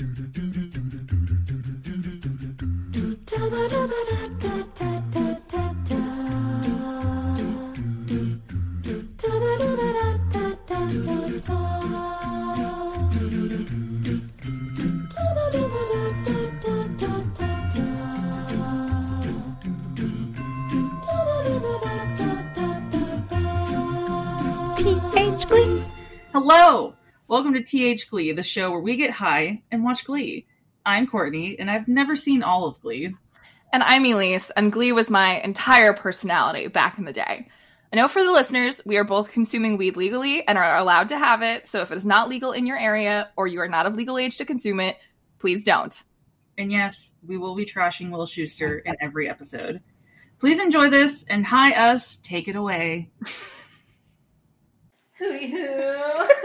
TH 0.00 0.39
Welcome 27.50 27.64
to 27.64 27.78
TH 27.78 28.08
Glee, 28.08 28.30
the 28.30 28.44
show 28.44 28.70
where 28.70 28.78
we 28.78 28.96
get 28.96 29.10
high 29.10 29.60
and 29.72 29.82
watch 29.82 30.04
Glee. 30.04 30.46
I'm 30.86 31.08
Courtney, 31.08 31.58
and 31.58 31.68
I've 31.68 31.88
never 31.88 32.14
seen 32.14 32.44
all 32.44 32.64
of 32.64 32.80
Glee. 32.80 33.12
And 33.72 33.82
I'm 33.82 34.04
Elise, 34.04 34.50
and 34.50 34.70
Glee 34.70 34.92
was 34.92 35.10
my 35.10 35.40
entire 35.40 35.92
personality 35.92 36.68
back 36.68 36.96
in 36.96 37.06
the 37.06 37.12
day. 37.12 37.48
I 37.92 37.96
know 37.96 38.06
for 38.06 38.22
the 38.22 38.30
listeners, 38.30 38.80
we 38.86 38.98
are 38.98 39.04
both 39.04 39.32
consuming 39.32 39.76
weed 39.76 39.96
legally 39.96 40.46
and 40.46 40.56
are 40.56 40.76
allowed 40.76 41.08
to 41.08 41.18
have 41.18 41.42
it, 41.42 41.66
so 41.66 41.80
if 41.80 41.90
it 41.90 41.96
is 41.96 42.06
not 42.06 42.28
legal 42.28 42.52
in 42.52 42.66
your 42.66 42.78
area 42.78 43.30
or 43.36 43.48
you 43.48 43.60
are 43.60 43.68
not 43.68 43.84
of 43.84 43.96
legal 43.96 44.16
age 44.16 44.36
to 44.36 44.44
consume 44.44 44.78
it, 44.78 44.96
please 45.40 45.64
don't. 45.64 46.04
And 46.56 46.70
yes, 46.70 47.14
we 47.26 47.36
will 47.36 47.56
be 47.56 47.66
trashing 47.66 48.12
Will 48.12 48.28
Schuester 48.28 48.80
in 48.84 48.94
every 49.00 49.28
episode. 49.28 49.80
Please 50.38 50.60
enjoy 50.60 50.88
this 50.88 51.24
and 51.28 51.44
hi 51.44 51.72
us, 51.72 52.20
take 52.22 52.46
it 52.46 52.54
away. 52.54 53.10
Hooty 55.18 55.50
hoo! 55.50 56.28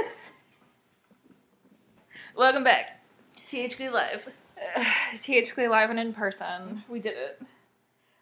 Welcome 2.36 2.66
back. 2.66 3.00
TH 3.48 3.78
Glee 3.78 3.90
Live. 3.90 4.28
TH 5.22 5.56
Glee 5.56 5.70
live 5.70 5.90
and 5.90 5.98
in 5.98 6.12
person. 6.12 6.84
We 6.90 7.00
did 7.00 7.14
it. 7.16 7.42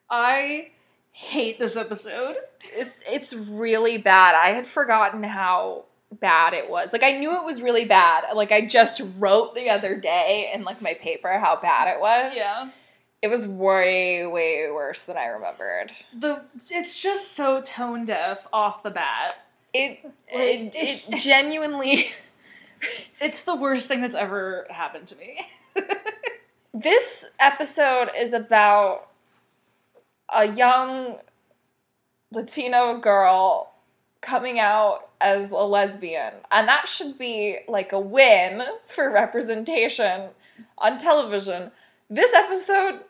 I 0.07 0.69
hate 1.11 1.57
this 1.57 1.75
episode. 1.75 2.35
It's, 2.61 2.93
it's 3.07 3.33
really 3.33 3.97
bad. 3.97 4.35
I 4.35 4.53
had 4.53 4.67
forgotten 4.67 5.23
how 5.23 5.85
bad 6.19 6.53
it 6.53 6.69
was. 6.69 6.93
Like 6.93 7.01
I 7.01 7.13
knew 7.13 7.35
it 7.37 7.43
was 7.43 7.63
really 7.63 7.85
bad. 7.85 8.25
Like 8.35 8.51
I 8.51 8.67
just 8.67 9.01
wrote 9.17 9.55
the 9.55 9.71
other 9.71 9.95
day 9.95 10.51
in 10.53 10.63
like 10.63 10.79
my 10.79 10.93
paper 10.93 11.39
how 11.39 11.59
bad 11.59 11.87
it 11.87 11.99
was. 11.99 12.33
Yeah. 12.35 12.69
It 13.23 13.29
was 13.29 13.47
way, 13.47 14.27
way 14.27 14.69
worse 14.69 15.05
than 15.05 15.17
I 15.17 15.25
remembered. 15.25 15.91
The 16.19 16.43
it's 16.69 17.01
just 17.01 17.31
so 17.31 17.61
tone 17.61 18.05
deaf 18.05 18.45
off 18.53 18.83
the 18.83 18.91
bat. 18.91 19.37
It 19.73 20.03
Like, 20.03 20.75
it, 20.75 20.75
it 20.75 21.17
genuinely 21.17 22.11
It's 23.19 23.43
the 23.43 23.55
worst 23.55 23.87
thing 23.87 24.01
that's 24.01 24.15
ever 24.15 24.67
happened 24.69 25.07
to 25.07 25.15
me. 25.15 25.47
this 26.73 27.25
episode 27.39 28.09
is 28.17 28.33
about 28.33 29.09
a 30.33 30.47
young 30.47 31.17
Latino 32.31 32.97
girl 32.97 33.73
coming 34.21 34.59
out 34.59 35.09
as 35.21 35.51
a 35.51 35.55
lesbian. 35.55 36.33
And 36.51 36.67
that 36.67 36.87
should 36.87 37.17
be 37.17 37.59
like 37.67 37.91
a 37.91 37.99
win 37.99 38.63
for 38.87 39.11
representation 39.11 40.29
on 40.77 40.97
television. 40.97 41.71
This 42.09 42.33
episode 42.33 43.01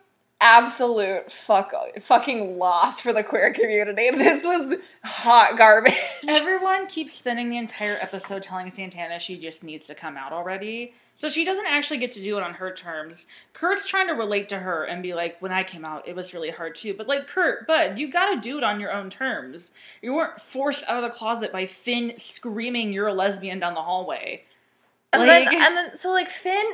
absolute 0.44 1.32
fuck 1.32 1.74
fucking 2.02 2.58
loss 2.60 3.00
for 3.02 3.14
the 3.14 3.24
queer 3.24 3.54
community. 3.54 4.10
This 4.24 4.44
was 4.44 4.76
hot 5.04 5.58
garbage. 5.58 5.94
Everyone 6.30 6.88
keeps 6.88 7.14
spending 7.14 7.50
the 7.50 7.58
entire 7.58 7.98
episode 8.02 8.44
telling 8.44 8.70
Santana 8.70 9.20
she 9.20 9.38
just 9.40 9.64
needs 9.64 9.88
to 9.88 9.96
come 9.96 10.18
out 10.18 10.32
already. 10.34 10.94
So 11.16 11.30
she 11.30 11.46
doesn't 11.46 11.68
actually 11.68 12.00
get 12.00 12.12
to 12.14 12.22
do 12.24 12.38
it 12.38 12.44
on 12.44 12.56
her 12.56 12.74
terms. 12.74 13.28
Kurt's 13.54 13.86
trying 13.88 14.08
to 14.08 14.14
relate 14.14 14.50
to 14.50 14.58
her 14.60 14.84
and 14.84 15.02
be 15.04 15.14
like, 15.14 15.40
when 15.42 15.52
I 15.54 15.64
came 15.64 15.86
out, 15.86 16.08
it 16.08 16.16
was 16.16 16.34
really 16.34 16.50
hard 16.50 16.76
too. 16.76 16.94
But 16.96 17.08
like, 17.08 17.28
Kurt, 17.28 17.66
bud, 17.68 17.98
you 17.98 18.12
gotta 18.12 18.42
do 18.42 18.58
it 18.58 18.64
on 18.64 18.80
your 18.80 18.92
own 18.92 19.10
terms. 19.10 19.72
You 20.02 20.14
weren't 20.14 20.42
forced 20.42 20.84
out 20.90 21.04
of 21.04 21.10
the 21.10 21.16
closet 21.18 21.52
by 21.52 21.66
Finn 21.68 22.14
screaming 22.18 22.92
you're 22.92 23.08
a 23.08 23.14
lesbian 23.14 23.60
down 23.60 23.76
the 23.76 23.82
hallway. 23.82 24.44
And 25.14 25.26
Like- 25.26 25.50
then, 25.52 25.62
and 25.62 25.78
then, 25.78 25.96
so 25.96 26.12
like 26.12 26.30
Finn, 26.30 26.66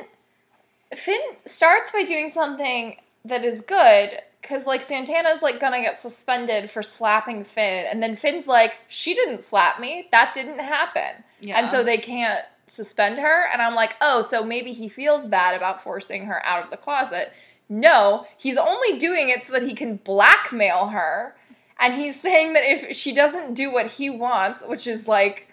Finn 0.94 1.20
starts 1.44 1.92
by 1.92 2.02
doing 2.04 2.28
something 2.30 2.96
that 3.24 3.44
is 3.44 3.60
good 3.62 4.10
because 4.40 4.66
like 4.66 4.80
Santana's 4.82 5.42
like 5.42 5.60
gonna 5.60 5.80
get 5.80 6.00
suspended 6.00 6.70
for 6.70 6.82
slapping 6.82 7.44
Finn, 7.44 7.86
and 7.90 8.02
then 8.02 8.16
Finn's 8.16 8.46
like, 8.46 8.78
she 8.88 9.14
didn't 9.14 9.42
slap 9.42 9.78
me, 9.80 10.08
that 10.12 10.32
didn't 10.34 10.58
happen, 10.60 11.22
Yeah. 11.40 11.58
and 11.58 11.70
so 11.70 11.82
they 11.84 11.98
can't 11.98 12.40
suspend 12.66 13.18
her. 13.18 13.48
And 13.52 13.60
I'm 13.60 13.74
like, 13.74 13.96
oh, 14.00 14.22
so 14.22 14.42
maybe 14.44 14.72
he 14.72 14.88
feels 14.88 15.26
bad 15.26 15.54
about 15.54 15.82
forcing 15.82 16.26
her 16.26 16.44
out 16.46 16.62
of 16.64 16.70
the 16.70 16.76
closet. 16.76 17.32
No, 17.68 18.26
he's 18.36 18.56
only 18.56 18.98
doing 18.98 19.28
it 19.28 19.42
so 19.42 19.52
that 19.52 19.62
he 19.62 19.74
can 19.74 19.96
blackmail 19.96 20.86
her. 20.88 21.36
And 21.78 21.94
he's 21.94 22.20
saying 22.20 22.52
that 22.54 22.62
if 22.64 22.96
she 22.96 23.12
doesn't 23.14 23.54
do 23.54 23.72
what 23.72 23.90
he 23.90 24.10
wants, 24.10 24.62
which 24.66 24.86
is 24.86 25.08
like 25.08 25.46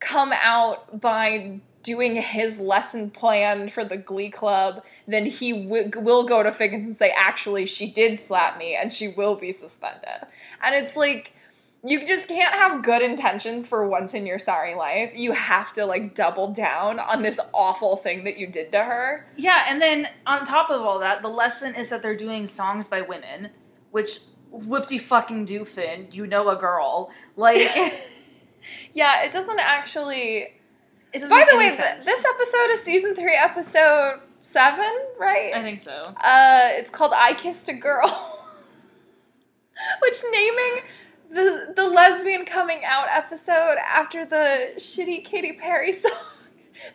come 0.00 0.32
out 0.32 1.00
by 1.00 1.60
doing 1.82 2.16
his 2.16 2.58
lesson 2.58 3.10
plan 3.10 3.68
for 3.68 3.84
the 3.84 3.96
glee 3.96 4.30
club, 4.30 4.82
then 5.06 5.26
he 5.26 5.64
w- 5.64 5.90
will 5.96 6.24
go 6.24 6.42
to 6.42 6.52
Figgins 6.52 6.86
and 6.86 6.98
say, 6.98 7.12
actually, 7.16 7.66
she 7.66 7.90
did 7.90 8.20
slap 8.20 8.58
me 8.58 8.74
and 8.74 8.92
she 8.92 9.08
will 9.08 9.34
be 9.34 9.52
suspended. 9.52 10.26
And 10.62 10.74
it's 10.74 10.96
like, 10.96 11.32
you 11.82 12.06
just 12.06 12.28
can't 12.28 12.54
have 12.54 12.82
good 12.82 13.00
intentions 13.00 13.66
for 13.66 13.88
once 13.88 14.12
in 14.12 14.26
your 14.26 14.38
sorry 14.38 14.74
life. 14.74 15.12
You 15.14 15.32
have 15.32 15.72
to 15.74 15.86
like 15.86 16.14
double 16.14 16.52
down 16.52 16.98
on 16.98 17.22
this 17.22 17.40
awful 17.54 17.96
thing 17.96 18.24
that 18.24 18.36
you 18.36 18.46
did 18.46 18.70
to 18.72 18.84
her. 18.84 19.26
Yeah, 19.36 19.64
and 19.66 19.80
then 19.80 20.08
on 20.26 20.44
top 20.44 20.68
of 20.68 20.82
all 20.82 20.98
that, 20.98 21.22
the 21.22 21.28
lesson 21.28 21.74
is 21.74 21.88
that 21.88 22.02
they're 22.02 22.16
doing 22.16 22.46
songs 22.46 22.86
by 22.86 23.00
women, 23.00 23.48
which 23.92 24.20
whoopty 24.52 25.00
fucking 25.00 25.46
do 25.46 25.64
Finn, 25.64 26.08
you 26.10 26.26
know 26.26 26.50
a 26.50 26.56
girl. 26.56 27.10
Like 27.34 27.70
Yeah, 28.94 29.22
it 29.22 29.32
doesn't 29.32 29.58
actually. 29.58 30.59
By 31.12 31.46
the 31.50 31.56
way, 31.56 31.70
sense. 31.70 32.04
this 32.04 32.24
episode 32.24 32.70
is 32.70 32.82
season 32.82 33.14
three, 33.14 33.34
episode 33.34 34.20
seven, 34.40 34.90
right? 35.18 35.52
I 35.54 35.62
think 35.62 35.80
so. 35.80 35.92
Uh, 35.92 36.68
it's 36.72 36.90
called 36.90 37.12
"I 37.14 37.34
Kissed 37.34 37.68
a 37.68 37.72
Girl," 37.72 38.08
which 40.02 40.16
naming 40.30 40.82
the 41.30 41.72
the 41.74 41.88
lesbian 41.88 42.44
coming 42.44 42.84
out 42.84 43.06
episode 43.10 43.76
after 43.84 44.24
the 44.24 44.72
shitty 44.76 45.24
Katy 45.24 45.54
Perry 45.54 45.92
song. 45.92 46.12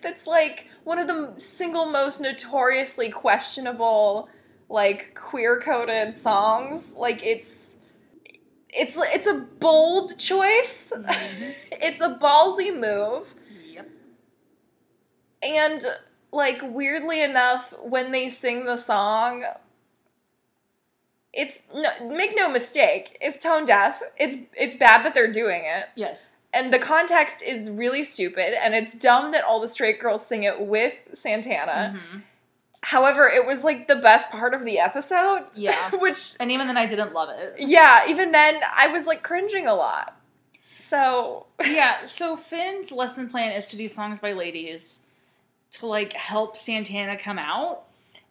That's 0.02 0.26
like 0.26 0.68
one 0.84 0.98
of 0.98 1.08
the 1.08 1.34
single 1.38 1.86
most 1.86 2.22
notoriously 2.22 3.10
questionable, 3.10 4.30
like 4.70 5.14
queer 5.16 5.60
coded 5.60 6.18
songs. 6.18 6.94
Like 6.96 7.24
it's 7.24 7.76
it's 8.70 8.96
it's 8.98 9.28
a 9.28 9.46
bold 9.60 10.18
choice. 10.18 10.92
it's 11.72 12.02
a 12.02 12.16
ballsy 12.16 12.78
move. 12.78 13.36
And 15.46 15.86
like 16.32 16.60
weirdly 16.64 17.22
enough, 17.24 17.74
when 17.82 18.12
they 18.12 18.30
sing 18.30 18.66
the 18.66 18.78
song, 18.78 19.44
it's 21.34 21.62
no, 21.74 21.90
make 22.10 22.36
no 22.36 22.50
mistake, 22.50 23.18
it's 23.22 23.42
tone 23.42 23.66
deaf. 23.66 24.02
It's 24.18 24.38
it's 24.58 24.76
bad 24.76 25.06
that 25.06 25.14
they're 25.14 25.32
doing 25.32 25.64
it, 25.66 25.86
Yes. 25.96 26.30
and 26.54 26.74
the 26.74 26.80
context 26.80 27.42
is 27.42 27.70
really 27.70 28.04
stupid, 28.04 28.54
and 28.62 28.74
it's 28.74 28.96
dumb 28.96 29.32
that 29.34 29.44
all 29.44 29.60
the 29.60 29.68
straight 29.68 30.00
girls 30.00 30.26
sing 30.26 30.44
it 30.44 30.62
with 30.62 30.94
Santana. 31.14 32.00
Mhm. 32.14 32.22
However, 32.84 33.28
it 33.28 33.46
was 33.48 33.64
like 33.64 33.88
the 33.88 33.96
best 33.96 34.30
part 34.30 34.54
of 34.54 34.64
the 34.64 34.80
episode. 34.80 35.46
Yeah. 35.56 35.90
which 36.00 36.36
And 36.40 36.52
even 36.52 36.68
then, 36.68 36.78
I 36.78 36.86
didn't 36.86 37.14
love 37.14 37.30
it. 37.30 37.56
yeah, 37.60 38.08
even 38.08 38.32
then 38.32 38.62
I 38.74 38.88
was 38.88 39.06
like 39.06 39.24
cringing 39.24 39.68
a 39.68 39.74
lot. 39.74 40.16
So 40.80 41.48
yeah, 41.66 42.06
so 42.06 42.38
Finn's 42.38 42.92
lesson 42.92 43.28
plan 43.30 43.52
is 43.54 43.68
to 43.70 43.76
do 43.78 43.90
songs 43.90 44.20
by 44.20 44.34
ladies 44.34 45.00
to 45.80 45.88
like 45.88 46.14
help 46.14 46.58
Santana 46.58 47.18
come 47.18 47.40
out. 47.40 47.84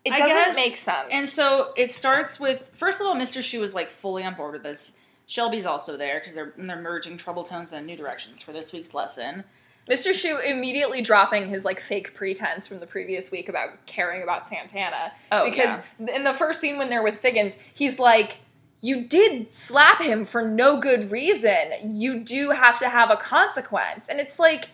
it 0.05 0.13
I 0.13 0.19
doesn't 0.19 0.37
guess- 0.37 0.57
make 0.57 0.77
sense. 0.77 1.09
And 1.11 1.29
so 1.29 1.73
it 1.77 1.91
starts 1.93 2.39
with 2.41 2.71
first 2.75 3.01
of 3.01 3.07
all, 3.07 3.15
Mr. 3.15 3.41
Schue 3.43 3.63
is 3.63 3.75
like 3.75 3.91
fully 3.91 4.23
on 4.25 4.35
board 4.35 4.53
with 4.55 4.63
this. 4.63 4.93
Shelby's 5.27 5.65
also 5.65 5.97
there 5.97 6.21
because 6.21 6.35
they're 6.35 6.53
they're 6.57 6.81
merging 6.81 7.17
trouble 7.17 7.45
tones 7.45 7.73
and 7.73 7.87
new 7.87 7.97
directions 7.97 8.43
for 8.43 8.53
this 8.53 8.73
week's 8.73 8.93
lesson. 8.93 9.45
Mr. 9.89 10.13
Schue 10.13 10.43
immediately 10.51 11.03
dropping 11.03 11.49
his 11.49 11.65
like 11.65 11.79
fake 11.81 12.15
pretense 12.15 12.67
from 12.67 12.79
the 12.79 12.87
previous 12.87 13.31
week 13.31 13.49
about 13.51 13.85
caring 13.87 14.23
about 14.23 14.49
Santana. 14.49 15.13
Oh, 15.33 15.45
because 15.49 15.79
in 15.99 16.25
the 16.25 16.33
first 16.33 16.61
scene 16.61 16.79
when 16.79 16.89
they're 16.89 17.03
with 17.03 17.19
Figgins, 17.21 17.55
he's 17.75 17.99
like, 17.99 18.41
You 18.81 19.05
did 19.07 19.53
slap 19.53 20.01
him 20.03 20.25
for 20.25 20.41
no 20.43 20.79
good 20.79 21.11
reason. 21.11 21.73
You 21.83 22.21
do 22.21 22.51
have 22.51 22.79
to 22.79 22.89
have 22.89 23.11
a 23.11 23.17
consequence. 23.17 24.09
And 24.09 24.21
it's 24.21 24.39
like, 24.39 24.69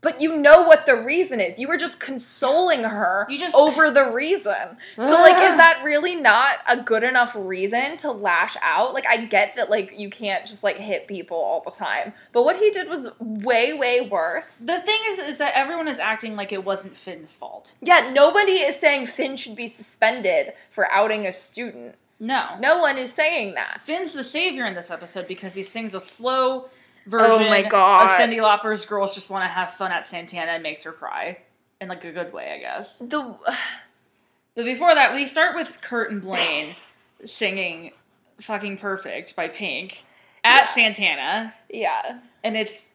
but 0.00 0.20
you 0.20 0.36
know 0.36 0.62
what 0.62 0.86
the 0.86 0.94
reason 0.94 1.40
is. 1.40 1.58
You 1.58 1.66
were 1.68 1.76
just 1.76 1.98
consoling 2.00 2.84
her 2.84 3.26
You 3.28 3.38
just- 3.38 3.54
over 3.54 3.90
the 3.90 4.10
reason. 4.10 4.76
So 4.96 5.20
like 5.20 5.36
is 5.50 5.56
that 5.56 5.82
really 5.84 6.14
not 6.14 6.58
a 6.68 6.80
good 6.80 7.02
enough 7.02 7.34
reason 7.36 7.96
to 7.98 8.12
lash 8.12 8.56
out? 8.62 8.94
Like 8.94 9.06
I 9.06 9.26
get 9.26 9.56
that 9.56 9.70
like 9.70 9.98
you 9.98 10.08
can't 10.10 10.46
just 10.46 10.62
like 10.62 10.76
hit 10.76 11.08
people 11.08 11.36
all 11.36 11.62
the 11.64 11.70
time. 11.70 12.12
But 12.32 12.44
what 12.44 12.56
he 12.56 12.70
did 12.70 12.88
was 12.88 13.10
way 13.18 13.72
way 13.72 14.08
worse. 14.08 14.56
The 14.56 14.80
thing 14.80 15.00
is, 15.08 15.18
is 15.18 15.38
that 15.38 15.54
everyone 15.54 15.88
is 15.88 15.98
acting 15.98 16.36
like 16.36 16.52
it 16.52 16.64
wasn't 16.64 16.96
Finn's 16.96 17.36
fault. 17.36 17.74
Yeah, 17.80 18.10
nobody 18.12 18.52
is 18.52 18.76
saying 18.76 19.06
Finn 19.06 19.36
should 19.36 19.56
be 19.56 19.66
suspended 19.66 20.52
for 20.70 20.90
outing 20.90 21.26
a 21.26 21.32
student. 21.32 21.96
No. 22.20 22.56
No 22.58 22.78
one 22.78 22.98
is 22.98 23.12
saying 23.12 23.54
that. 23.54 23.80
Finn's 23.84 24.12
the 24.12 24.24
savior 24.24 24.66
in 24.66 24.74
this 24.74 24.90
episode 24.90 25.28
because 25.28 25.54
he 25.54 25.62
sings 25.62 25.94
a 25.94 26.00
slow 26.00 26.68
version 27.06 27.46
Oh 27.46 27.48
my 27.50 27.62
God. 27.62 28.04
of 28.04 28.10
Cyndi 28.10 28.40
Lauper's 28.40 28.84
"Girls 28.86 29.14
Just 29.14 29.30
Want 29.30 29.44
to 29.44 29.48
Have 29.48 29.74
Fun" 29.74 29.92
at 29.92 30.06
Santana 30.06 30.52
and 30.52 30.62
makes 30.62 30.82
her 30.84 30.92
cry 30.92 31.38
in 31.80 31.88
like 31.88 32.04
a 32.04 32.12
good 32.12 32.32
way, 32.32 32.52
I 32.52 32.58
guess. 32.58 32.98
The 32.98 33.34
But 34.54 34.64
before 34.64 34.94
that, 34.94 35.14
we 35.14 35.26
start 35.26 35.54
with 35.54 35.80
Kurt 35.80 36.10
and 36.10 36.20
Blaine 36.22 36.74
singing 37.24 37.92
"Fucking 38.40 38.78
Perfect" 38.78 39.36
by 39.36 39.48
Pink 39.48 40.04
at 40.44 40.62
Yeah. 40.62 40.66
Santana, 40.66 41.54
yeah. 41.70 42.18
and 42.44 42.56
it's 42.56 42.90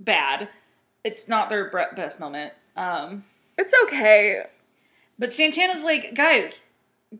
bad. 0.00 0.48
It's 1.04 1.28
not 1.28 1.48
their 1.48 1.70
best 1.94 2.18
moment. 2.20 2.52
Um, 2.76 3.24
It's 3.56 3.72
okay. 3.84 4.44
but 5.18 5.32
Santana's 5.32 5.82
like, 5.84 6.14
guys, 6.14 6.64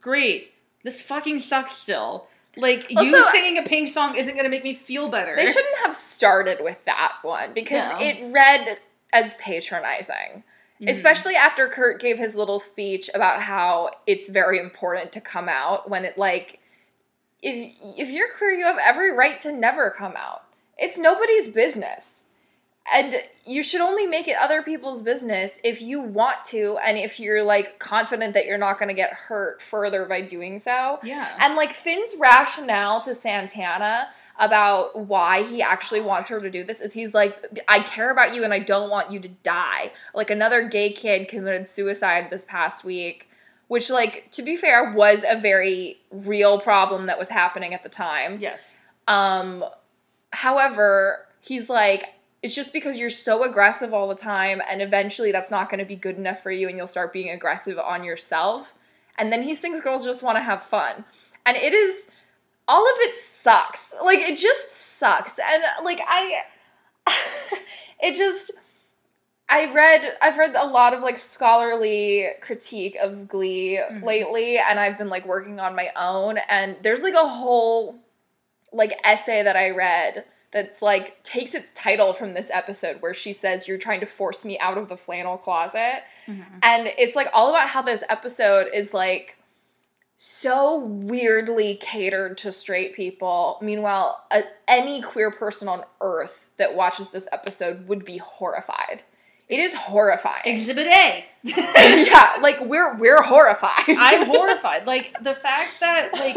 great. 0.00 0.53
This 0.85 1.00
fucking 1.00 1.38
sucks 1.41 1.73
still. 1.73 2.29
Like, 2.59 2.91
you 2.91 3.31
singing 3.31 3.59
a 3.59 3.63
Pink 3.63 3.89
song 3.89 4.17
isn't 4.17 4.33
going 4.33 4.45
to 4.45 4.51
make 4.51 4.65
me 4.65 4.75
feel 4.75 5.09
better. 5.09 5.35
They 5.37 5.47
shouldn't 5.47 5.79
have 5.85 5.95
started 5.95 6.59
with 6.63 6.85
that 6.85 7.15
one 7.23 7.53
because 7.55 7.93
No. 7.93 7.99
it 8.01 8.33
read 8.33 8.79
as 9.13 9.35
patronizing. 9.35 10.45
Mhm. 10.81 10.91
Especially 10.91 11.35
after 11.35 11.69
Kurt 11.69 12.01
gave 12.01 12.19
his 12.19 12.35
little 12.35 12.61
speech 12.61 13.11
about 13.15 13.43
how 13.43 13.91
it's 14.07 14.29
very 14.29 14.59
important 14.59 15.13
to 15.13 15.21
come 15.21 15.49
out 15.49 15.89
when 15.91 16.05
it 16.05 16.17
like 16.17 16.61
if 17.43 17.75
if 17.97 18.11
you're 18.11 18.29
queer 18.37 18.51
you 18.51 18.65
have 18.65 18.79
every 18.79 19.11
right 19.13 19.41
to 19.41 19.51
never 19.53 19.91
come 19.91 20.15
out. 20.17 20.45
It's 20.77 20.97
nobody's 20.97 21.49
business. 21.49 22.25
And 22.93 23.17
you 23.44 23.62
should 23.62 23.81
only 23.81 24.06
make 24.06 24.29
it 24.29 24.37
other 24.37 24.62
people's 24.62 25.02
business 25.02 25.58
if 25.62 25.82
you 25.82 26.00
want 26.00 26.44
to 26.46 26.79
and 26.85 26.96
if 26.96 27.20
you're 27.20 27.43
like 27.43 27.79
confident 27.79 28.35
that 28.35 28.46
you're 28.46 28.58
not 28.58 28.79
going 28.79 28.88
to 28.88 28.94
get 28.94 29.12
hurt 29.12 29.61
further 29.61 30.05
by 30.06 30.23
doing 30.23 30.58
so. 30.58 30.99
Yeah. 31.02 31.37
And 31.38 31.55
like 31.55 31.73
Finn's 31.73 32.14
rationale 32.19 33.02
to 33.02 33.14
Santana 33.14 34.08
about 34.38 34.99
why 34.99 35.43
he 35.43 35.61
actually 35.61 36.00
wants 36.00 36.29
her 36.29 36.40
to 36.40 36.50
do 36.50 36.62
this 36.64 36.81
is 36.81 36.93
he's 36.93 37.12
like, 37.12 37.61
I 37.67 37.81
care 37.81 38.11
about 38.11 38.35
you 38.35 38.44
and 38.44 38.55
I 38.55 38.61
don't 38.61 38.88
want 38.88 39.11
you 39.11 39.19
to 39.20 39.29
die. 39.29 39.93
Like 40.14 40.31
another 40.31 40.69
gay 40.69 40.93
kid 40.93 41.29
committed 41.29 41.67
suicide 41.67 42.29
this 42.31 42.44
past 42.44 42.85
week, 42.85 43.29
which, 43.67 43.90
like, 43.90 44.29
to 44.32 44.43
be 44.43 44.56
fair, 44.56 44.93
was 44.93 45.25
a 45.29 45.38
very 45.38 45.99
real 46.11 46.61
problem 46.61 47.06
that 47.06 47.19
was 47.19 47.29
happening 47.29 47.75
at 47.75 47.82
the 47.82 47.88
time. 47.88 48.38
yes. 48.40 48.76
Um, 49.06 49.64
however, 50.32 51.26
he's 51.40 51.69
like, 51.70 52.14
it's 52.43 52.55
just 52.55 52.73
because 52.73 52.99
you're 52.99 53.11
so 53.11 53.43
aggressive 53.44 53.93
all 53.93 54.08
the 54.08 54.14
time, 54.14 54.62
and 54.69 54.81
eventually 54.81 55.32
that's 55.32 55.50
not 55.50 55.70
going 55.70 55.81
to 55.81 55.85
be 55.85 55.96
good 55.96 56.17
enough 56.17 56.43
for 56.43 56.50
you, 56.50 56.69
and 56.69 56.76
you'll 56.76 56.87
start 56.87 57.12
being 57.12 57.31
aggressive 57.31 57.79
on 57.79 58.05
yourself. 58.05 58.75
And 59.19 59.32
then 59.32 59.43
he 59.43 59.55
sings 59.55 59.81
Girls 59.81 60.05
Just 60.05 60.23
Want 60.23 60.37
to 60.37 60.43
Have 60.43 60.62
Fun. 60.62 61.05
And 61.44 61.56
it 61.56 61.75
is, 61.75 62.06
all 62.69 62.85
of 62.85 62.94
it 62.99 63.17
sucks. 63.17 63.94
Like, 64.05 64.20
it 64.20 64.38
just 64.38 64.70
sucks. 64.70 65.38
And, 65.38 65.62
like, 65.85 66.00
I, 66.06 66.43
it 68.00 68.17
just, 68.17 68.52
I 69.49 69.73
read, 69.75 70.17
I've 70.23 70.38
read 70.38 70.55
a 70.55 70.67
lot 70.67 70.94
of, 70.94 71.02
like, 71.02 71.19
scholarly 71.19 72.29
critique 72.40 72.96
of 73.02 73.26
Glee 73.26 73.81
Mhm. 73.90 74.05
lately, 74.05 74.58
and 74.58 74.79
I've 74.79 74.96
been, 74.99 75.08
like, 75.08 75.26
working 75.26 75.58
on 75.58 75.75
my 75.75 75.90
own, 75.96 76.38
and 76.49 76.76
there's, 76.82 77.02
like, 77.02 77.14
a 77.14 77.26
whole 77.26 77.99
like 78.70 78.93
essay 79.02 79.43
that 79.43 79.56
I 79.56 79.70
read 79.70 80.25
that's 80.53 80.81
like 80.81 81.23
takes 81.25 81.55
its 81.55 81.71
title 81.75 82.12
from 82.15 82.33
this 82.35 82.50
episode 82.53 83.03
where 83.03 83.12
she 83.15 83.33
says 83.33 83.69
you're 83.69 83.77
trying 83.79 84.00
to 84.00 84.06
force 84.06 84.45
me 84.45 84.59
out 84.59 84.79
of 84.79 84.89
the 84.89 84.97
flannel 84.97 85.37
closet 85.37 86.03
Mhm. 86.27 86.45
and 86.62 86.87
it's 86.99 87.15
like 87.15 87.29
all 87.35 87.50
about 87.50 87.69
how 87.69 87.83
this 87.83 88.03
episode 88.09 88.69
is 88.73 88.95
like 88.95 89.37
so 90.17 90.79
weirdly 90.81 91.77
catered 91.77 92.37
to 92.39 92.50
straight 92.50 92.95
people 92.97 93.59
meanwhile 93.62 94.25
a, 94.33 94.43
any 94.67 95.00
queer 95.00 95.31
person 95.31 95.69
on 95.69 95.85
earth 96.00 96.47
that 96.56 96.75
watches 96.75 97.11
this 97.11 97.29
episode 97.31 97.87
would 97.87 98.05
be 98.05 98.19
horrified 98.19 99.03
it 99.49 99.61
is 99.61 99.73
horrifying 99.75 100.43
Exhibit 100.45 100.89
A. 100.89 101.25
yeah 101.45 102.37
like 102.43 102.59
we're 102.62 102.95
we're 102.97 103.23
horrified 103.23 103.83
I'm 103.89 104.27
horrified. 104.35 104.87
Like 104.87 105.15
the 105.23 105.35
fact 105.35 105.81
that 105.81 106.12
like 106.15 106.35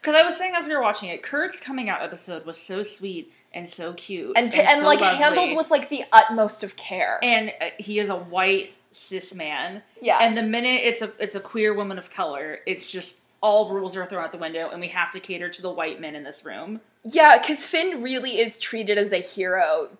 because 0.00 0.14
I 0.14 0.22
was 0.22 0.36
saying 0.38 0.54
as 0.56 0.66
we 0.66 0.74
were 0.74 0.80
watching 0.82 1.08
it, 1.10 1.22
Kurt's 1.22 1.60
coming 1.60 1.88
out 1.90 2.02
episode 2.02 2.44
was 2.46 2.56
so 2.58 2.82
sweet 2.82 3.32
and 3.54 3.68
so 3.68 3.92
cute 3.94 4.32
and, 4.36 4.50
t- 4.50 4.60
and 4.60 4.80
so 4.80 4.86
like 4.86 5.00
lovely. 5.00 5.18
handled 5.18 5.56
with 5.56 5.70
like 5.70 5.88
the 5.88 6.04
utmost 6.12 6.62
of 6.62 6.76
care 6.76 7.18
and 7.22 7.50
uh, 7.60 7.66
he 7.78 7.98
is 7.98 8.08
a 8.08 8.16
white 8.16 8.72
cis 8.92 9.34
man. 9.34 9.82
yeah 10.00 10.18
And 10.20 10.36
the 10.36 10.42
minute 10.42 10.82
it's 10.84 11.02
a 11.02 11.12
it's 11.18 11.34
a 11.34 11.40
queer 11.40 11.74
woman 11.74 11.98
of 11.98 12.10
color, 12.10 12.60
it's 12.66 12.90
just 12.90 13.22
all 13.40 13.74
rules 13.74 13.94
are 13.94 14.06
thrown 14.06 14.24
out 14.24 14.32
the 14.32 14.38
window, 14.38 14.70
and 14.70 14.80
we 14.80 14.88
have 14.88 15.12
to 15.12 15.20
cater 15.20 15.50
to 15.50 15.60
the 15.60 15.70
white 15.70 16.00
men 16.00 16.14
in 16.14 16.24
this 16.24 16.46
room. 16.46 16.80
Yeah, 17.04 17.38
because 17.38 17.66
Finn 17.66 18.02
really 18.02 18.40
is 18.40 18.56
treated 18.56 18.96
as 18.96 19.12
a 19.12 19.20
hero. 19.20 19.90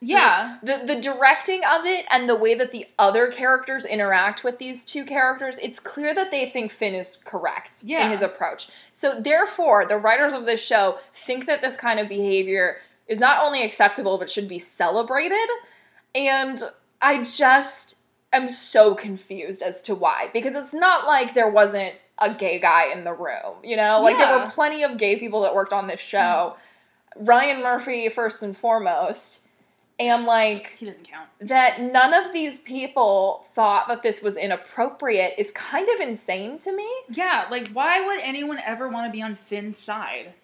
Yeah, 0.00 0.58
the 0.62 0.82
the 0.86 1.00
directing 1.00 1.62
of 1.64 1.84
it 1.84 2.06
and 2.10 2.28
the 2.28 2.36
way 2.36 2.54
that 2.54 2.70
the 2.70 2.86
other 2.98 3.28
characters 3.32 3.84
interact 3.84 4.44
with 4.44 4.58
these 4.58 4.84
two 4.84 5.04
characters, 5.04 5.58
it's 5.58 5.80
clear 5.80 6.14
that 6.14 6.30
they 6.30 6.48
think 6.48 6.70
Finn 6.70 6.94
is 6.94 7.16
correct 7.24 7.78
Yeah. 7.82 8.04
in 8.06 8.12
his 8.12 8.22
approach. 8.22 8.68
So 8.92 9.20
therefore, 9.20 9.86
the 9.86 9.96
writers 9.98 10.34
of 10.34 10.46
this 10.46 10.60
show 10.62 10.98
think 11.14 11.46
that 11.46 11.62
this 11.62 11.76
kind 11.76 11.98
of 11.98 12.08
behavior 12.08 12.76
is 13.08 13.18
not 13.18 13.42
only 13.44 13.62
acceptable 13.64 14.18
but 14.18 14.30
should 14.30 14.46
be 14.48 14.58
celebrated. 14.60 15.48
And 16.14 16.62
I 17.02 17.24
just 17.24 17.96
am 18.32 18.48
so 18.48 18.94
confused 18.94 19.62
as 19.62 19.82
to 19.82 19.94
why 19.96 20.30
because 20.32 20.54
it's 20.54 20.72
not 20.74 21.06
like 21.06 21.34
there 21.34 21.50
wasn't 21.50 21.94
a 22.18 22.32
gay 22.34 22.58
guy 22.60 22.92
in 22.92 23.04
the 23.04 23.12
room, 23.12 23.56
you 23.64 23.76
know? 23.76 24.00
Like 24.02 24.16
there 24.18 24.38
were 24.38 24.46
plenty 24.50 24.82
of 24.84 24.96
gay 24.98 25.18
people 25.18 25.40
that 25.42 25.54
worked 25.54 25.72
on 25.72 25.86
this 25.88 26.00
show. 26.00 26.56
Ryan 27.16 27.62
Murphy 27.62 28.08
first 28.08 28.42
and 28.42 28.56
foremost. 28.56 29.46
And 29.98 30.26
like 30.26 30.74
he 30.78 30.86
doesn't 30.86 31.08
count. 31.08 31.28
that 31.40 31.80
none 31.80 32.14
of 32.14 32.32
these 32.32 32.60
people 32.60 33.46
thought 33.52 33.88
that 33.88 34.02
this 34.02 34.22
was 34.22 34.36
inappropriate 34.36 35.34
is 35.38 35.50
kind 35.50 35.88
of 35.88 36.00
insane 36.00 36.58
to 36.60 36.74
me. 36.74 36.88
Yeah, 37.08 37.46
like 37.50 37.68
why 37.68 38.06
would 38.06 38.20
anyone 38.20 38.60
ever 38.64 38.88
want 38.88 39.06
to 39.06 39.12
be 39.12 39.22
on 39.22 39.34
Finn's 39.34 39.78
side? 39.78 40.34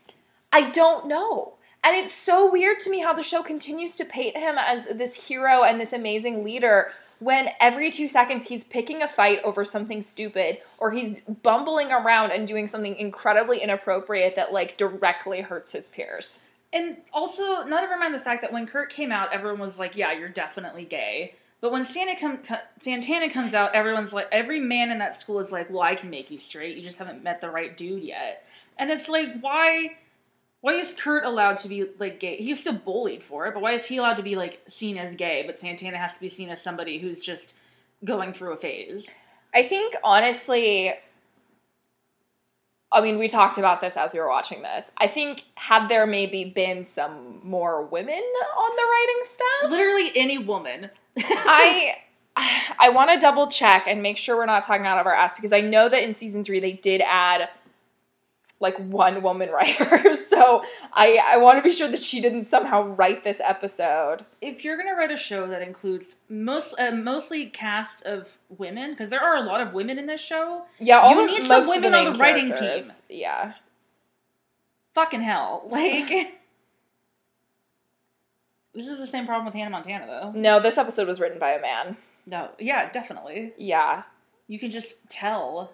I 0.53 0.71
don't 0.71 1.07
know. 1.07 1.55
And 1.85 1.95
it's 1.97 2.15
so 2.15 2.51
weird 2.51 2.81
to 2.81 2.91
me 2.91 3.01
how 3.01 3.13
the 3.13 3.23
show 3.23 3.43
continues 3.43 3.95
to 3.97 4.05
paint 4.05 4.37
him 4.37 4.57
as 4.59 4.85
this 4.87 5.15
hero 5.29 5.65
and 5.65 5.79
this 5.79 5.93
amazing 5.93 6.43
leader 6.43 6.93
when 7.19 7.51
every 7.61 7.91
two 7.91 8.09
seconds 8.09 8.47
he's 8.47 8.65
picking 8.65 9.03
a 9.03 9.09
fight 9.09 9.41
over 9.45 9.65
something 9.65 10.03
stupid 10.03 10.59
or 10.79 10.91
he's 10.91 11.21
bumbling 11.21 11.93
around 11.93 12.33
and 12.33 12.49
doing 12.49 12.67
something 12.67 12.97
incredibly 12.97 13.63
inappropriate 13.63 14.35
that 14.35 14.53
like 14.53 14.77
directly 14.77 15.43
hurts 15.43 15.73
his 15.73 15.89
peers. 15.89 16.41
And 16.75 16.97
also, 17.13 17.63
not 17.63 17.89
to 17.89 17.97
mind 17.97 18.15
the 18.15 18.19
fact 18.19 18.43
that 18.43 18.53
when 18.53 18.67
Kurt 18.67 18.91
came 18.91 19.13
out, 19.13 19.33
everyone 19.33 19.61
was 19.61 19.79
like, 19.79 19.97
"Yeah, 19.97 20.13
you're 20.13 20.29
definitely 20.29 20.85
gay." 20.85 21.37
But 21.61 21.73
when 21.73 21.85
Santa 21.85 22.41
Santana 22.81 23.33
comes 23.33 23.55
out, 23.55 23.75
everyone's 23.75 24.13
like, 24.13 24.27
every 24.33 24.61
man 24.61 24.91
in 24.91 24.99
that 24.99 25.17
school 25.19 25.39
is 25.39 25.53
like, 25.53 25.71
"Well, 25.71 25.83
I 25.83 25.95
can 25.95 26.11
make 26.11 26.31
you 26.31 26.39
straight. 26.39 26.77
You 26.77 26.83
just 26.83 26.99
haven't 26.99 27.23
met 27.23 27.41
the 27.41 27.49
right 27.49 27.75
dude 27.77 28.03
yet." 28.03 28.45
And 28.77 28.91
it's 28.91 29.09
like, 29.09 29.41
why? 29.41 29.97
Why 30.63 30.75
is 30.75 30.95
Kurt 30.95 31.25
allowed 31.25 31.59
to 31.59 31.69
be 31.69 31.87
like 31.99 32.19
gay? 32.19 32.39
He's 32.39 32.61
still 32.61 32.75
bullied 32.75 33.23
for 33.23 33.47
it, 33.47 33.55
but 33.55 33.63
why 33.63 33.73
is 33.73 33.85
he 33.85 33.99
allowed 33.99 34.17
to 34.17 34.23
be 34.23 34.35
like 34.35 34.61
seen 34.67 34.99
as 34.99 35.15
gay? 35.15 35.45
But 35.47 35.59
Santana 35.59 35.99
has 35.99 36.15
to 36.15 36.21
be 36.21 36.29
seen 36.29 36.49
as 36.49 36.61
somebody 36.61 36.99
who's 36.99 37.23
just 37.23 37.55
going 38.05 38.33
through 38.33 38.53
a 38.53 38.57
phase. 38.57 39.09
I 39.55 39.63
think 39.63 39.95
honestly, 40.03 40.95
I 42.95 43.01
mean, 43.01 43.19
we 43.19 43.29
talked 43.29 43.59
about 43.59 43.81
this 43.81 43.97
as 43.97 44.13
we 44.13 44.21
were 44.21 44.29
watching 44.29 44.63
this. 44.63 44.91
I 44.99 45.09
think 45.09 45.45
had 45.57 45.89
there 45.89 46.07
maybe 46.07 46.45
been 46.45 46.87
some 46.87 47.41
more 47.43 47.83
women 47.83 48.15
on 48.15 48.77
the 48.77 48.83
writing 48.83 49.23
staff, 49.25 49.71
Literally 49.71 50.13
any 50.15 50.39
woman. 50.39 50.91
I 51.19 51.97
I 52.37 52.89
want 52.91 53.11
to 53.11 53.19
double 53.19 53.49
check 53.49 53.85
and 53.87 54.03
make 54.03 54.17
sure 54.17 54.37
we're 54.37 54.47
not 54.47 54.65
talking 54.65 54.87
out 54.87 54.99
of 54.99 55.07
our 55.07 55.15
ass 55.15 55.35
because 55.35 55.53
I 55.53 55.61
know 55.61 55.89
that 55.89 56.03
in 56.03 56.13
season 56.13 56.43
three 56.43 56.61
they 56.61 56.73
did 56.73 57.01
add 57.01 57.49
like 58.61 58.77
one 58.79 59.23
woman 59.23 59.51
writer. 59.51 60.13
So 60.35 60.63
I 60.93 61.21
I 61.33 61.37
want 61.37 61.59
to 61.59 61.63
be 61.63 61.73
sure 61.75 61.89
that 61.89 62.01
she 62.01 62.21
didn't 62.21 62.45
somehow 62.45 62.83
write 62.83 63.23
this 63.25 63.41
episode. 63.41 64.25
if 64.41 64.65
you're 64.65 64.77
gonna 64.77 64.95
write 64.97 65.11
a 65.11 65.17
show 65.17 65.47
that 65.47 65.63
includes 65.63 66.17
most 66.29 66.75
uh, 66.79 66.91
mostly 66.93 67.47
cast 67.47 68.05
of 68.07 68.37
women, 68.49 68.91
because 68.91 69.11
there 69.11 69.21
are 69.21 69.37
a 69.37 69.41
lot 69.43 69.61
of 69.61 69.75
women 69.75 69.99
in 69.99 70.07
this 70.07 70.21
show, 70.21 70.65
Yeah, 70.79 70.99
all 71.01 71.15
You 71.15 71.27
need 71.27 71.47
some 71.47 71.67
women 71.69 71.93
the 71.93 71.99
on 71.99 72.13
the 72.13 72.19
writing 72.19 72.51
characters. 72.53 73.03
Yeah. 73.09 73.55
fucking 74.95 75.23
hell, 75.23 75.67
like 75.71 76.09
This 78.75 78.89
is 78.89 78.99
the 78.99 79.07
same 79.07 79.25
problem 79.27 79.47
with 79.47 79.55
Hannah 79.55 79.71
Montana, 79.71 80.21
though. 80.21 80.33
No, 80.33 80.59
this 80.59 80.79
episode 80.79 81.07
was 81.07 81.21
written 81.21 81.39
by 81.39 81.53
a 81.53 81.61
man. 81.61 81.97
No, 82.27 82.51
yeah, 82.59 82.91
definitely. 82.91 83.53
Yeah. 83.57 84.03
You 84.49 84.59
can 84.59 84.71
just 84.73 84.95
tell. 85.09 85.73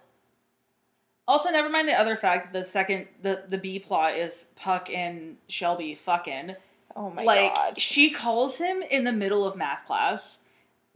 Also, 1.31 1.49
never 1.51 1.69
mind 1.69 1.89
the 1.89 1.93
other 1.93 2.17
fact. 2.17 2.53
The 2.53 2.65
second, 2.65 3.07
the 3.23 3.45
the 3.49 3.57
B 3.57 3.79
plot 3.79 4.17
is 4.17 4.47
Puck 4.57 4.91
and 4.93 5.37
Shelby 5.49 5.95
fucking. 5.95 6.57
Oh 6.97 7.09
my 7.11 7.23
like 7.23 7.55
god. 7.55 7.67
Like 7.69 7.79
she 7.79 8.11
calls 8.11 8.59
him 8.59 8.83
in 8.83 9.05
the 9.05 9.13
middle 9.13 9.47
of 9.47 9.55
math 9.55 9.87
class 9.87 10.41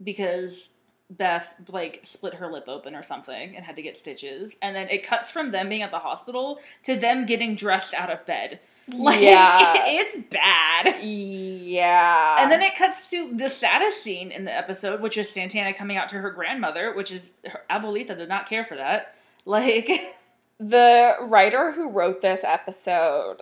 because 0.03 0.71
Beth 1.09 1.53
like 1.69 2.01
split 2.03 2.33
her 2.33 2.51
lip 2.51 2.65
open 2.67 2.95
or 2.95 3.01
something 3.01 3.55
and 3.55 3.63
had 3.63 3.77
to 3.77 3.81
get 3.81 3.95
stitches, 3.95 4.57
and 4.61 4.75
then 4.75 4.89
it 4.89 5.07
cuts 5.07 5.31
from 5.31 5.51
them 5.51 5.69
being 5.69 5.83
at 5.83 5.91
the 5.91 5.99
hospital 5.99 6.59
to 6.83 6.97
them 6.97 7.25
getting 7.25 7.55
dressed 7.55 7.93
out 7.93 8.09
of 8.11 8.25
bed. 8.25 8.59
Like 8.87 9.21
Yeah. 9.21 9.73
it's 9.87 10.17
bad. 10.29 11.01
Yeah. 11.01 12.35
And 12.39 12.51
then 12.51 12.61
it 12.61 12.75
cuts 12.75 13.09
to 13.09 13.35
the 13.35 13.49
saddest 13.49 14.03
scene 14.03 14.31
in 14.31 14.45
the 14.45 14.55
episode, 14.55 15.01
which 15.01 15.17
is 15.17 15.27
Santana 15.27 15.73
coming 15.73 15.97
out 15.97 16.09
to 16.09 16.17
her 16.17 16.29
grandmother, 16.29 16.93
which 16.93 17.09
is 17.09 17.31
her, 17.45 17.61
Abuelita 17.67 18.15
did 18.15 18.29
not 18.29 18.47
care 18.47 18.63
for 18.63 18.75
that. 18.75 19.15
Like, 19.45 19.89
the 20.59 21.15
writer 21.21 21.71
who 21.71 21.89
wrote 21.89 22.21
this 22.21 22.43
episode, 22.43 23.41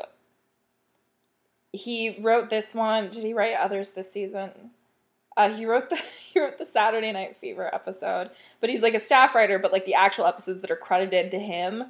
he 1.72 2.18
wrote 2.22 2.50
this 2.50 2.74
one. 2.76 3.10
Did 3.10 3.24
he 3.24 3.34
write 3.34 3.56
others 3.56 3.92
this 3.92 4.12
season? 4.12 4.52
Uh, 5.36 5.50
he 5.50 5.66
wrote 5.66 5.90
the 5.90 5.96
he 6.34 6.40
wrote 6.40 6.58
the 6.60 6.66
Saturday 6.66 7.12
Night 7.12 7.38
Fever 7.42 7.74
episode, 7.74 8.30
but 8.62 8.70
he's 8.70 8.82
like 8.82 8.94
a 8.94 9.00
staff 9.00 9.34
writer. 9.34 9.58
But 9.58 9.72
like 9.72 9.86
the 9.86 9.96
actual 9.96 10.26
episodes 10.26 10.62
that 10.62 10.70
are 10.72 10.76
credited 10.76 11.32
to 11.32 11.40
him 11.40 11.86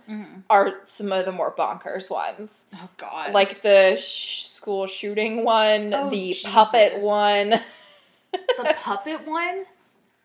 are 0.50 0.74
some 0.86 1.12
of 1.12 1.26
the 1.26 1.32
more 1.34 1.52
bonkers 1.54 2.10
ones, 2.10 2.68
oh 2.74 2.90
god, 2.98 3.34
like 3.34 3.62
the 3.62 3.98
sh- 3.98 4.44
school 4.44 4.86
shooting 4.88 5.44
one, 5.44 5.94
Oh, 5.94 6.10
the 6.10 6.30
Jesus. 6.34 6.50
puppet 6.52 7.00
one. 7.02 7.50
the 8.32 8.76
puppet 8.80 9.28
one. 9.28 9.66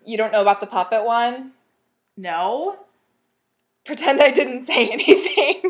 You 0.05 0.17
don't 0.17 0.33
know 0.33 0.40
about 0.40 0.61
the 0.61 0.67
puppet 0.67 1.05
one? 1.05 1.50
No, 2.17 2.78
Pretend 3.88 4.21
I 4.21 4.30
didn't 4.30 4.66
say 4.66 4.87
anything. 4.90 5.62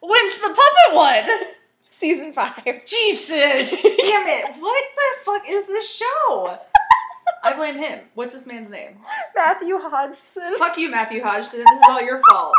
when's 0.00 0.40
the 0.40 0.54
puppet 0.56 0.94
one? 0.94 1.24
Season 1.90 2.32
five. 2.32 2.64
Jesus, 2.86 3.28
damn 3.70 4.26
it! 4.26 4.54
What 4.58 4.84
the 4.96 5.22
fuck 5.22 5.42
is 5.46 5.66
this 5.66 5.94
show? 5.94 6.56
I 7.44 7.52
blame 7.54 7.76
him. 7.76 8.00
What's 8.14 8.32
this 8.32 8.46
man's 8.46 8.70
name? 8.70 8.96
Matthew 9.36 9.76
Hodgson. 9.76 10.56
Fuck 10.56 10.78
you, 10.78 10.90
Matthew 10.90 11.22
Hodgson. 11.22 11.58
This 11.60 11.78
is 11.78 11.84
all 11.90 12.00
your 12.00 12.22
fault. 12.30 12.54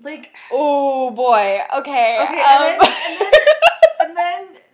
Like, 0.00 0.30
Oh 0.52 1.10
boy. 1.10 1.58
Okay. 1.78 2.20
Okay, 2.22 2.40
um, 2.40 2.62
and 2.62 2.80
then- 2.80 2.92
and 3.10 3.20
then 3.20 3.32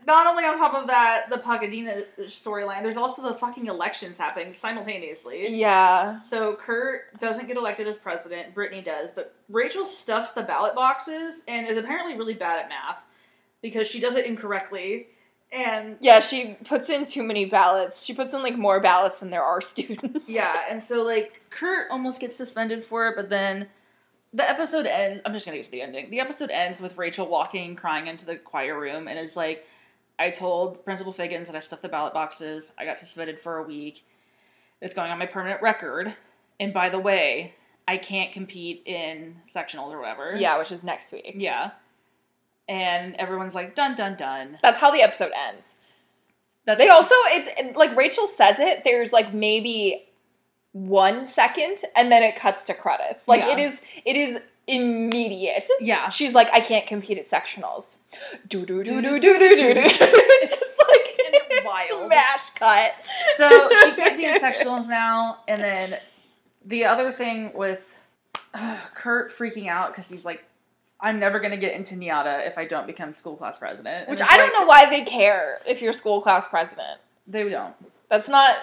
not 0.06 0.26
only 0.26 0.44
on 0.44 0.58
top 0.58 0.74
of 0.74 0.86
that, 0.88 1.28
the 1.30 1.36
Pagadina 1.36 2.04
storyline, 2.20 2.82
there's 2.82 2.96
also 2.96 3.22
the 3.22 3.34
fucking 3.34 3.66
elections 3.66 4.18
happening 4.18 4.52
simultaneously. 4.52 5.56
yeah. 5.56 6.20
So 6.20 6.54
Kurt 6.56 7.18
doesn't 7.20 7.46
get 7.48 7.56
elected 7.56 7.86
as 7.88 7.96
president, 7.96 8.54
Brittany 8.54 8.82
does, 8.82 9.10
but 9.10 9.34
Rachel 9.48 9.86
stuffs 9.86 10.32
the 10.32 10.42
ballot 10.42 10.74
boxes 10.74 11.42
and 11.48 11.66
is 11.66 11.76
apparently 11.76 12.16
really 12.16 12.34
bad 12.34 12.58
at 12.60 12.68
math 12.68 12.98
because 13.62 13.86
she 13.88 14.00
does 14.00 14.16
it 14.16 14.26
incorrectly. 14.26 15.08
And 15.52 15.96
Yeah, 16.00 16.20
she 16.20 16.56
puts 16.64 16.90
in 16.90 17.06
too 17.06 17.22
many 17.22 17.44
ballots. 17.44 18.04
She 18.04 18.12
puts 18.12 18.34
in 18.34 18.42
like 18.42 18.56
more 18.58 18.80
ballots 18.80 19.20
than 19.20 19.30
there 19.30 19.44
are 19.44 19.60
students. 19.72 20.28
yeah, 20.28 20.64
and 20.68 20.82
so 20.82 21.02
like 21.04 21.42
Kurt 21.50 21.90
almost 21.90 22.20
gets 22.20 22.36
suspended 22.36 22.84
for 22.84 23.08
it, 23.08 23.16
but 23.16 23.28
then 23.30 23.68
the 24.32 24.48
episode 24.48 24.84
ends. 24.86 25.22
I'm 25.24 25.32
just 25.32 25.46
gonna 25.46 25.58
get 25.58 25.66
to 25.66 25.70
the 25.70 25.82
ending. 25.82 26.10
The 26.10 26.18
episode 26.18 26.50
ends 26.50 26.80
with 26.80 26.98
Rachel 26.98 27.28
walking, 27.28 27.76
crying 27.76 28.08
into 28.08 28.26
the 28.26 28.34
choir 28.34 28.78
room, 28.78 29.06
and 29.06 29.16
is 29.16 29.36
like, 29.36 29.64
"I 30.18 30.30
told 30.30 30.84
Principal 30.84 31.12
Figgins 31.12 31.48
that 31.48 31.56
I 31.56 31.60
stuffed 31.60 31.82
the 31.82 31.88
ballot 31.88 32.14
boxes. 32.14 32.72
I 32.78 32.84
got 32.84 33.00
suspended 33.00 33.40
for 33.40 33.58
a 33.58 33.62
week. 33.62 34.04
It's 34.80 34.94
going 34.94 35.10
on 35.10 35.18
my 35.18 35.26
permanent 35.26 35.62
record. 35.62 36.14
And 36.60 36.72
by 36.72 36.88
the 36.88 36.98
way, 36.98 37.54
I 37.88 37.96
can't 37.96 38.32
compete 38.32 38.82
in 38.86 39.36
sectionals 39.52 39.92
or 39.92 40.00
whatever. 40.00 40.36
Yeah, 40.36 40.58
which 40.58 40.72
is 40.72 40.84
next 40.84 41.12
week. 41.12 41.34
yeah." 41.36 41.72
And 42.68 43.14
everyone's 43.16 43.54
like, 43.54 43.74
"Dun 43.74 43.94
dun 43.94 44.16
dun." 44.16 44.58
That's 44.62 44.78
how 44.80 44.90
the 44.90 45.02
episode 45.02 45.32
ends. 45.36 45.74
That's, 46.64 46.78
They 46.78 46.88
also 46.88 47.14
it, 47.26 47.54
it- 47.58 47.76
like 47.76 47.94
Rachel 47.94 48.26
says 48.26 48.58
it, 48.58 48.84
there's 48.84 49.12
like 49.12 49.34
maybe 49.34 50.08
one 50.72 51.26
second 51.26 51.78
and 51.94 52.10
then 52.10 52.22
it 52.22 52.36
cuts 52.36 52.64
to 52.64 52.74
credits. 52.74 53.28
Like 53.28 53.42
Yeah. 53.42 53.52
it 53.52 53.58
is 53.58 53.82
it 54.06 54.16
is 54.16 54.42
immediate. 54.66 55.64
yeah. 55.80 56.08
She's 56.08 56.34
like, 56.34 56.48
I 56.52 56.60
can't 56.60 56.86
compete 56.86 57.18
at 57.18 57.26
sectionals. 57.26 57.96
Do 58.48 58.64
do 58.64 58.82
do 58.84 59.00
do 59.02 59.20
do 59.20 59.38
do 59.38 59.56
do 59.56 59.74
do. 59.74 59.80
It's 59.84 60.52
just 60.52 60.78
like 60.88 61.64
Wild. 61.64 62.06
smash 62.06 62.50
cut. 62.50 62.92
So 63.36 63.48
she 63.84 63.92
can't 63.92 64.16
be 64.16 64.26
in 64.26 64.40
sectionals 64.40 64.88
now. 64.88 65.38
And 65.48 65.62
then 65.62 65.98
the 66.64 66.84
other 66.86 67.10
thing 67.10 67.52
with 67.54 67.94
uh, 68.52 68.78
Kurt 68.94 69.32
freaking 69.36 69.68
out 69.68 69.94
because 69.94 70.10
he's 70.10 70.24
like, 70.24 70.44
I'm 71.00 71.18
never 71.18 71.38
to 71.50 71.56
get 71.56 71.74
into 71.74 71.96
NYADA 71.96 72.46
if 72.46 72.56
I 72.56 72.64
don't 72.64 72.86
become 72.86 73.14
school 73.14 73.36
class 73.36 73.58
president. 73.58 74.08
And 74.08 74.10
Which 74.10 74.22
I 74.22 74.36
don't 74.36 74.52
like, 74.52 74.60
know 74.60 74.66
why 74.66 74.88
they 74.88 75.04
care 75.04 75.60
if 75.66 75.82
you're 75.82 75.92
school 75.92 76.20
class 76.20 76.46
president. 76.48 77.00
They 77.26 77.48
don't. 77.48 77.74
That's 78.08 78.28
not 78.28 78.56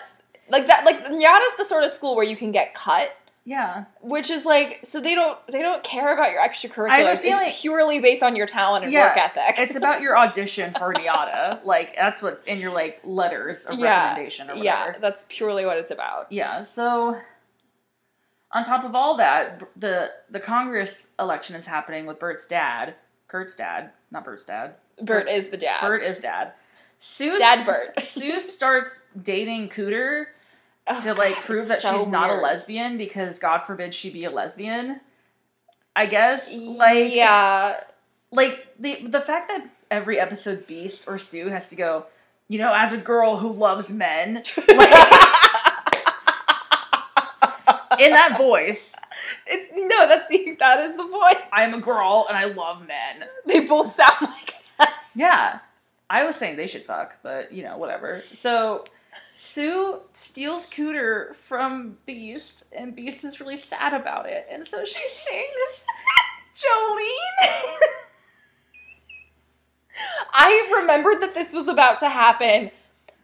like 0.50 0.68
that. 0.68 0.86
Like 0.86 1.06
Nyada's 1.06 1.58
the 1.58 1.66
sort 1.66 1.84
of 1.84 1.92
school 1.92 2.16
where 2.16 2.26
you 2.26 2.36
can 2.36 2.52
get 2.52 2.74
cut, 2.74 3.10
Yeah. 3.44 3.86
which 4.02 4.30
is 4.30 4.46
like 4.46 4.82
so 4.84 5.02
they 5.02 5.16
don't 5.16 5.38
they 5.48 5.62
don't 5.64 5.84
care 5.84 6.14
about 6.14 6.32
your 6.32 6.40
I 6.42 6.44
have 6.44 6.52
a 6.52 6.54
extracurriculars. 6.56 7.20
feeling- 7.20 7.48
It's 7.48 7.60
purely 7.62 8.00
based 8.00 8.22
on 8.22 8.36
your 8.36 8.46
talent 8.48 8.84
and 8.86 8.94
Yeah, 8.94 9.08
work 9.10 9.18
ethic. 9.18 9.56
It's 9.58 9.76
about 9.76 10.02
your 10.02 10.16
audition 10.18 10.74
for 10.74 10.94
NYADA. 10.96 11.66
like, 11.66 11.96
that's 11.96 12.22
what's 12.22 12.46
in 12.46 12.60
your, 12.60 12.72
like, 12.72 13.00
letters 13.04 13.66
of 13.66 13.80
Yeah, 13.80 14.10
recommendation 14.10 14.48
or 14.50 14.56
whatever. 14.58 14.64
yeah, 14.92 14.98
that's 15.00 15.26
purely 15.28 15.66
what 15.66 15.78
it's 15.78 15.90
about. 15.92 16.32
Yeah, 16.32 16.62
so 16.62 17.18
on 18.52 18.66
top 18.66 18.84
of 18.84 18.96
all 18.96 19.16
that, 19.18 19.62
the 19.76 20.12
the 20.30 20.40
Congress 20.40 21.08
election 21.20 21.56
is 21.56 21.66
happening 21.66 22.06
with 22.06 22.20
Burt's 22.20 22.46
dad, 22.48 22.96
Kurt's 23.28 23.56
dad, 23.56 23.92
not 24.12 24.24
Burt's 24.26 24.46
dad. 24.46 24.76
Burt 25.02 25.28
is 25.30 25.48
the 25.48 25.58
dad. 25.58 25.82
Burt 25.82 26.04
is 26.04 26.18
dad. 26.20 26.52
Sue 27.00 27.38
Dad 27.40 27.66
Burt. 27.66 28.00
Sue 28.04 28.40
starts 28.40 29.08
dating 29.24 29.70
Cooter 29.70 30.26
Oh, 30.88 31.02
to 31.04 31.14
like 31.14 31.36
God, 31.36 31.44
prove 31.44 31.68
that 31.68 31.82
so 31.82 31.98
she's 31.98 32.08
not 32.08 32.30
a 32.30 32.36
lesbian 32.36 32.98
because 32.98 33.40
God 33.40 33.60
forbid 33.60 33.94
she 33.94 34.10
be 34.10 34.26
a 34.26 34.32
lesbian. 34.32 35.00
I 35.96 36.06
guess 36.06 36.52
like 36.54 37.14
yeah, 37.14 37.82
like 38.32 38.68
the 38.80 39.08
the 39.08 39.22
fact 39.22 39.50
that 39.50 39.70
every 39.90 40.20
episode 40.20 40.68
Beiste 40.68 41.08
or 41.08 41.20
Sue 41.20 41.50
has 41.50 41.70
to 41.70 41.76
go, 41.76 42.06
you 42.48 42.58
know, 42.58 42.74
as 42.74 42.94
a 42.94 42.98
girl 42.98 43.38
who 43.38 43.52
loves 43.52 43.92
men, 43.92 44.38
in 48.00 48.12
that 48.12 48.36
voice, 48.38 48.96
it's 49.46 49.72
no. 49.76 50.08
That's 50.08 50.28
the 50.30 50.56
that 50.60 50.80
is 50.80 50.98
the 50.98 51.06
voice. 51.06 51.44
I'm 51.52 51.74
a 51.74 51.80
girl 51.80 52.26
and 52.28 52.38
I 52.38 52.46
love 52.46 52.88
men. 52.88 53.28
They 53.46 53.62
both 53.62 53.94
sound 53.94 54.18
like 54.22 54.56
that. 54.80 54.96
Yeah. 55.16 55.60
I 56.10 56.26
was 56.26 56.36
saying 56.36 56.58
they 56.58 56.68
should 56.68 56.84
fuck, 56.84 57.16
but 57.24 57.54
you 57.54 57.64
know, 57.64 57.78
whatever. 57.78 58.22
So 58.34 58.84
Sue 59.36 60.00
steals 60.14 60.68
Cooter 60.68 61.36
from 61.36 61.98
Beiste, 62.08 62.64
and 62.72 62.96
Beiste 62.96 63.26
is 63.26 63.40
really 63.40 63.58
sad 63.58 63.94
about 63.94 64.30
it. 64.30 64.48
And 64.52 64.66
so 64.66 64.86
she's 64.86 65.12
saying 65.12 65.50
this 65.56 65.86
Jolene. 66.66 67.38
I 70.34 70.80
remembered 70.80 71.22
that 71.22 71.34
this 71.34 71.54
was 71.54 71.68
about 71.68 72.00
to 72.00 72.10
happen 72.10 72.72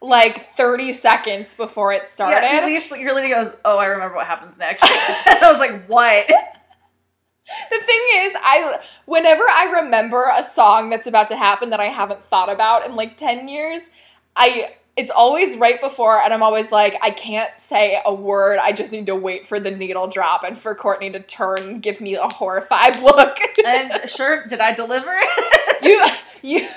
like 0.01 0.47
30 0.55 0.93
seconds 0.93 1.55
before 1.55 1.93
it 1.93 2.07
started. 2.07 2.45
Yeah, 2.45 2.59
at 2.59 2.65
least 2.65 2.91
your 2.91 3.15
lady 3.15 3.29
goes, 3.29 3.53
Oh, 3.65 3.77
I 3.77 3.85
remember 3.85 4.15
what 4.15 4.27
happens 4.27 4.57
next. 4.57 4.81
I 4.83 5.49
was 5.49 5.59
like, 5.59 5.87
What? 5.87 6.27
The 6.27 7.79
thing 7.79 8.01
is, 8.15 8.33
I 8.41 8.79
whenever 9.05 9.43
I 9.49 9.81
remember 9.81 10.29
a 10.35 10.43
song 10.43 10.89
that's 10.89 11.07
about 11.07 11.29
to 11.29 11.37
happen 11.37 11.69
that 11.69 11.79
I 11.79 11.87
haven't 11.87 12.23
thought 12.25 12.49
about 12.49 12.85
in 12.85 12.95
like 12.95 13.17
10 13.17 13.47
years, 13.47 13.83
I 14.35 14.75
it's 14.97 15.11
always 15.11 15.55
right 15.57 15.79
before 15.79 16.19
and 16.19 16.33
I'm 16.33 16.41
always 16.41 16.71
like 16.71 16.97
I 17.01 17.11
can't 17.11 17.51
say 17.57 18.01
a 18.03 18.13
word. 18.13 18.57
I 18.59 18.71
just 18.71 18.91
need 18.91 19.05
to 19.05 19.15
wait 19.15 19.45
for 19.47 19.59
the 19.59 19.69
needle 19.71 20.07
drop 20.07 20.43
and 20.43 20.57
for 20.57 20.73
Courtney 20.75 21.11
to 21.11 21.19
turn 21.19 21.59
and 21.59 21.81
give 21.81 22.01
me 22.01 22.15
a 22.15 22.27
horrified 22.27 22.99
look. 23.01 23.37
And 23.63 24.09
sure, 24.09 24.45
did 24.47 24.59
I 24.59 24.73
deliver? 24.73 25.13
you 25.83 26.03
you 26.41 26.67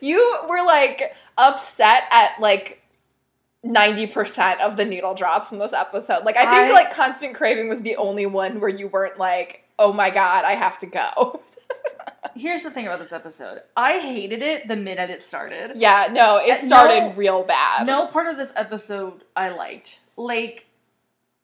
you 0.00 0.38
were 0.48 0.64
like 0.66 1.14
upset 1.38 2.02
at 2.10 2.40
like 2.40 2.82
90% 3.64 4.60
of 4.60 4.76
the 4.76 4.84
needle 4.84 5.14
drops 5.14 5.52
in 5.52 5.58
this 5.58 5.72
episode. 5.72 6.24
Like 6.24 6.36
I 6.36 6.44
think 6.46 6.70
I- 6.70 6.72
like 6.72 6.92
Constant 6.92 7.34
Craving 7.34 7.68
was 7.68 7.80
the 7.82 7.96
only 7.96 8.26
one 8.26 8.60
where 8.60 8.70
you 8.70 8.88
weren't 8.88 9.18
like, 9.18 9.64
"Oh 9.78 9.92
my 9.92 10.10
god, 10.10 10.44
I 10.44 10.54
have 10.54 10.78
to 10.80 10.86
go." 10.86 11.42
Here's 12.34 12.62
the 12.62 12.70
thing 12.70 12.86
about 12.86 12.98
this 13.00 13.12
episode. 13.12 13.62
I 13.76 13.98
hated 14.00 14.42
it 14.42 14.68
the 14.68 14.76
minute 14.76 15.10
it 15.10 15.22
started. 15.22 15.72
yeah, 15.76 16.08
no, 16.12 16.36
it 16.36 16.58
Uh, 16.58 16.66
started 16.66 17.00
no- 17.00 17.12
real 17.12 17.42
bad. 17.44 17.86
No 17.86 18.06
part 18.06 18.26
of 18.26 18.36
this 18.36 18.52
episode 18.56 19.24
I 19.34 19.48
liked. 19.50 19.98
Like 20.16 20.66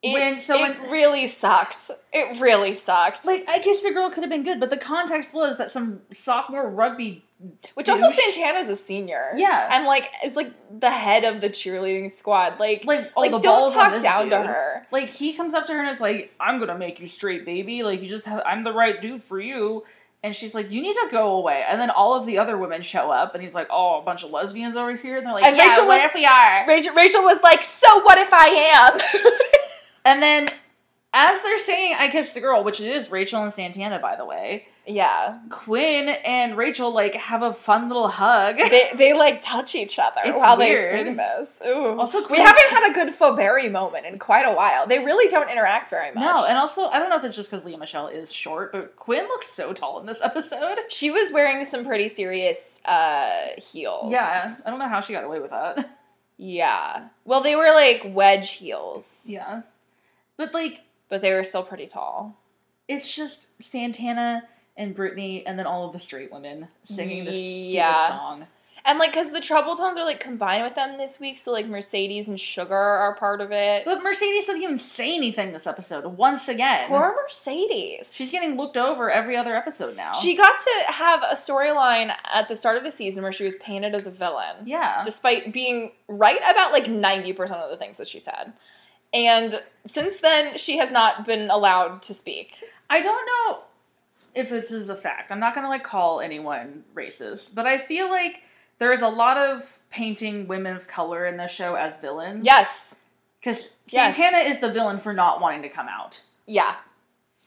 it, 0.02 0.12
when- 0.12 0.38
so 0.40 0.54
it 0.62 0.78
when- 0.80 0.90
really 0.90 1.26
sucked. 1.26 1.90
It 2.12 2.38
really 2.40 2.74
sucked. 2.74 3.24
Like, 3.24 3.44
I 3.48 3.58
guess 3.60 3.82
the 3.82 3.90
girl 3.92 4.10
could 4.10 4.22
have 4.22 4.30
been 4.30 4.42
good, 4.44 4.60
but 4.60 4.68
the 4.70 4.76
context 4.76 5.32
was 5.32 5.56
that 5.58 5.72
some 5.72 6.02
sophomore 6.12 6.68
rugby 6.68 7.24
Which 7.74 7.88
also 7.88 8.08
douche. 8.08 8.16
Santana's 8.34 8.68
a 8.68 8.76
senior. 8.76 9.32
Yeah. 9.36 9.68
And 9.74 9.86
like 9.86 10.10
is 10.24 10.36
like 10.36 10.52
the 10.78 10.90
head 10.90 11.24
of 11.24 11.40
the 11.40 11.48
cheerleading 11.48 12.10
squad. 12.10 12.58
Like 12.60 12.84
like 12.84 13.10
all 13.16 13.22
like 13.22 13.32
the 13.32 13.38
don't 13.38 13.72
talk 13.72 14.00
down 14.02 14.28
to 14.30 14.42
her. 14.42 14.86
Like 14.90 15.08
he 15.08 15.32
comes 15.32 15.54
up 15.54 15.66
to 15.66 15.72
her 15.72 15.80
and 15.80 15.90
it's 15.90 16.00
like, 16.00 16.32
"I'm 16.40 16.58
gonna 16.58 16.78
make 16.78 17.00
you 17.00 17.08
straight, 17.08 17.44
baby. 17.46 17.82
Like 17.82 18.02
you 18.02 18.08
just 18.08 18.26
have, 18.26 18.42
I'm 18.46 18.62
the 18.64 18.72
right 18.72 19.00
dude 19.00 19.22
for 19.24 19.40
you." 19.40 19.84
And 20.26 20.34
she's 20.34 20.56
like, 20.56 20.72
"You 20.72 20.82
need 20.82 20.94
to 20.94 21.06
go 21.12 21.34
away." 21.36 21.64
And 21.68 21.80
then 21.80 21.88
all 21.88 22.14
of 22.14 22.26
the 22.26 22.38
other 22.38 22.58
women 22.58 22.82
show 22.82 23.12
up, 23.12 23.34
and 23.34 23.42
he's 23.44 23.54
like, 23.54 23.68
"Oh, 23.70 24.00
a 24.00 24.02
bunch 24.02 24.24
of 24.24 24.32
lesbians 24.32 24.76
over 24.76 24.96
here." 24.96 25.18
And 25.18 25.24
they're 25.24 25.32
like, 25.34 25.44
And 25.44 25.56
"Yeah, 25.56 25.68
Rachel 25.68 25.86
what 25.86 26.00
was- 26.00 26.06
if 26.10 26.14
we 26.14 26.26
are?" 26.26 26.64
Rachel, 26.66 26.94
Rachel 26.94 27.22
was 27.22 27.40
like, 27.44 27.62
"So 27.62 28.00
what 28.02 28.18
if 28.18 28.32
I 28.32 28.48
am?" 28.74 29.00
And 30.04 30.20
then, 30.20 30.48
as 31.14 31.40
they're 31.42 31.60
saying, 31.60 31.94
"I 31.98 32.08
kissed 32.08 32.36
a 32.36 32.40
girl," 32.40 32.64
which 32.64 32.80
it 32.80 32.88
is 32.92 33.08
Rachel 33.10 33.40
and 33.42 33.52
Santana, 33.52 34.00
by 34.00 34.16
the 34.16 34.24
way. 34.24 34.66
Yeah, 34.88 35.38
Quinn 35.50 36.08
and 36.08 36.56
Rachel 36.56 36.94
like 36.94 37.14
have 37.16 37.42
a 37.42 37.52
fun 37.52 37.88
little 37.88 38.06
hug. 38.06 38.56
they 38.58 38.90
they 38.94 39.12
like 39.14 39.42
touch 39.42 39.74
each 39.74 39.98
other 39.98 40.20
It's 40.24 40.38
while 40.40 40.56
weird. 40.56 40.92
they 40.94 41.04
sing 41.10 41.16
this. 41.16 41.48
Ooh. 41.66 41.98
Also, 41.98 42.26
we 42.28 42.38
haven't 42.38 42.68
had 42.70 42.90
a 42.90 42.94
good 42.94 43.12
Faberry 43.12 43.68
moment 43.70 44.06
in 44.06 44.18
quite 44.20 44.44
a 44.46 44.52
while. 44.52 44.86
They 44.86 44.98
really 45.00 45.28
don't 45.28 45.50
interact 45.50 45.90
very 45.90 46.12
much. 46.14 46.22
No, 46.22 46.44
and 46.46 46.56
also 46.56 46.86
I 46.86 47.00
don't 47.00 47.10
know 47.10 47.16
if 47.16 47.24
it's 47.24 47.34
just 47.34 47.50
because 47.50 47.64
Lea 47.64 47.76
Michele 47.76 48.06
is 48.06 48.32
short, 48.32 48.70
but 48.70 48.94
Quinn 48.94 49.24
looks 49.24 49.48
so 49.48 49.72
tall 49.72 49.98
in 49.98 50.06
this 50.06 50.22
episode. 50.22 50.78
she 50.88 51.10
was 51.10 51.32
wearing 51.32 51.64
some 51.64 51.84
pretty 51.84 52.06
serious 52.08 52.80
uh, 52.84 53.40
heels. 53.58 54.12
Yeah, 54.12 54.54
I 54.64 54.70
don't 54.70 54.78
know 54.78 54.88
how 54.88 55.00
she 55.00 55.12
got 55.12 55.24
away 55.24 55.40
with 55.40 55.50
that. 55.50 55.98
yeah. 56.36 57.08
Well, 57.24 57.42
they 57.42 57.56
were 57.56 57.72
like 57.72 58.02
wedge 58.14 58.50
heels, 58.50 59.24
Yeah, 59.26 59.62
but 60.36 60.54
like 60.54 60.82
but 61.08 61.22
they 61.22 61.32
were 61.32 61.42
still 61.44 61.64
pretty 61.64 61.86
tall. 61.88 62.38
it's 62.86 63.12
just 63.12 63.48
Santana 63.60 64.44
and 64.76 64.94
Brittany, 64.94 65.44
and 65.46 65.58
then 65.58 65.66
all 65.66 65.86
of 65.86 65.92
the 65.92 65.98
straight 65.98 66.32
women 66.32 66.68
singing 66.84 67.24
this 67.24 67.34
stupid 67.34 67.72
Yeah. 67.74 68.08
song. 68.08 68.46
And 68.88 69.00
like, 69.00 69.12
cause 69.12 69.32
the 69.32 69.40
trouble 69.40 69.74
tones 69.76 69.98
are 69.98 70.04
like 70.04 70.20
combined 70.20 70.62
with 70.62 70.76
them 70.76 70.96
this 70.96 71.18
week, 71.18 71.38
so 71.38 71.50
like 71.50 71.66
Mercedes 71.66 72.28
and 72.28 72.38
Sugar 72.40 72.76
are 72.76 73.16
part 73.16 73.40
of 73.40 73.50
it. 73.50 73.84
But 73.84 74.00
Mercedes 74.00 74.46
doesn't 74.46 74.62
even 74.62 74.78
say 74.78 75.12
anything 75.12 75.52
this 75.52 75.66
episode. 75.66 76.04
Once 76.06 76.46
again, 76.46 76.86
Poor 76.86 77.12
Mercedes. 77.20 78.12
she's 78.14 78.30
getting 78.30 78.56
looked 78.56 78.76
over 78.76 79.10
every 79.10 79.36
other 79.36 79.56
episode 79.56 79.96
now. 79.96 80.12
She 80.12 80.36
got 80.36 80.56
to 80.60 80.92
have 80.92 81.20
a 81.24 81.34
storyline 81.34 82.14
at 82.32 82.46
the 82.46 82.54
start 82.54 82.76
of 82.76 82.84
the 82.84 82.92
season 82.92 83.24
where 83.24 83.32
she 83.32 83.42
was 83.44 83.56
painted 83.56 83.92
as 83.92 84.06
a 84.06 84.10
villain, 84.12 84.54
yeah, 84.64 85.02
despite 85.04 85.52
being 85.52 85.90
right 86.06 86.38
about 86.48 86.70
like 86.70 86.84
90% 86.84 87.38
of 87.54 87.70
the 87.70 87.76
things 87.76 87.96
that 87.96 88.06
she 88.06 88.20
said. 88.20 88.52
And 89.12 89.62
since 89.84 90.20
then, 90.20 90.58
she 90.58 90.76
has 90.78 90.92
not 90.92 91.24
been 91.26 91.50
allowed 91.50 92.02
to 92.02 92.14
speak. 92.14 92.52
I 92.88 93.00
don't 93.00 93.26
know 93.26 93.62
if 94.36 94.50
this 94.50 94.70
is 94.70 94.88
a 94.90 94.94
fact. 94.96 95.32
I'm 95.32 95.40
not 95.40 95.54
gonna 95.54 95.68
like 95.68 95.82
call 95.82 96.20
anyone 96.20 96.84
racist, 96.94 97.54
but 97.54 97.66
I 97.66 97.78
feel 97.78 98.08
like 98.08 98.42
there 98.78 98.92
is 98.92 99.00
a 99.02 99.08
lot 99.08 99.36
of 99.38 99.78
painting 99.90 100.46
women 100.46 100.76
of 100.76 100.86
color 100.86 101.26
in 101.26 101.36
this 101.38 101.50
show 101.50 101.74
as 101.74 101.98
villains. 101.98 102.44
Yes. 102.44 102.96
because 103.40 103.70
Yes. 103.88 104.16
Santana 104.16 104.38
is 104.44 104.60
the 104.60 104.70
villain 104.70 104.98
for 104.98 105.12
not 105.12 105.40
wanting 105.40 105.62
to 105.62 105.68
come 105.68 105.88
out. 105.88 106.20
Yeah. 106.46 106.76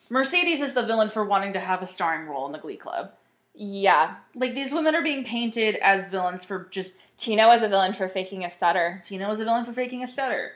Mercedes 0.10 0.60
is 0.62 0.74
the 0.74 0.86
villain 0.86 1.10
for 1.10 1.24
wanting 1.24 1.54
to 1.54 1.60
have 1.60 1.82
a 1.84 1.88
starring 1.88 2.28
role 2.28 2.46
in 2.48 2.52
the 2.52 2.58
Glee 2.58 2.78
Club. 2.78 3.12
Yeah. 3.54 4.16
Like 4.34 4.56
these 4.56 4.72
women 4.72 4.96
are 4.96 5.04
being 5.04 5.24
painted 5.24 5.76
as 5.84 6.10
villains 6.10 6.44
for 6.44 6.68
just 6.72 6.94
Tina 7.18 7.48
was 7.48 7.62
a 7.62 7.68
villain 7.68 7.94
for 7.94 8.08
faking 8.08 8.46
a 8.46 8.50
stutter. 8.50 9.02
Tina 9.04 9.28
was 9.28 9.42
a 9.42 9.44
villain 9.44 9.66
for 9.66 9.74
faking 9.74 10.02
a 10.02 10.08
stutter. 10.08 10.54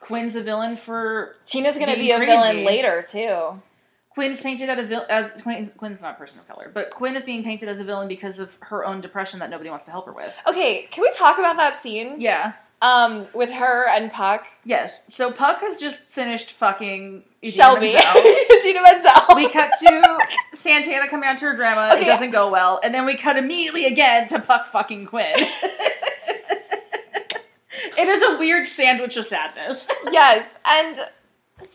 Quinn's 0.00 0.34
a 0.34 0.42
villain 0.42 0.76
for 0.76 1.36
Tina's 1.46 1.78
gonna 1.78 1.94
be 1.94 2.10
a 2.10 2.16
crazy. 2.16 2.32
villain 2.32 2.64
later, 2.64 3.04
too. 3.08 3.60
Quinn's 4.16 4.40
painted 4.40 4.70
at 4.70 4.78
a 4.78 4.82
vil- 4.82 5.04
as 5.10 5.32
Quinn's, 5.42 5.74
Quinn's 5.74 6.00
not 6.00 6.14
a 6.14 6.16
person 6.16 6.38
of 6.38 6.48
color, 6.48 6.70
but 6.72 6.88
Quinn 6.88 7.14
is 7.16 7.22
being 7.22 7.44
painted 7.44 7.68
as 7.68 7.80
a 7.80 7.84
villain 7.84 8.08
because 8.08 8.38
of 8.38 8.56
her 8.60 8.82
own 8.82 9.02
depression 9.02 9.40
that 9.40 9.50
nobody 9.50 9.68
wants 9.68 9.84
to 9.84 9.90
help 9.90 10.06
her 10.06 10.12
with. 10.14 10.32
Okay, 10.48 10.86
can 10.90 11.02
we 11.02 11.12
talk 11.12 11.36
about 11.38 11.58
that 11.58 11.76
scene? 11.76 12.18
Yeah. 12.18 12.54
Um, 12.80 13.26
with 13.34 13.50
her 13.50 13.86
and 13.90 14.10
Puck. 14.10 14.46
Yes. 14.64 15.02
So 15.14 15.30
Puck 15.30 15.60
has 15.60 15.78
just 15.78 16.00
finished 16.00 16.52
fucking 16.52 17.24
Shelby. 17.44 17.92
Menzel. 17.92 18.22
Tina 18.62 18.80
Menzel. 18.82 19.36
We 19.36 19.50
cut 19.50 19.70
to 19.80 20.18
Santana 20.54 21.08
coming 21.08 21.28
out 21.28 21.38
to 21.40 21.44
her 21.44 21.54
grandma. 21.54 21.92
Okay. 21.92 22.00
It 22.00 22.06
doesn't 22.06 22.30
go 22.30 22.50
well, 22.50 22.80
and 22.82 22.94
then 22.94 23.04
we 23.04 23.16
cut 23.16 23.36
immediately 23.36 23.84
again 23.84 24.28
to 24.28 24.38
Puck 24.40 24.72
fucking 24.72 25.04
Quinn. 25.08 25.34
it 27.98 28.08
is 28.08 28.22
a 28.22 28.38
weird 28.38 28.64
sandwich 28.64 29.18
of 29.18 29.26
sadness. 29.26 29.90
yes, 30.10 30.48
and 30.64 31.00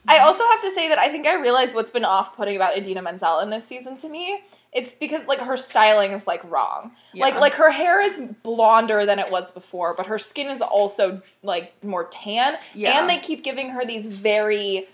I 0.08 0.20
also 0.20 0.44
have 0.52 0.62
to 0.62 0.72
say 0.72 0.90
that 0.90 1.00
I 1.00 1.10
think 1.10 1.26
I 1.26 1.36
realized 1.42 1.74
what's 1.74 1.92
been 1.92 2.06
off-putting 2.06 2.56
about 2.56 2.78
Idina 2.78 3.02
Menzel 3.02 3.40
in 3.40 3.50
this 3.50 3.66
season 3.66 3.98
to 3.98 4.10
me. 4.10 4.42
It's 4.74 4.96
because 4.96 5.26
like 5.28 5.40
her 5.40 5.58
styling 5.58 6.12
is 6.14 6.28
like 6.28 6.44
wrong. 6.50 6.92
Like 7.14 7.34
Yeah. 7.34 7.40
like 7.40 7.54
her 7.56 7.72
hair 7.72 8.00
is 8.02 8.22
blonder 8.44 9.06
than 9.06 9.20
it 9.20 9.30
was 9.32 9.52
before, 9.52 9.94
but 9.96 10.06
her 10.08 10.18
skin 10.20 10.48
is 10.48 10.62
also 10.62 11.22
like 11.44 11.74
more 11.84 12.06
tan. 12.06 12.56
Yeah. 12.74 13.00
And 13.00 13.10
they 13.10 13.18
keep 13.20 13.44
giving 13.44 13.70
her 13.72 13.86
these 13.86 14.06
very 14.06 14.88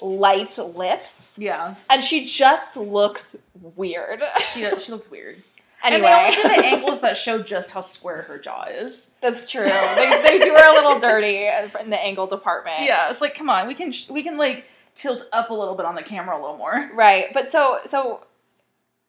light 0.00 0.56
lips, 0.58 1.34
Yeah, 1.36 1.74
and 1.90 2.02
she 2.02 2.24
just 2.24 2.76
looks 2.76 3.36
weird. 3.76 4.22
she 4.52 4.60
she 4.78 4.90
looks 4.92 5.10
weird. 5.10 5.42
Anyway, 5.82 6.08
And 6.08 6.34
they 6.34 6.40
only 6.40 6.42
did 6.42 6.44
the 6.62 6.66
angles 6.76 7.00
that 7.02 7.16
show 7.16 7.42
just 7.42 7.70
how 7.70 7.80
square 7.80 8.22
her 8.22 8.38
jaw 8.38 8.64
is. 8.64 9.12
that's 9.20 9.50
true. 9.50 9.64
They, 9.64 10.22
they 10.24 10.38
do 10.38 10.50
her 10.54 10.70
a 10.70 10.74
little 10.74 10.98
dirty 11.00 11.48
in 11.80 11.90
the 11.90 11.98
angle 12.00 12.26
department. 12.26 12.82
Yeah, 12.84 13.10
it's 13.10 13.20
like 13.20 13.34
come 13.34 13.48
on, 13.50 13.66
we 13.68 13.74
can 13.74 13.92
sh- 13.92 14.08
we 14.10 14.22
can 14.22 14.36
like 14.36 14.64
tilt 14.94 15.26
up 15.32 15.50
a 15.50 15.54
little 15.54 15.74
bit 15.74 15.86
on 15.86 15.94
the 15.94 16.02
camera 16.02 16.36
a 16.36 16.40
little 16.40 16.56
more. 16.56 16.90
Right, 16.94 17.26
but 17.32 17.48
so 17.48 17.78
so 17.84 18.24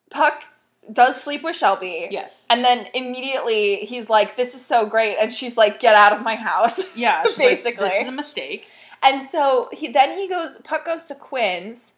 Puck 0.09 0.43
does 0.91 1.21
sleep 1.21 1.43
with 1.43 1.55
Shelby. 1.55 2.07
Yes. 2.11 2.45
And 2.49 2.63
then 2.65 2.87
immediately 2.93 3.77
he's 3.85 4.09
like, 4.09 4.35
"This 4.35 4.55
is 4.55 4.65
so 4.65 4.85
great," 4.87 5.17
and 5.17 5.31
she's 5.31 5.55
like, 5.57 5.79
"Get 5.79 5.95
out 5.95 6.13
of 6.13 6.21
my 6.21 6.35
house." 6.35 6.95
Yeah, 6.97 7.23
she's 7.23 7.37
like, 7.37 7.57
Basically. 7.63 7.89
this 7.89 8.01
is 8.03 8.07
a 8.07 8.11
mistake. 8.11 8.65
And 9.03 9.23
so 9.23 9.69
he 9.71 9.87
then 9.91 10.17
he 10.17 10.27
goes. 10.27 10.57
Puck 10.63 10.85
goes 10.85 11.05
to 11.05 11.15
Quinn's. 11.15 11.93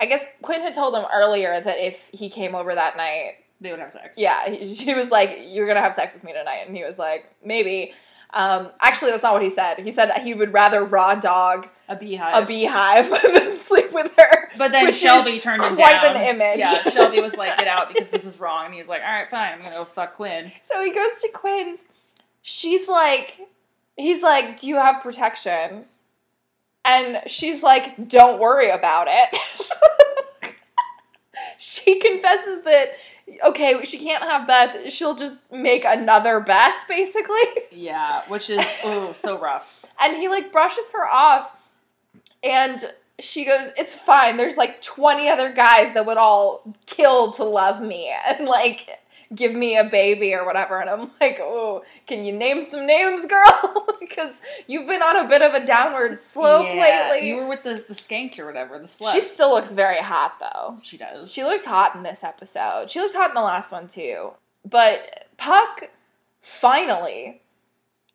I 0.00 0.06
guess 0.06 0.24
Quinn 0.42 0.62
had 0.62 0.74
told 0.74 0.94
him 0.94 1.04
earlier 1.12 1.60
that 1.60 1.78
if 1.84 2.08
he 2.12 2.30
came 2.30 2.54
over 2.54 2.74
that 2.74 2.96
night, 2.96 3.32
They 3.60 3.70
would 3.70 3.80
have 3.80 3.92
sex. 3.92 4.16
yeah, 4.18 4.48
he, 4.50 4.72
she 4.74 4.94
was 4.94 5.10
like, 5.10 5.40
"You're 5.46 5.66
gonna 5.66 5.80
have 5.80 5.94
sex 5.94 6.14
with 6.14 6.24
me 6.24 6.32
tonight," 6.32 6.64
and 6.66 6.76
he 6.76 6.84
was 6.84 6.98
like, 6.98 7.34
"Maybe." 7.44 7.92
Um, 8.30 8.68
actually, 8.80 9.10
that's 9.12 9.22
not 9.22 9.32
what 9.32 9.42
he 9.42 9.48
said. 9.48 9.78
He 9.78 9.90
said 9.90 10.12
he 10.18 10.34
would 10.34 10.52
rather 10.52 10.84
raw 10.84 11.14
dog 11.14 11.66
A 11.88 11.96
beehive. 11.96 12.42
a 12.42 12.46
beehive 12.46 13.08
than 13.32 13.56
sleep 13.56 13.90
with 13.92 14.12
her. 14.18 14.50
But 14.58 14.70
then 14.70 14.92
Shelby 14.92 15.40
turned 15.40 15.62
him 15.62 15.76
quite 15.76 15.92
down. 16.02 16.14
an 16.16 16.22
image. 16.36 16.58
Yeah, 16.58 16.82
Shelby 16.90 17.20
was 17.20 17.36
like, 17.36 17.56
"Get 17.56 17.66
out 17.68 17.88
because 17.92 18.10
this 18.10 18.24
is 18.26 18.38
wrong," 18.38 18.66
and 18.66 18.74
he's 18.74 18.86
like, 18.86 19.00
"All 19.00 19.10
right, 19.12 19.30
fine, 19.30 19.54
I'm 19.54 19.62
gonna 19.62 19.74
go 19.76 19.84
fuck 19.86 20.16
Quinn." 20.16 20.52
So 20.62 20.82
he 20.84 20.92
goes 20.92 21.20
to 21.22 21.28
Quinn's. 21.32 21.80
She's 22.42 22.86
like, 22.88 23.38
he's 23.96 24.22
like, 24.22 24.60
Do 24.60 24.68
you 24.68 24.76
have 24.76 25.02
protection? 25.02 25.84
And 26.84 27.18
she's 27.26 27.62
like, 27.62 28.08
Don't 28.08 28.38
worry 28.40 28.70
about 28.70 29.06
it. 29.10 29.36
she 31.58 31.98
confesses 31.98 32.62
that, 32.64 32.90
okay, 33.46 33.84
she 33.84 33.98
can't 33.98 34.22
have 34.22 34.46
Beth. 34.46 34.92
She'll 34.92 35.14
just 35.14 35.50
make 35.52 35.84
another 35.84 36.40
Beth, 36.40 36.84
basically. 36.88 37.36
Yeah, 37.70 38.22
which 38.28 38.50
is 38.50 38.64
oh 38.84 39.14
so 39.14 39.38
rough. 39.38 39.84
And 40.00 40.16
he 40.16 40.28
like 40.28 40.52
brushes 40.52 40.92
her 40.92 41.08
off. 41.08 41.56
And 42.44 42.84
she 43.18 43.44
goes, 43.44 43.72
It's 43.76 43.96
fine. 43.96 44.36
There's 44.36 44.56
like 44.56 44.80
20 44.80 45.28
other 45.28 45.52
guys 45.52 45.92
that 45.94 46.06
would 46.06 46.16
all 46.16 46.62
kill 46.86 47.32
to 47.32 47.44
love 47.44 47.80
me 47.80 48.14
and 48.26 48.46
like 48.46 48.88
give 49.34 49.54
me 49.54 49.76
a 49.76 49.84
baby 49.84 50.32
or 50.34 50.44
whatever. 50.44 50.80
And 50.80 50.88
I'm 50.88 51.10
like, 51.20 51.38
Oh, 51.40 51.84
can 52.06 52.24
you 52.24 52.32
name 52.32 52.62
some 52.62 52.86
names, 52.86 53.26
girl? 53.26 53.86
because 54.00 54.34
you've 54.66 54.86
been 54.86 55.02
on 55.02 55.16
a 55.24 55.28
bit 55.28 55.42
of 55.42 55.54
a 55.54 55.64
downward 55.66 56.18
slope 56.18 56.68
Yeah, 56.72 57.10
lately. 57.10 57.28
You 57.28 57.36
were 57.36 57.46
with 57.48 57.62
the 57.62 57.74
the 57.74 57.94
skanks 57.94 58.38
or 58.38 58.46
whatever, 58.46 58.78
the 58.78 58.86
slut. 58.86 59.12
She 59.12 59.20
still 59.20 59.50
looks 59.50 59.72
very 59.72 60.00
hot 60.00 60.34
though. 60.40 60.78
she 60.82 60.96
does. 60.96 61.30
She 61.32 61.44
looks 61.44 61.64
hot 61.64 61.94
in 61.94 62.02
this 62.02 62.24
episode. 62.24 62.90
She 62.90 63.00
looked 63.00 63.14
hot 63.14 63.30
in 63.30 63.34
the 63.34 63.42
last 63.42 63.70
one 63.72 63.88
too. 63.88 64.30
But 64.68 65.26
Puck 65.36 65.84
finally 66.40 67.40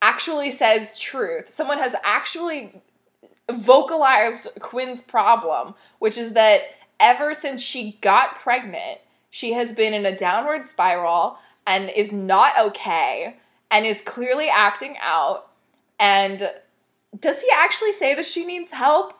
actually 0.01 0.51
says 0.51 0.99
truth. 0.99 1.49
Someone 1.49 1.77
has 1.77 1.95
actually 2.03 2.81
vocalized 3.51 4.47
Quinn's 4.59 5.01
problem, 5.01 5.75
which 5.99 6.17
is 6.17 6.33
that 6.33 6.61
ever 6.99 7.33
since 7.33 7.61
she 7.61 7.97
got 8.01 8.35
pregnant, 8.35 8.99
she 9.35 9.53
has 9.53 9.73
been 9.73 9.95
in 9.95 10.05
a 10.05 10.15
downward 10.15 10.63
spiral 10.63 11.39
and 11.65 11.89
is 11.89 12.11
not 12.11 12.53
okay 12.59 13.35
and 13.71 13.83
is 13.83 13.99
clearly 14.03 14.47
acting 14.47 14.95
out. 15.01 15.47
And 15.99 16.51
does 17.19 17.41
he 17.41 17.47
actually 17.51 17.93
say 17.93 18.13
that 18.13 18.27
she 18.27 18.45
needs 18.45 18.71
help? 18.71 19.13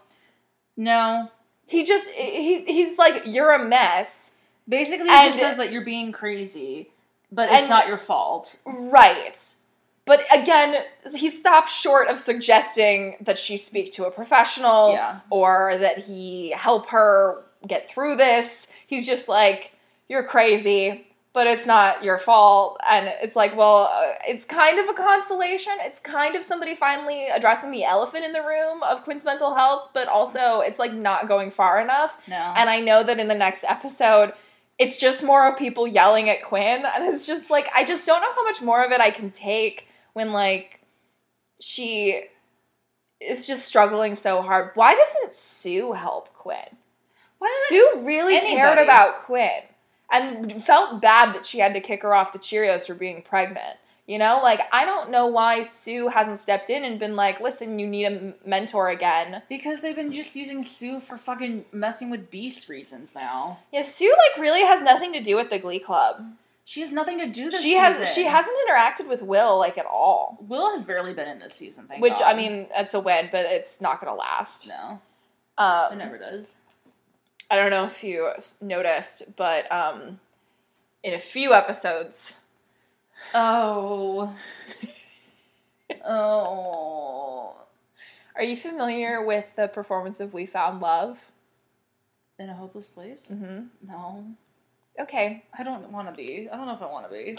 no, 0.78 1.32
He 1.66 1.84
just 1.84 2.08
he 2.10 2.64
he's 2.66 3.00
like 3.00 3.24
you're 3.26 3.54
a 3.54 3.66
mess. 3.66 4.32
basically, 4.70 5.08
he 5.10 5.16
And- 5.16 5.34
just 5.34 5.40
says 5.40 5.58
that 5.58 5.72
you're 5.72 5.84
being 5.84 6.12
crazy, 6.12 6.92
but 7.32 7.50
And- 7.50 7.62
it's 7.62 7.70
not 7.70 7.88
your 7.88 7.98
fault. 7.98 8.58
Right. 8.66 9.36
But 10.06 10.20
again, 10.32 10.76
he 11.16 11.30
stops 11.32 11.74
short 11.74 12.08
of 12.08 12.20
suggesting 12.20 13.16
that 13.22 13.40
she 13.40 13.58
speak 13.58 13.92
to 13.94 14.06
a 14.06 14.12
professional 14.12 14.92
Yeah. 14.94 15.22
or 15.32 15.78
that 15.80 15.98
he 16.00 16.52
help 16.52 16.90
her 16.90 17.44
get 17.66 17.90
through 17.90 18.18
this. 18.18 18.68
He's 18.86 19.08
just 19.08 19.28
like, 19.30 19.72
You're 20.14 20.24
crazy. 20.24 21.08
but 21.34 21.48
it's 21.48 21.66
not 21.66 22.04
your 22.04 22.20
fault. 22.20 22.80
And 22.88 23.08
it's 23.24 23.36
like, 23.36 23.58
well, 23.58 23.90
uh, 23.92 24.12
it's 24.28 24.46
kind 24.46 24.78
of 24.80 24.88
a 24.88 24.94
consolation. 24.94 25.74
It's 25.82 26.00
kind 26.00 26.36
of 26.36 26.44
somebody 26.46 26.76
finally 26.76 27.26
addressing 27.28 27.72
the 27.72 27.84
elephant 27.86 28.24
in 28.24 28.34
the 28.34 28.42
room 28.44 28.84
of 28.84 29.04
Quinn's 29.04 29.26
mental 29.26 29.56
health, 29.56 29.90
but 29.96 30.08
also 30.08 30.60
it's 30.60 30.78
like 30.78 30.94
not 30.94 31.28
going 31.28 31.50
far 31.50 31.82
enough. 31.82 32.22
No. 32.30 32.36
And 32.56 32.70
I 32.70 32.80
know 32.82 33.02
that 33.04 33.18
in 33.20 33.28
the 33.28 33.34
next 33.34 33.64
episode, 33.64 34.34
it's 34.78 34.96
just 34.98 35.24
more 35.24 35.48
of 35.50 35.58
people 35.58 35.88
yelling 35.88 36.30
at 36.30 36.44
Quinn. 36.44 36.86
And 36.94 37.04
it's 37.12 37.26
just 37.26 37.50
like, 37.50 37.68
I 37.74 37.84
just 37.84 38.06
don't 38.06 38.22
know 38.22 38.34
how 38.36 38.44
much 38.44 38.62
more 38.62 38.86
of 38.86 38.92
it 38.92 39.02
I 39.02 39.10
can 39.10 39.32
take 39.32 39.88
when, 40.14 40.34
like, 40.34 40.82
she 41.60 42.26
is 43.20 43.48
just 43.48 43.66
struggling 43.66 44.14
so 44.16 44.42
hard. 44.44 44.70
Why 44.76 44.94
doesn't 44.96 45.34
Sue 45.34 45.94
help 45.94 46.32
Quinn? 46.34 46.78
Why 47.40 47.48
does 47.50 47.72
it- 47.72 47.96
Sue 47.96 48.06
really 48.06 48.36
cared 48.40 48.78
about 48.84 49.24
Quinn 49.26 49.62
and 50.14 50.64
felt 50.64 51.02
bad 51.02 51.34
that 51.36 51.46
she 51.46 51.60
had 51.60 51.74
to 51.74 51.82
kick 51.82 52.02
her 52.04 52.14
off 52.14 52.32
the 52.34 52.40
Cheerios 52.40 52.88
for 52.88 52.94
being 52.94 53.22
pregnant. 53.22 53.78
You 54.06 54.18
know, 54.18 54.42
like 54.44 54.60
I 54.74 54.84
don't 54.84 55.12
know 55.12 55.28
why 55.28 55.62
Sue 55.62 56.10
hasn't 56.10 56.38
stepped 56.40 56.70
in 56.70 56.84
and 56.84 57.00
been 57.00 57.16
like, 57.16 57.40
"Listen, 57.40 57.80
you 57.80 57.88
need 57.88 58.04
a 58.04 58.08
m- 58.12 58.34
mentor 58.46 58.90
again." 58.90 59.42
because 59.48 59.80
they've 59.82 59.96
been 59.96 60.12
just 60.12 60.36
using 60.36 60.62
Sue 60.62 61.00
for 61.00 61.18
fucking 61.18 61.64
messing 61.72 62.10
with 62.10 62.30
Beiste 62.30 62.68
reasons 62.68 63.10
now. 63.16 63.60
Yeah, 63.72 63.80
Sue 63.82 64.14
like 64.34 64.42
really 64.42 64.64
has 64.64 64.82
nothing 64.82 65.14
to 65.14 65.24
do 65.24 65.38
with 65.38 65.50
the 65.50 65.58
Glee 65.58 65.80
Club. 65.80 66.22
She 66.66 66.82
has 66.82 66.92
nothing 66.92 67.18
to 67.20 67.28
do 67.28 67.50
this 67.50 67.62
She 67.62 67.74
has 67.76 67.98
season. 67.98 68.14
she 68.14 68.24
hasn't 68.26 68.56
interacted 68.68 69.08
with 69.08 69.22
Will 69.22 69.58
like 69.58 69.78
at 69.78 69.86
all. 69.86 70.38
Will 70.50 70.72
has 70.72 70.84
barely 70.84 71.14
been 71.14 71.28
in 71.30 71.40
this 71.40 71.54
season, 71.54 71.86
thank 71.88 72.02
Which 72.02 72.14
God. 72.20 72.24
I 72.24 72.34
mean, 72.36 72.68
that's 72.76 72.94
a 72.94 73.00
win, 73.00 73.30
but 73.32 73.46
it's 73.46 73.80
not 73.80 74.02
gonna 74.02 74.16
last. 74.18 74.68
No, 74.68 75.00
Um, 75.58 75.94
it 75.94 75.96
never 75.96 76.18
does. 76.18 76.56
I 77.54 77.56
don't 77.56 77.70
know 77.70 77.86
if 77.86 78.04
you 78.04 78.32
noticed, 78.62 79.36
but 79.38 79.72
um, 79.72 80.20
in 81.04 81.14
a 81.14 81.20
few 81.20 81.54
episodes, 81.54 82.40
Oh. 83.36 84.36
oh. 86.04 87.54
are 88.36 88.42
you 88.42 88.56
familiar 88.58 89.24
with 89.24 89.46
the 89.56 89.68
performance 89.68 90.20
of 90.20 90.34
"We 90.34 90.48
Found 90.48 90.82
Love"? 90.82 91.30
In 92.40 92.50
a 92.50 92.56
hopeless 92.56 92.88
place? 92.90 93.28
Mm-hmm. 93.32 93.66
No. 93.88 94.26
Okay, 95.00 95.44
I 95.56 95.62
don't 95.62 95.92
want 95.92 96.08
to 96.08 96.16
be. 96.16 96.50
I 96.52 96.58
don't 96.58 96.66
know 96.66 96.74
if 96.74 96.82
I 96.82 96.88
want 96.92 97.08
to 97.08 97.14
be. 97.14 97.38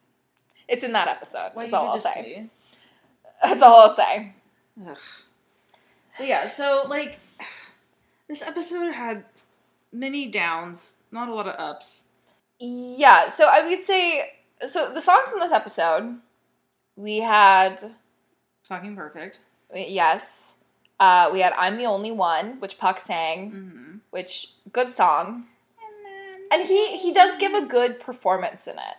it's 0.66 0.82
in 0.82 0.92
that 0.92 1.08
episode. 1.08 1.50
Why 1.52 1.64
That's 1.64 1.74
all 1.74 1.90
I'll 1.90 1.98
say. 1.98 2.22
be? 2.22 2.50
That's 3.46 3.60
all 3.60 3.80
I'll 3.82 3.94
say. 3.94 4.32
Ugh. 4.88 4.96
But 6.16 6.26
yeah, 6.26 6.48
so 6.48 6.86
like 6.88 7.18
this 8.28 8.40
episode 8.40 8.92
had 8.94 9.26
many 9.92 10.26
downs, 10.26 10.96
not 11.10 11.28
a 11.28 11.34
lot 11.34 11.46
of 11.46 11.58
ups. 11.58 12.04
Yeah, 12.58 13.28
so 13.28 13.46
I 13.48 13.66
would 13.66 13.82
say 13.82 14.24
so. 14.66 14.92
The 14.92 15.00
songs 15.00 15.30
in 15.32 15.40
this 15.40 15.52
episode, 15.52 16.18
we 16.96 17.18
had 17.18 17.82
Fucking 18.68 18.94
perfect. 18.96 19.40
yes, 19.74 20.56
uh, 21.00 21.30
we 21.32 21.40
had 21.40 21.52
"I'm 21.54 21.76
the 21.78 21.86
Only 21.86 22.12
One," 22.12 22.60
which 22.60 22.78
Puck 22.78 23.00
sang, 23.00 23.50
Mm-hmm. 23.50 23.96
which 24.10 24.48
good 24.72 24.92
song, 24.92 25.46
and 26.52 26.62
he 26.62 26.96
he 26.98 27.12
does 27.12 27.36
give 27.36 27.52
a 27.54 27.66
good 27.66 27.98
performance 28.00 28.66
in 28.68 28.74
it. 28.78 28.96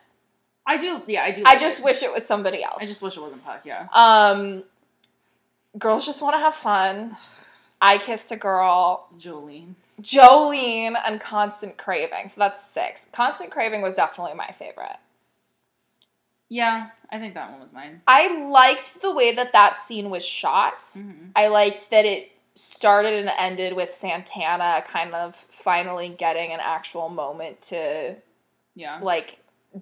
I 0.68 0.78
do. 0.78 1.02
Yeah, 1.08 1.24
I 1.24 1.32
do. 1.32 1.44
I 1.46 1.58
just 1.58 1.80
it. 1.80 1.86
wish 1.86 2.04
it 2.04 2.12
was 2.12 2.26
somebody 2.26 2.64
else. 2.64 2.78
I 2.82 2.86
just 2.86 3.02
wish 3.02 3.16
it 3.18 3.22
wasn't 3.22 3.44
Puck. 3.46 3.62
Yeah. 3.66 3.88
um, 3.94 4.64
girls 5.78 6.06
just 6.06 6.22
want 6.22 6.36
to 6.36 6.40
have 6.40 6.56
fun. 6.56 7.16
I 7.82 7.98
kissed 7.98 8.32
a 8.32 8.38
girl. 8.38 9.08
Jolene. 9.18 9.76
Jolene 10.02 10.96
and 11.06 11.20
Constant 11.22 11.78
Craving. 11.78 12.30
So 12.30 12.40
that's 12.40 12.64
six. 12.66 13.08
Constant 13.12 13.52
Craving 13.52 13.82
was 13.82 13.94
definitely 13.96 14.36
my 14.36 14.48
favorite. 14.52 14.98
Yeah, 16.50 16.90
I 17.12 17.20
think 17.20 17.34
that 17.34 17.52
one 17.52 17.60
was 17.62 17.74
mine. 17.74 18.02
I 18.08 18.48
liked 18.48 19.02
the 19.02 19.14
way 19.14 19.34
that 19.36 19.54
that 19.54 19.78
scene 19.78 20.10
was 20.10 20.24
shot. 20.26 20.78
Mm-hmm. 20.96 21.28
I 21.36 21.48
liked 21.48 21.90
that 21.92 22.06
it 22.06 22.32
started 22.56 23.14
and 23.14 23.30
ended 23.40 23.76
with 23.76 23.92
Santana 23.92 24.84
kind 24.88 25.16
of 25.16 25.36
finally 25.36 26.10
getting 26.10 26.52
an 26.54 26.60
actual 26.62 27.10
moment 27.10 27.62
to 27.64 28.16
Yeah. 28.76 29.00
like 29.02 29.40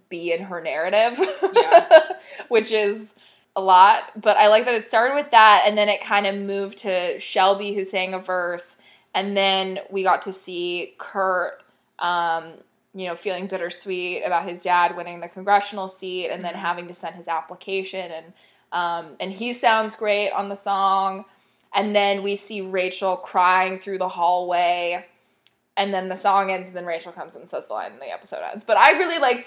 be 0.07 0.31
in 0.31 0.43
her 0.43 0.61
narrative. 0.61 1.19
Yeah. 1.53 2.03
Which 2.47 2.71
is 2.71 3.15
a 3.57 3.61
lot, 3.61 4.03
but 4.21 4.37
I 4.37 4.47
like 4.47 4.63
that 4.63 4.73
it 4.73 4.87
started 4.87 5.15
with 5.15 5.31
that 5.31 5.63
and 5.65 5.77
then 5.77 5.89
it 5.89 6.01
kind 6.01 6.25
of 6.25 6.35
moved 6.35 6.77
to 6.79 7.19
Shelby 7.19 7.73
who 7.73 7.83
sang 7.83 8.13
a 8.13 8.19
verse 8.19 8.77
and 9.13 9.35
then 9.35 9.79
we 9.89 10.03
got 10.03 10.21
to 10.23 10.31
see 10.31 10.93
Kurt 10.97 11.61
um 11.99 12.53
you 12.93 13.05
know, 13.07 13.15
feeling 13.15 13.47
bittersweet 13.47 14.21
about 14.25 14.45
his 14.45 14.63
dad 14.63 14.97
winning 14.97 15.21
the 15.21 15.27
congressional 15.29 15.87
seat 15.87 16.27
and 16.29 16.43
then 16.43 16.53
Mhm. 16.53 16.57
having 16.57 16.87
to 16.89 16.93
send 16.93 17.15
his 17.15 17.29
application 17.29 18.11
and 18.11 18.33
um, 18.73 19.15
and 19.19 19.31
he 19.33 19.53
sounds 19.53 19.95
great 19.95 20.31
on 20.31 20.47
the 20.49 20.55
song. 20.55 21.25
And 21.73 21.93
then 21.95 22.21
we 22.23 22.35
see 22.35 22.61
Rachel 22.61 23.15
crying 23.17 23.79
through 23.79 23.97
the 23.97 24.07
hallway. 24.09 25.05
And 25.77 25.93
then 25.93 26.07
the 26.09 26.15
song 26.15 26.51
ends, 26.51 26.67
and 26.67 26.75
then 26.77 26.85
Rachel 26.85 27.11
comes 27.13 27.35
and 27.35 27.49
says 27.49 27.67
the 27.67 27.73
line, 27.73 27.91
and 27.93 28.01
the 28.01 28.11
episode 28.11 28.39
ends. 28.49 28.63
But 28.63 28.77
I 28.77 28.91
really 28.91 29.19
liked 29.19 29.45